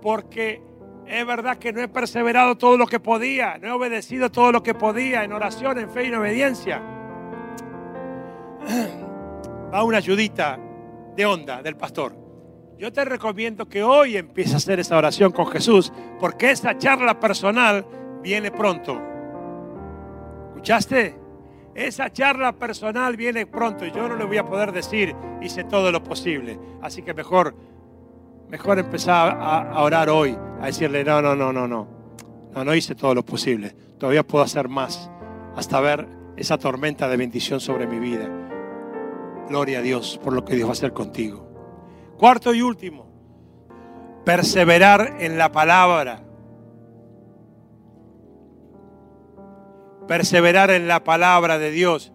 Porque 0.00 0.62
es 1.06 1.26
verdad 1.26 1.56
que 1.56 1.72
no 1.72 1.80
he 1.80 1.88
perseverado 1.88 2.56
todo 2.56 2.76
lo 2.76 2.86
que 2.86 3.00
podía. 3.00 3.58
No 3.58 3.68
he 3.68 3.72
obedecido 3.72 4.30
todo 4.30 4.52
lo 4.52 4.62
que 4.62 4.74
podía 4.74 5.24
en 5.24 5.32
oración, 5.32 5.78
en 5.78 5.90
fe 5.90 6.04
y 6.04 6.08
en 6.08 6.14
obediencia. 6.14 6.80
Va 9.72 9.82
una 9.82 9.98
ayudita 9.98 10.58
de 11.16 11.26
onda 11.26 11.62
del 11.62 11.76
pastor. 11.76 12.14
Yo 12.78 12.92
te 12.92 13.04
recomiendo 13.04 13.66
que 13.66 13.82
hoy 13.82 14.16
empieces 14.16 14.54
a 14.54 14.58
hacer 14.58 14.80
esa 14.80 14.98
oración 14.98 15.32
con 15.32 15.46
Jesús, 15.46 15.92
porque 16.20 16.50
esa 16.50 16.76
charla 16.76 17.18
personal 17.18 17.86
viene 18.22 18.50
pronto. 18.50 19.00
¿Escuchaste? 20.56 21.14
Esa 21.74 22.10
charla 22.10 22.52
personal 22.52 23.14
viene 23.16 23.44
pronto 23.44 23.84
y 23.84 23.92
yo 23.92 24.08
no 24.08 24.16
le 24.16 24.24
voy 24.24 24.38
a 24.38 24.46
poder 24.46 24.72
decir, 24.72 25.14
hice 25.42 25.64
todo 25.64 25.92
lo 25.92 26.02
posible. 26.02 26.58
Así 26.80 27.02
que 27.02 27.12
mejor, 27.12 27.54
mejor 28.48 28.78
empezar 28.78 29.36
a, 29.38 29.82
orar 29.82 30.08
hoy, 30.08 30.34
a 30.58 30.66
decirle, 30.66 31.04
no, 31.04 31.20
no, 31.20 31.36
no, 31.36 31.52
no, 31.52 31.68
no. 31.68 31.86
No, 32.54 32.64
no 32.64 32.74
hice 32.74 32.94
todo 32.94 33.14
lo 33.14 33.22
posible. 33.22 33.76
Todavía 33.98 34.26
puedo 34.26 34.42
hacer 34.42 34.68
más 34.70 35.10
hasta 35.54 35.78
ver 35.80 36.08
esa 36.38 36.56
tormenta 36.56 37.06
de 37.08 37.18
bendición 37.18 37.60
sobre 37.60 37.86
mi 37.86 37.98
vida. 37.98 38.26
Gloria 39.50 39.80
a 39.80 39.82
Dios 39.82 40.18
por 40.24 40.32
lo 40.32 40.46
que 40.46 40.54
Dios 40.54 40.66
va 40.66 40.70
a 40.70 40.72
hacer 40.72 40.94
contigo. 40.94 41.46
Cuarto 42.16 42.54
y 42.54 42.62
último, 42.62 43.06
perseverar 44.24 45.18
en 45.20 45.36
la 45.36 45.52
palabra. 45.52 46.25
Perseverar 50.08 50.70
en 50.70 50.88
la 50.88 51.02
palabra 51.04 51.58
de 51.58 51.70
Dios. 51.70 52.12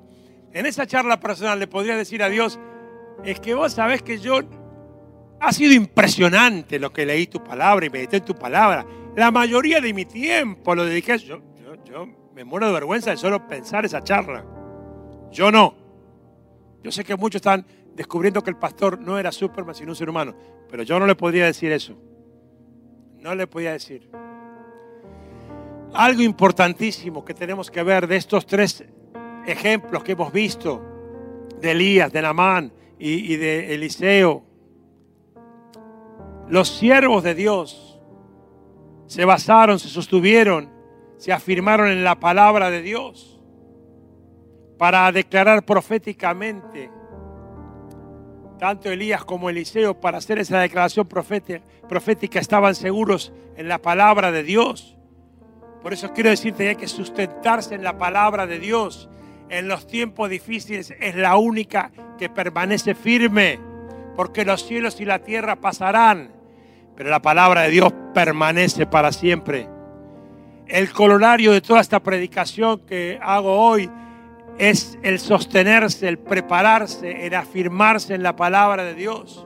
En 0.54 0.66
esa 0.66 0.86
charla 0.86 1.20
personal 1.20 1.60
le 1.60 1.68
podría 1.68 1.96
decir 1.96 2.24
a 2.24 2.30
Dios, 2.30 2.60
es 3.24 3.40
que 3.40 3.54
vos 3.54 3.74
sabés 3.74 4.02
que 4.02 4.20
yo, 4.20 4.42
ha 5.40 5.52
sido 5.52 5.74
impresionante 5.74 6.80
lo 6.80 6.94
que 6.94 7.06
leí 7.06 7.28
tu 7.28 7.44
palabra 7.44 7.86
y 7.86 7.90
medité 7.90 8.18
en 8.18 8.26
tu 8.26 8.36
palabra. 8.36 8.86
La 9.16 9.32
mayoría 9.32 9.82
de 9.82 9.94
mi 9.94 10.06
tiempo 10.06 10.76
lo 10.76 10.86
dediqué, 10.86 11.18
yo, 11.18 11.42
yo, 11.64 11.84
yo 11.84 12.08
me 12.34 12.44
muero 12.44 12.68
de 12.68 12.74
vergüenza 12.74 13.12
de 13.12 13.18
solo 13.18 13.48
pensar 13.48 13.86
esa 13.86 14.04
charla. 14.04 14.46
Yo 15.32 15.52
no. 15.52 15.76
Yo 16.84 16.92
sé 16.92 17.04
que 17.04 17.16
muchos 17.16 17.38
están 17.38 17.66
descubriendo 17.96 18.44
que 18.44 18.50
el 18.50 18.58
pastor 18.58 19.00
no 19.00 19.18
era 19.18 19.32
Superman, 19.32 19.76
sino 19.76 19.92
un 19.92 19.96
ser 19.96 20.10
humano. 20.10 20.36
Pero 20.70 20.84
yo 20.84 21.00
no 21.00 21.06
le 21.06 21.16
podría 21.16 21.46
decir 21.46 21.72
eso. 21.72 21.98
No 23.20 23.36
le 23.36 23.48
podía 23.48 23.72
decir. 23.74 24.10
Algo 25.94 26.22
importantísimo 26.22 27.26
que 27.26 27.34
tenemos 27.34 27.70
que 27.70 27.84
ver 27.84 28.08
de 28.08 28.16
estos 28.16 28.46
tres 28.46 28.84
ejemplos 29.46 30.04
que 30.04 30.14
hemos 30.14 30.32
visto, 30.32 30.82
de 31.60 31.72
Elías, 31.72 32.12
de 32.12 32.22
Namán 32.22 32.74
y, 32.98 33.34
y 33.34 33.38
de 33.38 33.74
Eliseo. 33.74 34.44
Los 36.48 36.70
siervos 36.70 37.24
de 37.24 37.36
Dios 37.36 38.00
se 39.08 39.26
basaron, 39.26 39.80
se 39.80 39.90
sostuvieron, 39.90 40.70
se 41.18 41.34
afirmaron 41.34 41.90
en 41.90 42.04
la 42.04 42.20
palabra 42.20 42.70
de 42.70 42.82
Dios 42.82 43.42
para 44.78 45.12
declarar 45.12 45.66
proféticamente 45.66 46.90
tanto 48.62 48.92
Elías 48.92 49.26
como 49.26 49.50
Eliseo, 49.50 50.00
para 50.00 50.20
hacer 50.20 50.38
esa 50.38 50.60
declaración 50.60 51.08
profética, 51.08 52.40
estaban 52.40 52.76
seguros 52.76 53.34
en 53.58 53.68
la 53.68 53.80
palabra 53.80 54.32
de 54.32 54.44
Dios. 54.44 54.96
Por 55.82 55.94
eso 55.94 56.14
quiero 56.14 56.30
decirte 56.30 56.64
que 56.64 56.70
hay 56.70 56.76
que 56.76 56.88
sustentarse 56.88 57.76
en 57.76 57.84
la 57.84 57.98
palabra 57.98 58.46
de 58.46 58.60
Dios. 58.60 59.10
En 59.50 59.68
los 59.68 59.88
tiempos 59.88 60.30
difíciles 60.30 60.94
es 61.00 61.16
la 61.16 61.38
única 61.38 61.92
que 62.18 62.30
permanece 62.30 62.96
firme, 62.96 63.60
porque 64.16 64.46
los 64.46 64.66
cielos 64.66 65.02
y 65.02 65.06
la 65.06 65.20
tierra 65.20 65.56
pasarán, 65.56 66.32
pero 66.96 67.10
la 67.10 67.22
palabra 67.22 67.62
de 67.62 67.72
Dios 67.72 67.94
permanece 68.14 68.86
para 68.86 69.12
siempre. 69.12 69.68
El 70.68 70.92
colorario 70.92 71.52
de 71.52 71.62
toda 71.62 71.82
esta 71.82 72.00
predicación 72.00 72.80
que 72.86 73.20
hago 73.22 73.58
hoy 73.58 73.90
es 74.58 74.98
el 75.02 75.20
sostenerse, 75.20 76.08
el 76.08 76.20
prepararse, 76.20 77.26
el 77.26 77.34
afirmarse 77.34 78.14
en 78.14 78.24
la 78.24 78.36
palabra 78.36 78.84
de 78.84 78.94
Dios. 78.94 79.46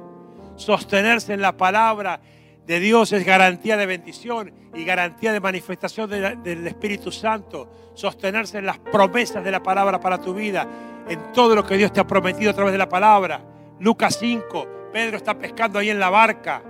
Sostenerse 0.56 1.34
en 1.34 1.42
la 1.42 1.58
palabra 1.58 2.20
de 2.66 2.80
Dios 2.80 3.12
es 3.14 3.26
garantía 3.26 3.78
de 3.78 3.86
bendición 3.86 4.52
y 4.74 4.84
garantía 4.84 5.32
de 5.32 5.40
manifestación 5.40 6.10
del 6.10 6.68
Espíritu 6.68 7.12
Santo. 7.12 7.92
Sostenerse 7.94 8.58
en 8.58 8.66
las 8.66 8.80
promesas 8.80 9.44
de 9.44 9.52
la 9.52 9.62
palabra 9.62 10.00
para 10.00 10.20
tu 10.20 10.34
vida, 10.34 10.68
en 11.08 11.32
todo 11.32 11.56
lo 11.56 11.66
que 11.66 11.78
Dios 11.78 11.94
te 11.94 12.00
ha 12.00 12.08
prometido 12.08 12.52
a 12.52 12.54
través 12.54 12.72
de 12.72 12.78
la 12.78 12.90
palabra. 12.90 13.42
Lucas 13.80 14.18
5, 14.20 14.90
Pedro 14.92 15.18
está 15.18 15.38
pescando 15.38 15.80
ahí 15.80 15.90
en 15.90 16.00
la 16.00 16.10
barca. 16.10 16.62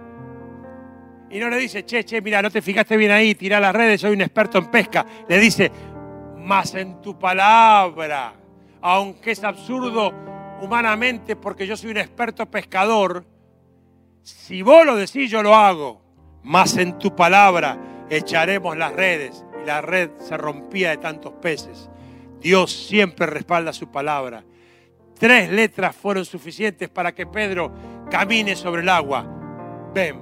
Y 1.30 1.40
no 1.40 1.50
le 1.50 1.58
dice, 1.58 1.86
che, 1.86 2.04
che, 2.04 2.22
mira, 2.22 2.42
no 2.42 2.52
te 2.52 2.62
fijaste 2.62 2.98
bien 2.98 3.12
ahí, 3.12 3.34
tira 3.34 3.60
las 3.60 3.74
redes, 3.74 4.02
soy 4.02 4.12
un 4.12 4.22
experto 4.22 4.58
en 4.58 4.66
pesca. 4.66 5.06
Le 5.28 5.40
dice, 5.40 5.72
más 6.38 6.76
en 6.76 7.02
tu 7.02 7.18
palabra. 7.18 8.34
Aunque 8.82 9.32
es 9.32 9.44
absurdo 9.44 10.14
humanamente 10.62 11.36
porque 11.36 11.66
yo 11.66 11.76
soy 11.76 11.92
un 11.92 11.98
experto 11.98 12.46
pescador, 12.46 13.26
si 14.26 14.64
vos 14.64 14.84
lo 14.88 14.96
decís, 14.96 15.30
yo 15.30 15.44
lo 15.44 15.54
hago. 15.54 16.02
Más 16.42 16.78
en 16.78 16.98
tu 16.98 17.16
palabra 17.16 17.78
echaremos 18.10 18.76
las 18.76 18.92
redes. 18.92 19.46
Y 19.62 19.68
la 19.68 19.82
red 19.82 20.10
se 20.18 20.36
rompía 20.36 20.90
de 20.90 20.98
tantos 20.98 21.34
peces. 21.34 21.92
Dios 22.40 22.72
siempre 22.72 23.28
respalda 23.28 23.72
su 23.72 23.92
palabra. 23.92 24.44
Tres 25.20 25.52
letras 25.52 25.96
fueron 25.96 26.26
suficientes 26.26 26.90
para 26.90 27.14
que 27.14 27.28
Pedro 27.28 27.72
camine 28.10 28.56
sobre 28.56 28.82
el 28.82 28.90
agua. 28.90 29.28
Ven. 29.94 30.20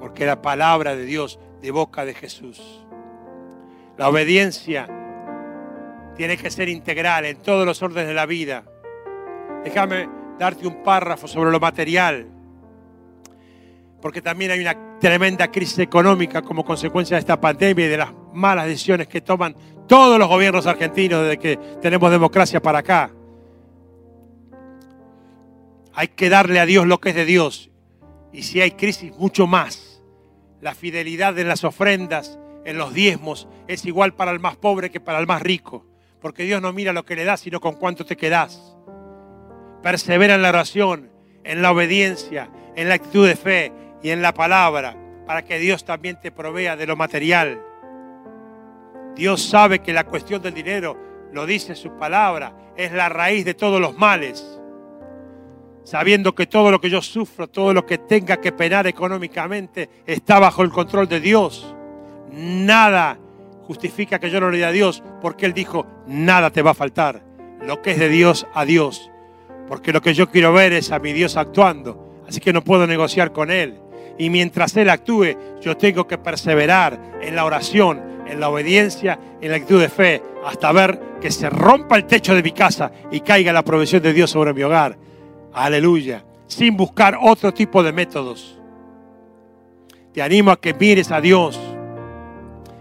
Porque 0.00 0.26
la 0.26 0.42
palabra 0.42 0.96
de 0.96 1.04
Dios 1.04 1.38
de 1.62 1.70
boca 1.70 2.04
de 2.04 2.14
Jesús. 2.14 2.84
La 3.96 4.08
obediencia 4.08 4.88
tiene 6.16 6.36
que 6.36 6.50
ser 6.50 6.68
integral 6.68 7.24
en 7.24 7.36
todos 7.36 7.64
los 7.64 7.80
órdenes 7.82 8.08
de 8.08 8.14
la 8.14 8.26
vida. 8.26 8.64
Déjame 9.62 10.19
darte 10.40 10.66
un 10.66 10.82
párrafo 10.82 11.28
sobre 11.28 11.50
lo 11.50 11.60
material, 11.60 12.26
porque 14.00 14.22
también 14.22 14.50
hay 14.50 14.60
una 14.60 14.98
tremenda 14.98 15.50
crisis 15.50 15.78
económica 15.80 16.40
como 16.40 16.64
consecuencia 16.64 17.16
de 17.16 17.20
esta 17.20 17.38
pandemia 17.38 17.84
y 17.84 17.88
de 17.88 17.98
las 17.98 18.10
malas 18.32 18.64
decisiones 18.64 19.06
que 19.06 19.20
toman 19.20 19.54
todos 19.86 20.18
los 20.18 20.26
gobiernos 20.28 20.66
argentinos 20.66 21.24
desde 21.24 21.38
que 21.38 21.56
tenemos 21.82 22.10
democracia 22.10 22.62
para 22.62 22.78
acá. 22.78 23.10
Hay 25.92 26.08
que 26.08 26.30
darle 26.30 26.58
a 26.58 26.64
Dios 26.64 26.86
lo 26.86 27.00
que 27.00 27.10
es 27.10 27.16
de 27.16 27.26
Dios. 27.26 27.70
Y 28.32 28.44
si 28.44 28.62
hay 28.62 28.70
crisis, 28.70 29.12
mucho 29.18 29.46
más. 29.46 30.02
La 30.62 30.74
fidelidad 30.74 31.38
en 31.38 31.48
las 31.48 31.64
ofrendas, 31.64 32.38
en 32.64 32.78
los 32.78 32.94
diezmos 32.94 33.46
es 33.68 33.84
igual 33.84 34.14
para 34.14 34.30
el 34.30 34.40
más 34.40 34.56
pobre 34.56 34.90
que 34.90 35.00
para 35.00 35.18
el 35.18 35.26
más 35.26 35.42
rico. 35.42 35.84
Porque 36.18 36.44
Dios 36.44 36.62
no 36.62 36.72
mira 36.72 36.94
lo 36.94 37.04
que 37.04 37.16
le 37.16 37.24
das, 37.24 37.40
sino 37.40 37.60
con 37.60 37.74
cuánto 37.74 38.06
te 38.06 38.16
quedas. 38.16 38.74
Persevera 39.82 40.34
en 40.34 40.42
la 40.42 40.50
oración, 40.50 41.10
en 41.44 41.62
la 41.62 41.72
obediencia, 41.72 42.50
en 42.76 42.88
la 42.88 42.94
actitud 42.94 43.26
de 43.26 43.36
fe 43.36 43.72
y 44.02 44.10
en 44.10 44.22
la 44.22 44.34
palabra, 44.34 44.96
para 45.26 45.44
que 45.44 45.58
Dios 45.58 45.84
también 45.84 46.20
te 46.20 46.30
provea 46.30 46.76
de 46.76 46.86
lo 46.86 46.96
material. 46.96 47.62
Dios 49.14 49.42
sabe 49.42 49.80
que 49.80 49.92
la 49.92 50.04
cuestión 50.04 50.42
del 50.42 50.54
dinero, 50.54 50.96
lo 51.32 51.46
dice 51.46 51.74
su 51.74 51.96
palabra, 51.96 52.54
es 52.76 52.92
la 52.92 53.08
raíz 53.08 53.44
de 53.44 53.54
todos 53.54 53.80
los 53.80 53.96
males. 53.96 54.60
Sabiendo 55.84 56.34
que 56.34 56.46
todo 56.46 56.70
lo 56.70 56.80
que 56.80 56.90
yo 56.90 57.02
sufro, 57.02 57.48
todo 57.48 57.72
lo 57.72 57.86
que 57.86 57.98
tenga 57.98 58.38
que 58.38 58.52
penar 58.52 58.86
económicamente, 58.86 59.88
está 60.06 60.38
bajo 60.38 60.62
el 60.62 60.70
control 60.70 61.08
de 61.08 61.20
Dios 61.20 61.74
nada 62.32 63.18
justifica 63.66 64.18
que 64.18 64.30
yo 64.30 64.40
no 64.40 64.50
le 64.50 64.58
dé 64.58 64.64
a 64.64 64.72
Dios, 64.72 65.02
porque 65.20 65.46
Él 65.46 65.52
dijo, 65.52 65.86
nada 66.06 66.50
te 66.50 66.62
va 66.62 66.72
a 66.72 66.74
faltar. 66.74 67.22
Lo 67.60 67.82
que 67.82 67.92
es 67.92 67.98
de 67.98 68.08
Dios, 68.08 68.46
a 68.54 68.64
Dios. 68.64 69.09
Porque 69.70 69.92
lo 69.92 70.02
que 70.02 70.14
yo 70.14 70.28
quiero 70.28 70.52
ver 70.52 70.72
es 70.72 70.90
a 70.90 70.98
mi 70.98 71.12
Dios 71.12 71.36
actuando. 71.36 72.24
Así 72.28 72.40
que 72.40 72.52
no 72.52 72.64
puedo 72.64 72.88
negociar 72.88 73.32
con 73.32 73.52
Él. 73.52 73.78
Y 74.18 74.28
mientras 74.28 74.76
Él 74.76 74.90
actúe, 74.90 75.36
yo 75.60 75.76
tengo 75.76 76.08
que 76.08 76.18
perseverar 76.18 77.20
en 77.22 77.36
la 77.36 77.44
oración, 77.44 78.02
en 78.26 78.40
la 78.40 78.48
obediencia, 78.48 79.20
en 79.40 79.48
la 79.48 79.58
actitud 79.58 79.80
de 79.80 79.88
fe, 79.88 80.22
hasta 80.44 80.72
ver 80.72 81.00
que 81.20 81.30
se 81.30 81.48
rompa 81.48 81.94
el 81.94 82.06
techo 82.06 82.34
de 82.34 82.42
mi 82.42 82.50
casa 82.50 82.90
y 83.12 83.20
caiga 83.20 83.52
la 83.52 83.64
provisión 83.64 84.02
de 84.02 84.12
Dios 84.12 84.32
sobre 84.32 84.52
mi 84.52 84.64
hogar. 84.64 84.98
Aleluya. 85.52 86.24
Sin 86.48 86.76
buscar 86.76 87.16
otro 87.22 87.54
tipo 87.54 87.84
de 87.84 87.92
métodos. 87.92 88.58
Te 90.12 90.20
animo 90.20 90.50
a 90.50 90.60
que 90.60 90.74
mires 90.74 91.12
a 91.12 91.20
Dios 91.20 91.60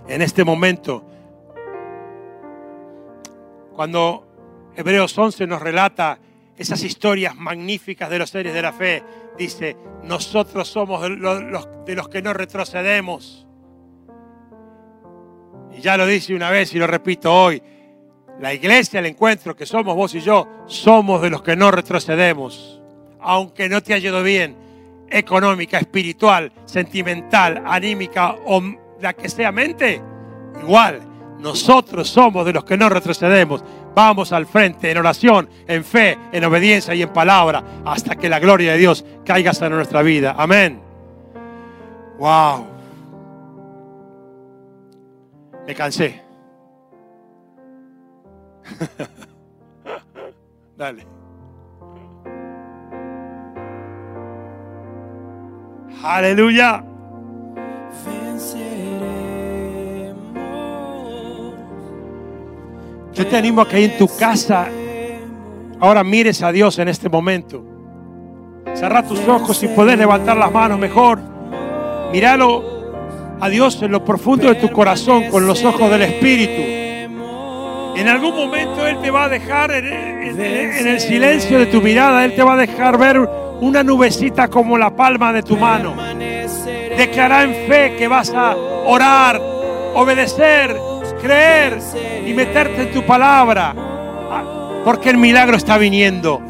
en 0.08 0.24
este 0.24 0.44
momento. 0.44 1.06
Cuando 3.76 4.72
Hebreos 4.76 5.16
11 5.16 5.46
nos 5.46 5.62
relata 5.62 6.18
esas 6.60 6.84
historias 6.84 7.38
magníficas 7.38 8.10
de 8.10 8.20
los 8.20 8.30
seres 8.30 8.54
de 8.54 8.62
la 8.62 8.74
fe, 8.74 9.02
dice, 9.38 9.78
nosotros 10.04 10.68
somos 10.68 11.02
de 11.02 11.10
los, 11.96 12.10
que 12.10 12.22
no 12.22 12.34
retrocedemos. 12.34 13.48
Y 15.76 15.80
ya 15.80 15.96
lo 15.96 16.06
dice 16.06 16.36
una 16.36 16.50
vez 16.50 16.76
y 16.76 16.78
lo 16.78 16.86
repito 16.86 17.34
hoy, 17.34 17.64
la 18.42 18.54
iglesia, 18.54 19.00
el 19.00 19.06
encuentro 19.06 19.56
que 19.56 19.66
somos 19.66 19.96
vos 19.96 20.14
y 20.16 20.20
yo, 20.20 20.50
somos 20.68 21.22
de 21.22 21.30
los 21.30 21.42
que 21.42 21.56
no 21.56 21.72
retrocedemos. 21.72 22.82
Aunque 23.22 23.70
no 23.70 23.82
te 23.82 23.94
haya 23.94 24.10
ido 24.10 24.22
bien, 24.22 24.58
económica, 25.10 25.80
espiritual, 25.80 26.52
sentimental, 26.66 27.64
anímica 27.66 28.36
o 28.46 28.62
la 29.00 29.14
que 29.14 29.30
sea 29.30 29.54
mente, 29.54 30.02
igual, 30.62 31.00
nosotros 31.40 32.10
somos 32.10 32.46
de 32.46 32.52
los 32.52 32.66
que 32.66 32.78
no 32.78 32.90
retrocedemos, 32.90 33.64
Vamos 33.96 34.32
al 34.32 34.46
frente 34.46 34.92
en 34.92 34.98
oración, 34.98 35.50
en 35.68 35.84
fe, 35.84 36.18
en 36.32 36.46
obediencia 36.46 36.96
y 36.96 37.02
en 37.02 37.10
palabra, 37.10 37.64
hasta 37.86 38.16
que 38.16 38.30
la 38.30 38.40
gloria 38.40 38.74
de 38.74 38.78
Dios 38.78 39.06
caiga 39.26 39.54
sobre 39.54 39.76
nuestra 39.76 40.02
vida. 40.02 40.36
Amén. 40.38 40.82
Wow. 42.18 42.68
Me 45.68 45.76
cansé. 45.76 46.22
Dale. 50.78 51.06
Aleluya. 56.04 56.84
Yo 63.20 63.28
te 63.28 63.36
animo 63.36 63.64
a 63.64 63.68
que 63.68 63.84
en 63.84 63.98
tu 63.98 64.08
casa 64.08 64.70
ahora 65.82 66.06
mires 66.06 66.42
a 66.42 66.54
Dios 66.54 66.80
en 66.80 66.88
este 66.88 67.10
momento. 67.10 67.62
Cerra 68.74 69.06
tus 69.06 69.20
ojos 69.28 69.62
y 69.62 69.68
puedes 69.68 69.98
levantar 69.98 70.38
las 70.38 70.50
manos 70.50 70.80
mejor. 70.80 71.20
Míralo 72.14 72.64
a 73.42 73.50
Dios 73.50 73.82
en 73.82 73.92
lo 73.92 74.06
profundo 74.06 74.48
de 74.48 74.56
tu 74.56 74.72
corazón 74.72 75.26
con 75.30 75.46
los 75.46 75.66
ojos 75.66 75.92
del 75.92 76.04
Espíritu. 76.04 76.62
En 78.00 78.08
algún 78.08 78.38
momento 78.38 78.88
Él 78.88 79.02
te 79.02 79.12
va 79.12 79.26
a 79.26 79.30
dejar 79.30 79.72
en, 79.72 80.40
en 80.40 80.88
el 80.88 81.02
silencio 81.02 81.60
de 81.60 81.66
tu 81.66 81.82
mirada, 81.82 82.24
Él 82.24 82.34
te 82.36 82.42
va 82.42 82.54
a 82.54 82.58
dejar 82.58 82.98
ver 82.98 83.20
una 83.60 83.84
nubecita 83.84 84.48
como 84.48 84.78
la 84.78 84.96
palma 84.96 85.34
de 85.34 85.44
tu 85.44 85.58
mano. 85.58 85.94
Declara 86.98 87.44
en 87.44 87.68
fe 87.68 87.96
que 87.98 88.08
vas 88.08 88.30
a 88.34 88.56
orar, 88.56 89.42
obedecer, 89.94 90.74
creer 91.22 91.78
y 92.26 92.34
meterte 92.34 92.84
en 92.84 92.92
tu 92.92 93.06
palabra. 93.06 93.74
Porque 94.84 95.10
el 95.10 95.18
milagro 95.18 95.58
está 95.58 95.78
viniendo 95.78 96.42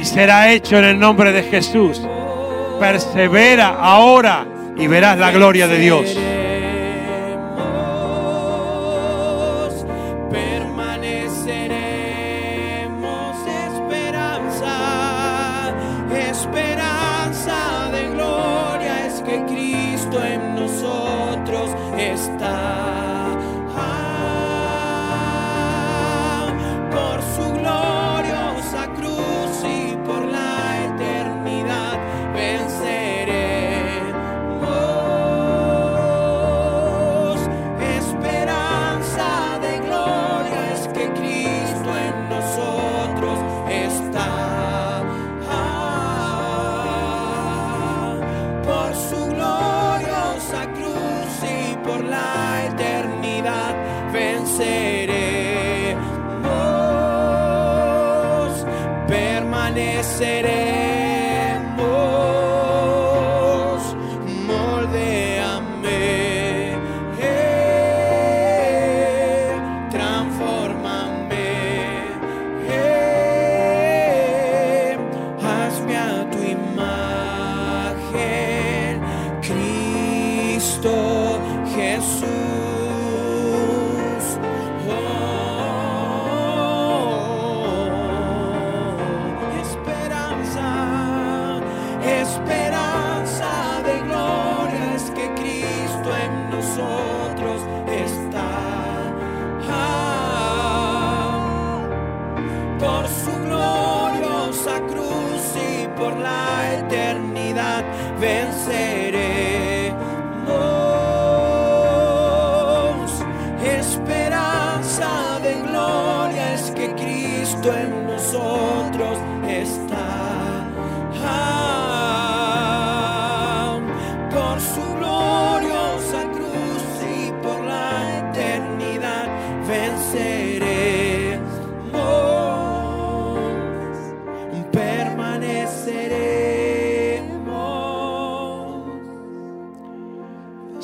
y 0.00 0.04
será 0.04 0.50
hecho 0.50 0.78
en 0.78 0.84
el 0.84 0.98
nombre 0.98 1.32
de 1.32 1.42
Jesús. 1.42 2.00
Persevera 2.78 3.76
ahora 3.80 4.46
y 4.76 4.86
verás 4.86 5.18
la 5.18 5.30
gloria 5.30 5.66
de 5.66 5.78
Dios. 5.78 6.16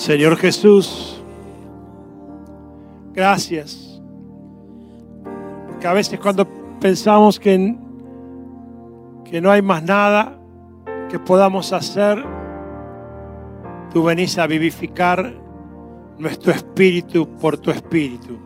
Señor 0.07 0.36
Jesús, 0.36 1.20
gracias. 3.12 4.00
Porque 5.66 5.84
a 5.84 5.92
veces 5.94 6.20
cuando 6.20 6.46
pensamos 6.78 7.40
que, 7.40 7.74
que 9.28 9.40
no 9.40 9.50
hay 9.50 9.62
más 9.62 9.82
nada 9.82 10.38
que 11.11 11.18
podamos 11.18 11.72
hacer, 11.72 12.24
tú 13.92 14.04
venís 14.04 14.38
a 14.38 14.46
vivificar 14.46 15.34
nuestro 16.18 16.52
espíritu 16.52 17.28
por 17.40 17.59
tu 17.59 17.72
espíritu. 17.72 18.38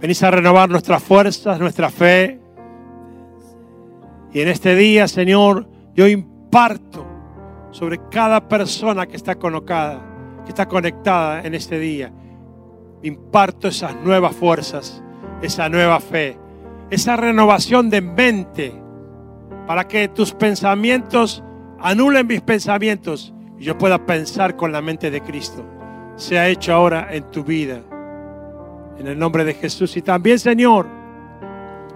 Venís 0.00 0.22
a 0.22 0.30
renovar 0.30 0.70
nuestras 0.70 1.02
fuerzas, 1.02 1.60
nuestra 1.60 1.90
fe. 1.90 2.40
Y 4.32 4.40
en 4.40 4.48
este 4.48 4.74
día, 4.74 5.06
Señor, 5.06 5.68
yo 5.94 6.08
imparto 6.08 7.04
sobre 7.72 8.00
cada 8.10 8.48
persona 8.48 9.06
que 9.06 9.18
está 9.18 9.34
colocada 9.34 10.06
está 10.48 10.66
conectada 10.66 11.42
en 11.42 11.54
este 11.54 11.78
día. 11.78 12.12
Imparto 13.02 13.68
esas 13.68 13.94
nuevas 13.96 14.34
fuerzas, 14.34 15.02
esa 15.42 15.68
nueva 15.68 16.00
fe, 16.00 16.36
esa 16.90 17.16
renovación 17.16 17.88
de 17.88 18.00
mente 18.00 18.74
para 19.66 19.86
que 19.86 20.08
tus 20.08 20.32
pensamientos 20.32 21.42
anulen 21.78 22.26
mis 22.26 22.40
pensamientos 22.40 23.32
y 23.58 23.64
yo 23.64 23.78
pueda 23.78 24.04
pensar 24.04 24.56
con 24.56 24.72
la 24.72 24.82
mente 24.82 25.10
de 25.10 25.20
Cristo. 25.20 25.64
Sea 26.16 26.48
hecho 26.48 26.74
ahora 26.74 27.08
en 27.10 27.30
tu 27.30 27.44
vida. 27.44 27.80
En 28.98 29.06
el 29.06 29.18
nombre 29.18 29.44
de 29.44 29.54
Jesús. 29.54 29.96
Y 29.96 30.02
también, 30.02 30.38
Señor, 30.38 30.86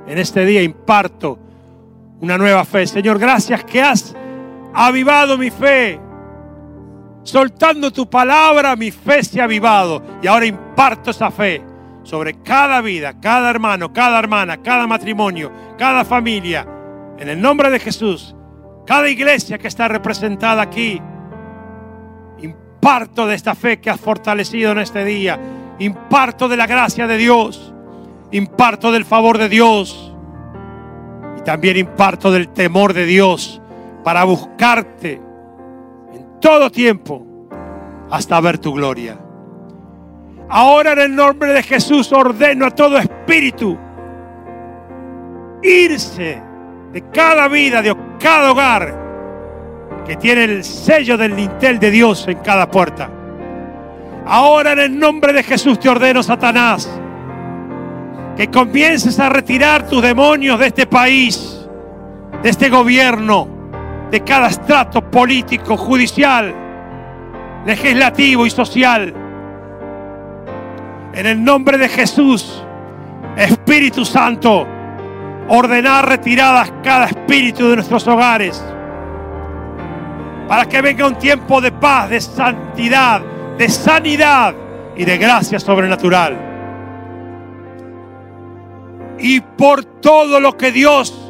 en 0.06 0.18
este 0.18 0.44
día 0.46 0.62
imparto 0.62 1.38
una 2.20 2.38
nueva 2.38 2.64
fe. 2.64 2.86
Señor, 2.86 3.18
gracias 3.18 3.64
que 3.64 3.82
has 3.82 4.14
avivado 4.72 5.36
mi 5.36 5.50
fe 5.50 6.00
soltando 7.24 7.90
tu 7.90 8.08
palabra, 8.08 8.76
mi 8.76 8.90
fe 8.92 9.24
se 9.24 9.40
ha 9.40 9.44
avivado. 9.44 10.02
Y 10.22 10.28
ahora 10.28 10.46
imparto 10.46 11.10
esa 11.10 11.30
fe 11.30 11.62
sobre 12.04 12.42
cada 12.42 12.80
vida, 12.80 13.18
cada 13.20 13.50
hermano, 13.50 13.92
cada 13.92 14.18
hermana, 14.18 14.58
cada 14.58 14.86
matrimonio, 14.86 15.50
cada 15.76 16.04
familia. 16.04 16.66
En 17.18 17.28
el 17.28 17.40
nombre 17.40 17.70
de 17.70 17.80
Jesús, 17.80 18.36
cada 18.86 19.08
iglesia 19.08 19.58
que 19.58 19.68
está 19.68 19.88
representada 19.88 20.62
aquí, 20.62 21.00
imparto 22.40 23.26
de 23.26 23.34
esta 23.34 23.54
fe 23.54 23.80
que 23.80 23.90
has 23.90 24.00
fortalecido 24.00 24.72
en 24.72 24.78
este 24.78 25.04
día. 25.04 25.40
Imparto 25.78 26.48
de 26.48 26.56
la 26.56 26.66
gracia 26.66 27.06
de 27.06 27.16
Dios. 27.16 27.72
Imparto 28.30 28.92
del 28.92 29.04
favor 29.06 29.38
de 29.38 29.48
Dios. 29.48 30.12
Y 31.38 31.42
también 31.42 31.78
imparto 31.78 32.30
del 32.30 32.48
temor 32.48 32.92
de 32.92 33.06
Dios 33.06 33.60
para 34.04 34.24
buscarte 34.24 35.20
todo 36.44 36.68
tiempo 36.68 37.24
hasta 38.10 38.38
ver 38.38 38.58
tu 38.58 38.74
gloria. 38.74 39.18
Ahora 40.50 40.92
en 40.92 40.98
el 40.98 41.16
nombre 41.16 41.54
de 41.54 41.62
Jesús 41.62 42.12
ordeno 42.12 42.66
a 42.66 42.70
todo 42.70 42.98
espíritu 42.98 43.78
irse 45.62 46.42
de 46.92 47.10
cada 47.10 47.48
vida, 47.48 47.80
de 47.80 47.96
cada 48.20 48.52
hogar 48.52 48.94
que 50.06 50.16
tiene 50.16 50.44
el 50.44 50.64
sello 50.64 51.16
del 51.16 51.34
lintel 51.34 51.78
de 51.78 51.90
Dios 51.90 52.28
en 52.28 52.36
cada 52.40 52.70
puerta. 52.70 53.08
Ahora 54.26 54.72
en 54.72 54.80
el 54.80 54.98
nombre 54.98 55.32
de 55.32 55.42
Jesús 55.42 55.80
te 55.80 55.88
ordeno, 55.88 56.22
Satanás, 56.22 56.90
que 58.36 58.48
comiences 58.48 59.18
a 59.18 59.30
retirar 59.30 59.88
tus 59.88 60.02
demonios 60.02 60.58
de 60.58 60.66
este 60.66 60.86
país, 60.86 61.66
de 62.42 62.50
este 62.50 62.68
gobierno, 62.68 63.53
de 64.10 64.20
cada 64.22 64.48
estrato 64.48 65.02
político, 65.10 65.76
judicial, 65.76 66.54
legislativo 67.66 68.46
y 68.46 68.50
social. 68.50 69.14
En 71.14 71.26
el 71.26 71.42
nombre 71.42 71.78
de 71.78 71.88
Jesús, 71.88 72.62
Espíritu 73.36 74.04
Santo, 74.04 74.66
ordenar 75.48 76.08
retiradas 76.08 76.72
cada 76.82 77.06
espíritu 77.06 77.68
de 77.68 77.76
nuestros 77.76 78.06
hogares, 78.06 78.64
para 80.48 80.66
que 80.66 80.80
venga 80.80 81.06
un 81.06 81.16
tiempo 81.16 81.60
de 81.60 81.72
paz, 81.72 82.10
de 82.10 82.20
santidad, 82.20 83.22
de 83.58 83.68
sanidad 83.68 84.54
y 84.96 85.04
de 85.04 85.18
gracia 85.18 85.58
sobrenatural. 85.58 86.36
Y 89.18 89.40
por 89.40 89.84
todo 89.84 90.40
lo 90.40 90.56
que 90.56 90.72
Dios 90.72 91.23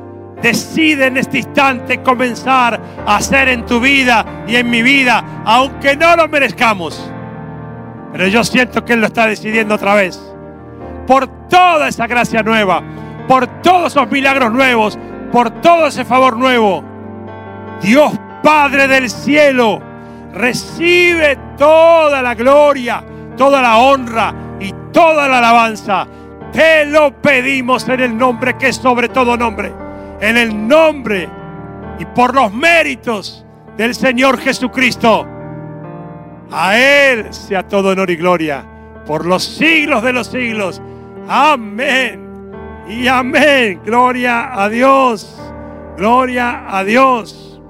decide 0.45 1.07
en 1.07 1.17
este 1.17 1.39
instante 1.39 2.03
comenzar 2.03 2.79
a 3.07 3.17
hacer 3.17 3.49
en 3.49 3.65
tu 3.65 3.81
vida 3.81 4.45
y 4.47 4.57
en 4.57 4.69
mi 4.69 4.83
vida, 4.83 5.43
aunque 5.47 5.97
no 5.97 6.15
lo 6.17 6.29
merezcamos. 6.29 7.11
Pero 8.13 8.29
yo 8.29 8.45
siento 8.45 8.85
que 8.85 8.93
Él 8.93 9.01
lo 9.01 9.07
está 9.07 9.27
decidiendo 9.27 9.75
otra 9.75 9.95
vez. 9.95 10.21
Por 11.07 11.49
toda 11.49 11.89
esa 11.89 12.07
gracia 12.07 12.43
nueva, 12.43 12.83
por 13.27 13.47
todos 13.63 13.93
esos 13.93 14.11
milagros 14.11 14.53
nuevos, 14.53 14.99
por 15.33 15.49
todo 15.63 15.87
ese 15.87 16.05
favor 16.05 16.37
nuevo. 16.37 16.85
Dios 17.81 18.13
Padre 18.43 18.87
del 18.87 19.09
cielo, 19.09 19.81
recibe 20.35 21.39
toda 21.57 22.21
la 22.21 22.35
gloria, 22.35 23.03
toda 23.39 23.63
la 23.63 23.79
honra 23.79 24.35
y 24.61 24.75
toda 24.93 25.27
la 25.27 25.39
alabanza. 25.39 26.07
Te 26.53 26.85
lo 26.85 27.23
pedimos 27.23 27.89
en 27.89 28.01
el 28.01 28.19
nombre 28.19 28.59
que 28.59 28.69
es 28.69 28.77
sobre 28.77 29.09
todo 29.09 29.39
nombre. 29.39 29.84
En 30.25 30.39
el 30.39 30.67
nombre 30.67 31.29
y 31.99 32.07
por 32.07 32.35
los 32.35 32.51
méritos 32.51 33.45
del 33.77 33.95
Señor 33.95 34.39
Jesucristo. 34.39 35.27
A 36.51 36.79
Él 36.79 37.31
sea 37.31 37.69
todo 37.69 37.91
honor 37.91 38.09
y 38.09 38.17
gloria 38.17 38.65
por 39.07 39.27
los 39.27 39.45
siglos 39.45 40.03
de 40.03 40.15
los 40.15 40.29
siglos. 40.29 40.81
Amén 41.29 42.51
y 42.89 43.07
amén. 43.07 43.83
Gloria 43.85 44.63
a 44.63 44.71
Dios. 44.71 45.39
Gloria 45.99 46.75
a 46.75 46.83
Dios. 46.85 47.61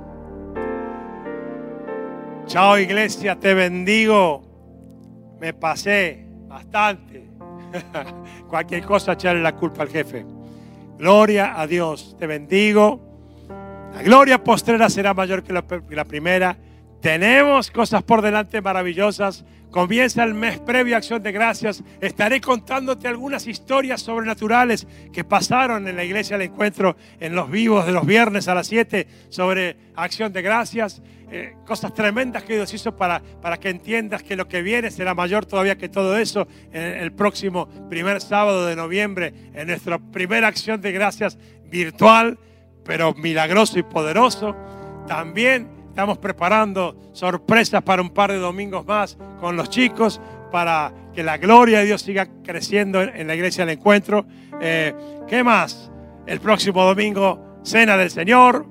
Chao 2.46 2.78
iglesia, 2.78 3.36
te 3.36 3.52
bendigo. 3.52 4.44
Me 5.40 5.54
pasé 5.54 6.24
bastante. 6.46 7.28
Cualquier 8.48 8.84
cosa 8.84 9.14
echarle 9.14 9.42
la 9.42 9.56
culpa 9.56 9.82
al 9.82 9.88
jefe. 9.88 10.24
Gloria 10.98 11.60
a 11.60 11.66
Dios, 11.66 12.16
te 12.18 12.26
bendigo. 12.26 13.00
La 13.94 14.02
gloria 14.02 14.42
postrera 14.42 14.88
será 14.90 15.14
mayor 15.14 15.42
que 15.42 15.52
la, 15.52 15.62
que 15.62 15.94
la 15.94 16.04
primera. 16.04 16.56
Tenemos 17.04 17.70
cosas 17.70 18.02
por 18.02 18.22
delante 18.22 18.62
maravillosas. 18.62 19.44
Comienza 19.70 20.24
el 20.24 20.32
mes 20.32 20.58
previo 20.58 20.94
a 20.94 20.98
Acción 20.98 21.22
de 21.22 21.32
Gracias. 21.32 21.84
Estaré 22.00 22.40
contándote 22.40 23.08
algunas 23.08 23.46
historias 23.46 24.00
sobrenaturales 24.00 24.86
que 25.12 25.22
pasaron 25.22 25.86
en 25.86 25.96
la 25.96 26.04
iglesia 26.04 26.38
del 26.38 26.48
encuentro 26.48 26.96
en 27.20 27.34
los 27.34 27.50
vivos 27.50 27.84
de 27.84 27.92
los 27.92 28.06
viernes 28.06 28.48
a 28.48 28.54
las 28.54 28.68
7 28.68 29.06
sobre 29.28 29.76
Acción 29.96 30.32
de 30.32 30.40
Gracias. 30.40 31.02
Eh, 31.30 31.56
cosas 31.66 31.92
tremendas 31.92 32.42
que 32.42 32.54
Dios 32.54 32.72
hizo 32.72 32.96
para, 32.96 33.20
para 33.42 33.58
que 33.58 33.68
entiendas 33.68 34.22
que 34.22 34.34
lo 34.34 34.48
que 34.48 34.62
viene 34.62 34.90
será 34.90 35.12
mayor 35.12 35.44
todavía 35.44 35.76
que 35.76 35.90
todo 35.90 36.16
eso. 36.16 36.48
En 36.72 36.80
el 36.80 37.12
próximo 37.12 37.68
primer 37.90 38.22
sábado 38.22 38.64
de 38.64 38.76
noviembre, 38.76 39.34
en 39.52 39.66
nuestra 39.66 39.98
primera 39.98 40.48
Acción 40.48 40.80
de 40.80 40.92
Gracias 40.92 41.36
virtual, 41.66 42.38
pero 42.82 43.12
milagroso 43.12 43.78
y 43.78 43.82
poderoso. 43.82 44.56
También 45.06 45.73
Estamos 45.94 46.18
preparando 46.18 46.96
sorpresas 47.12 47.80
para 47.84 48.02
un 48.02 48.10
par 48.10 48.32
de 48.32 48.38
domingos 48.38 48.84
más 48.84 49.16
con 49.38 49.56
los 49.56 49.70
chicos 49.70 50.20
para 50.50 50.92
que 51.14 51.22
la 51.22 51.38
gloria 51.38 51.78
de 51.78 51.84
Dios 51.84 52.02
siga 52.02 52.26
creciendo 52.42 53.00
en 53.00 53.28
la 53.28 53.36
iglesia 53.36 53.64
del 53.64 53.78
encuentro. 53.78 54.26
Eh, 54.60 54.92
¿Qué 55.28 55.44
más? 55.44 55.92
El 56.26 56.40
próximo 56.40 56.82
domingo, 56.82 57.60
Cena 57.62 57.96
del 57.96 58.10
Señor. 58.10 58.66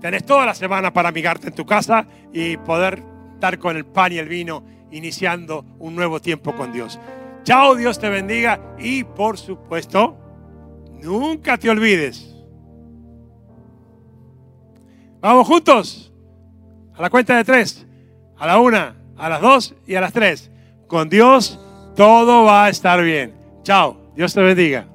Tenés 0.00 0.24
toda 0.24 0.46
la 0.46 0.54
semana 0.54 0.92
para 0.92 1.08
amigarte 1.08 1.48
en 1.48 1.54
tu 1.56 1.66
casa 1.66 2.06
y 2.32 2.56
poder 2.58 3.02
estar 3.34 3.58
con 3.58 3.76
el 3.76 3.84
pan 3.84 4.12
y 4.12 4.18
el 4.18 4.28
vino 4.28 4.64
iniciando 4.92 5.64
un 5.80 5.96
nuevo 5.96 6.20
tiempo 6.20 6.54
con 6.54 6.70
Dios. 6.70 7.00
Chao, 7.42 7.74
Dios 7.74 7.98
te 7.98 8.08
bendiga 8.08 8.76
y 8.78 9.02
por 9.02 9.36
supuesto, 9.36 10.16
nunca 11.02 11.58
te 11.58 11.70
olvides. 11.70 12.36
Vamos 15.20 15.44
juntos. 15.44 16.07
A 16.98 17.02
la 17.02 17.10
cuenta 17.10 17.36
de 17.36 17.44
tres. 17.44 17.86
A 18.38 18.46
la 18.46 18.58
una, 18.58 18.96
a 19.16 19.28
las 19.28 19.40
dos 19.40 19.74
y 19.86 19.94
a 19.94 20.00
las 20.00 20.12
tres. 20.12 20.50
Con 20.88 21.08
Dios 21.08 21.60
todo 21.94 22.44
va 22.44 22.64
a 22.64 22.68
estar 22.68 23.00
bien. 23.02 23.34
Chao. 23.62 23.96
Dios 24.16 24.34
te 24.34 24.40
bendiga. 24.40 24.88